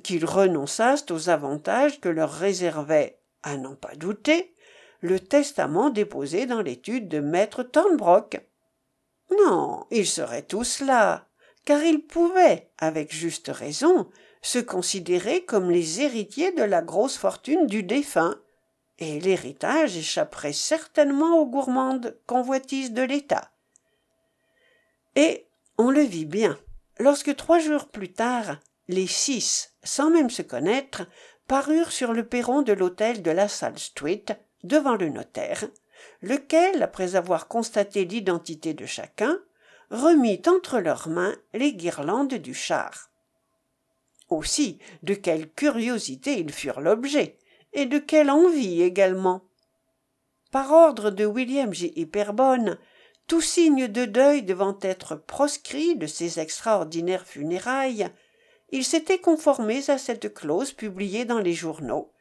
qu'ils 0.03 0.25
renonçassent 0.25 1.11
aux 1.11 1.29
avantages 1.29 2.01
que 2.01 2.09
leur 2.09 2.33
réservait, 2.33 3.19
à 3.43 3.57
n'en 3.57 3.75
pas 3.75 3.95
douter, 3.95 4.55
le 5.01 5.21
testament 5.21 5.91
déposé 5.91 6.47
dans 6.47 6.61
l'étude 6.61 7.09
de 7.09 7.21
maître 7.21 7.63
Thornbrock. 7.63 8.41
Non, 9.31 9.87
ils 9.91 10.07
seraient 10.07 10.43
tous 10.43 10.81
là, 10.81 11.29
car 11.65 11.83
ils 11.83 12.03
pouvaient, 12.03 12.71
avec 12.79 13.15
juste 13.15 13.49
raison, 13.49 14.09
se 14.43 14.59
considérer 14.59 15.45
comme 15.45 15.71
les 15.71 16.01
héritiers 16.01 16.53
de 16.53 16.63
la 16.63 16.83
grosse 16.83 17.17
fortune 17.17 17.67
du 17.67 17.83
défunt, 17.83 18.41
et 18.99 19.21
l'héritage 19.21 19.97
échapperait 19.97 20.53
certainement 20.53 21.39
aux 21.39 21.47
gourmandes 21.47 22.19
convoitises 22.27 22.93
de 22.93 23.03
l'État. 23.03 23.53
Et 25.15 25.47
on 25.77 25.91
le 25.91 26.03
vit 26.03 26.25
bien, 26.25 26.59
lorsque 26.99 27.37
trois 27.37 27.61
jours 27.61 27.89
plus 27.89 28.13
tard, 28.13 28.59
les 28.89 29.07
six, 29.07 29.75
sans 29.85 30.11
même 30.11 30.31
se 30.31 30.43
connaître, 30.43 31.07
parurent 31.47 31.93
sur 31.93 32.13
le 32.13 32.27
perron 32.27 32.63
de 32.63 32.73
l'hôtel 32.73 33.23
de 33.23 33.31
la 33.31 33.49
Salle 33.49 33.79
Street, 33.79 34.25
devant 34.65 34.97
le 34.97 35.09
notaire, 35.09 35.65
lequel, 36.23 36.83
après 36.83 37.17
avoir 37.17 37.49
constaté 37.49 38.05
l'identité 38.05 38.75
de 38.75 38.87
chacun, 38.87 39.39
remit 39.91 40.43
entre 40.47 40.81
leurs 40.81 41.09
mains 41.09 41.37
les 41.55 41.73
guirlandes 41.73 42.35
du 42.35 42.55
char. 42.55 43.11
Aussi, 44.29 44.79
de 45.03 45.15
quelle 45.15 45.51
curiosité 45.51 46.39
ils 46.39 46.53
furent 46.53 46.81
l'objet, 46.81 47.39
et 47.73 47.87
de 47.87 47.99
quelle 47.99 48.31
envie 48.31 48.83
également. 48.83 49.43
Par 50.51 50.73
ordre 50.73 51.11
de 51.11 51.25
William 51.25 51.73
J. 51.73 51.93
Hyperbone, 51.97 52.79
tout 53.27 53.41
signe 53.43 53.89
de 53.89 54.07
deuil 54.07 54.43
devant 54.43 54.79
être 54.81 55.15
proscrit 55.15 55.97
de 55.97 56.07
ces 56.07 56.41
extraordinaires 56.41 57.27
funérailles, 57.27 58.09
ils 58.71 58.85
s'étaient 58.85 59.21
conformés 59.21 59.89
à 59.91 59.99
cette 59.99 60.33
clause 60.33 60.73
publiée 60.73 61.25
dans 61.25 61.39
les 61.39 61.55
journaux. 61.55 62.13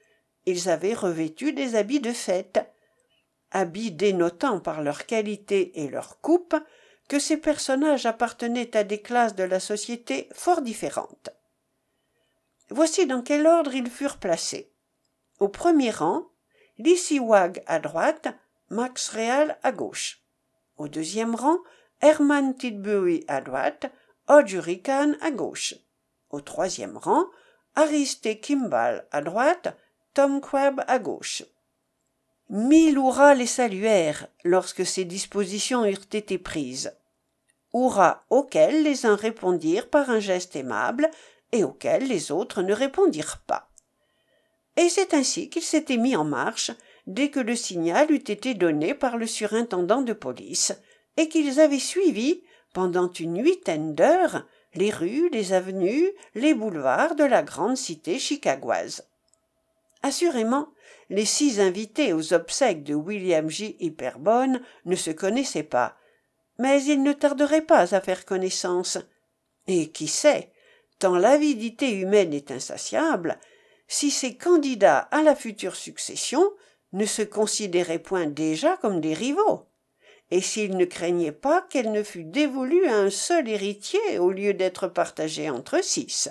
Ils 0.47 0.69
avaient 0.69 0.93
revêtu 0.93 1.51
des 1.51 1.75
habits 1.75 1.99
de 1.99 2.13
fête, 2.13 2.65
habits 3.51 3.91
dénotant 3.91 4.61
par 4.61 4.81
leur 4.81 5.05
qualité 5.05 5.81
et 5.81 5.89
leur 5.89 6.21
coupe 6.21 6.55
que 7.09 7.19
ces 7.19 7.35
personnages 7.35 8.05
appartenaient 8.05 8.75
à 8.77 8.85
des 8.85 9.01
classes 9.01 9.35
de 9.35 9.43
la 9.43 9.59
société 9.59 10.29
fort 10.31 10.61
différentes. 10.61 11.31
Voici 12.69 13.05
dans 13.05 13.21
quel 13.21 13.45
ordre 13.45 13.75
ils 13.75 13.89
furent 13.89 14.19
placés. 14.19 14.71
Au 15.41 15.49
premier 15.49 15.91
rang, 15.91 16.29
Lissy 16.77 17.19
Wag 17.19 17.61
à 17.67 17.79
droite, 17.79 18.29
Max 18.69 19.09
Real 19.09 19.59
à 19.63 19.73
gauche. 19.73 20.23
Au 20.77 20.87
deuxième 20.87 21.35
rang, 21.35 21.57
Herman 21.99 22.55
Tilbury 22.55 23.25
à 23.27 23.41
droite, 23.41 23.91
Hodge 24.29 24.55
à 24.55 25.31
gauche. 25.31 25.73
Au 26.29 26.39
troisième 26.39 26.95
rang, 26.95 27.25
Ariste 27.75 28.39
Kimball 28.39 29.05
à 29.11 29.21
droite, 29.21 29.75
Tom 30.17 30.41
Crab 30.41 30.83
à 30.87 30.97
gauche. 30.97 31.43
Mille 32.49 32.95
hurrahs 32.97 33.35
les 33.35 33.45
saluèrent 33.45 34.27
lorsque 34.43 34.83
ces 34.83 35.05
dispositions 35.05 35.85
eurent 35.85 36.09
été 36.11 36.39
prises. 36.39 36.91
Hurrahs 37.71 38.25
auxquels 38.31 38.81
les 38.81 39.05
uns 39.05 39.15
répondirent 39.15 39.91
par 39.91 40.09
un 40.09 40.19
geste 40.19 40.55
aimable 40.55 41.11
et 41.51 41.63
auxquels 41.63 42.07
les 42.07 42.31
autres 42.31 42.63
ne 42.63 42.73
répondirent 42.73 43.43
pas. 43.45 43.69
Et 44.75 44.89
c'est 44.89 45.13
ainsi 45.13 45.51
qu'il 45.51 45.61
s'était 45.61 45.97
mis 45.97 46.15
en 46.15 46.25
marche 46.25 46.71
dès 47.05 47.29
que 47.29 47.39
le 47.39 47.55
signal 47.55 48.11
eut 48.11 48.15
été 48.15 48.55
donné 48.55 48.95
par 48.95 49.17
le 49.17 49.27
surintendant 49.27 50.01
de 50.01 50.13
police, 50.13 50.73
et 51.17 51.29
qu'ils 51.29 51.59
avaient 51.59 51.77
suivi, 51.77 52.41
pendant 52.73 53.11
une 53.11 53.39
huitaine 53.43 53.93
d'heures, 53.93 54.47
les 54.73 54.89
rues, 54.89 55.29
les 55.29 55.53
avenues, 55.53 56.09
les 56.33 56.55
boulevards 56.55 57.13
de 57.13 57.23
la 57.23 57.43
grande 57.43 57.77
cité 57.77 58.17
chicagoise. 58.17 59.06
Assurément, 60.03 60.69
les 61.09 61.25
six 61.25 61.59
invités 61.59 62.13
aux 62.13 62.33
obsèques 62.33 62.83
de 62.83 62.93
William 62.93 63.49
J. 63.49 63.75
Hyperbone 63.79 64.61
ne 64.85 64.95
se 64.95 65.11
connaissaient 65.11 65.63
pas, 65.63 65.97
mais 66.59 66.83
ils 66.83 67.01
ne 67.01 67.13
tarderaient 67.13 67.61
pas 67.61 67.95
à 67.95 68.01
faire 68.01 68.25
connaissance. 68.25 68.97
Et 69.67 69.89
qui 69.89 70.07
sait, 70.07 70.51
tant 70.99 71.17
l'avidité 71.17 71.91
humaine 71.91 72.33
est 72.33 72.51
insatiable, 72.51 73.39
si 73.87 74.11
ces 74.11 74.35
candidats 74.35 74.99
à 75.11 75.21
la 75.21 75.35
future 75.35 75.75
succession 75.75 76.51
ne 76.93 77.05
se 77.05 77.21
considéraient 77.21 77.99
point 77.99 78.27
déjà 78.27 78.77
comme 78.77 79.01
des 79.01 79.13
rivaux, 79.13 79.65
et 80.31 80.41
s'ils 80.41 80.75
ne 80.77 80.85
craignaient 80.85 81.31
pas 81.31 81.61
qu'elle 81.61 81.91
ne 81.91 82.03
fût 82.03 82.23
dévolue 82.23 82.85
à 82.85 82.97
un 82.97 83.09
seul 83.09 83.47
héritier 83.47 84.19
au 84.19 84.31
lieu 84.31 84.53
d'être 84.53 84.87
partagée 84.87 85.49
entre 85.49 85.83
six. 85.83 86.29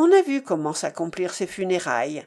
On 0.00 0.12
a 0.12 0.22
vu 0.22 0.42
comment 0.42 0.74
s'accomplirent 0.74 1.34
ces 1.34 1.48
funérailles, 1.48 2.24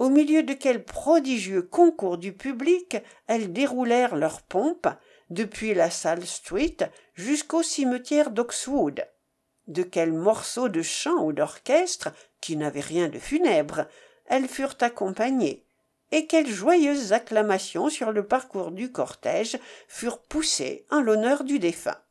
au 0.00 0.08
milieu 0.08 0.42
de 0.42 0.52
quel 0.52 0.84
prodigieux 0.84 1.62
concours 1.62 2.18
du 2.18 2.32
public 2.32 2.96
elles 3.28 3.52
déroulèrent 3.52 4.16
leur 4.16 4.42
pompe 4.42 4.88
depuis 5.30 5.74
la 5.74 5.90
salle 5.90 6.26
Street 6.26 6.76
jusqu'au 7.14 7.62
cimetière 7.62 8.32
d'Oxwood. 8.32 9.06
De 9.68 9.84
quels 9.84 10.12
morceaux 10.12 10.68
de 10.68 10.82
chant 10.82 11.22
ou 11.22 11.32
d'orchestre, 11.32 12.12
qui 12.40 12.56
n'avaient 12.56 12.80
rien 12.80 13.08
de 13.08 13.20
funèbre, 13.20 13.86
elles 14.26 14.48
furent 14.48 14.74
accompagnées, 14.80 15.64
et 16.10 16.26
quelles 16.26 16.50
joyeuses 16.50 17.12
acclamations 17.12 17.90
sur 17.90 18.10
le 18.10 18.26
parcours 18.26 18.72
du 18.72 18.90
cortège 18.90 19.60
furent 19.86 20.20
poussées 20.20 20.84
en 20.90 21.00
l'honneur 21.00 21.44
du 21.44 21.60
défunt. 21.60 22.02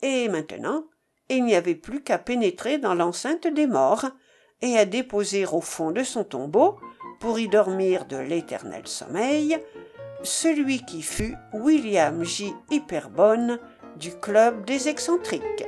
Et 0.00 0.30
maintenant, 0.30 0.86
il 1.28 1.44
n'y 1.44 1.54
avait 1.54 1.74
plus 1.74 2.02
qu'à 2.02 2.18
pénétrer 2.18 2.78
dans 2.78 2.94
l'enceinte 2.94 3.46
des 3.46 3.66
morts 3.66 4.06
et 4.62 4.78
à 4.78 4.84
déposer 4.84 5.46
au 5.46 5.60
fond 5.60 5.90
de 5.90 6.02
son 6.02 6.24
tombeau, 6.24 6.78
pour 7.20 7.38
y 7.38 7.48
dormir 7.48 8.06
de 8.06 8.16
l'éternel 8.16 8.86
sommeil, 8.86 9.58
celui 10.22 10.84
qui 10.84 11.02
fut 11.02 11.36
William 11.52 12.24
J. 12.24 12.52
Hyperbone 12.70 13.58
du 13.96 14.12
Club 14.12 14.64
des 14.64 14.88
excentriques. 14.88 15.66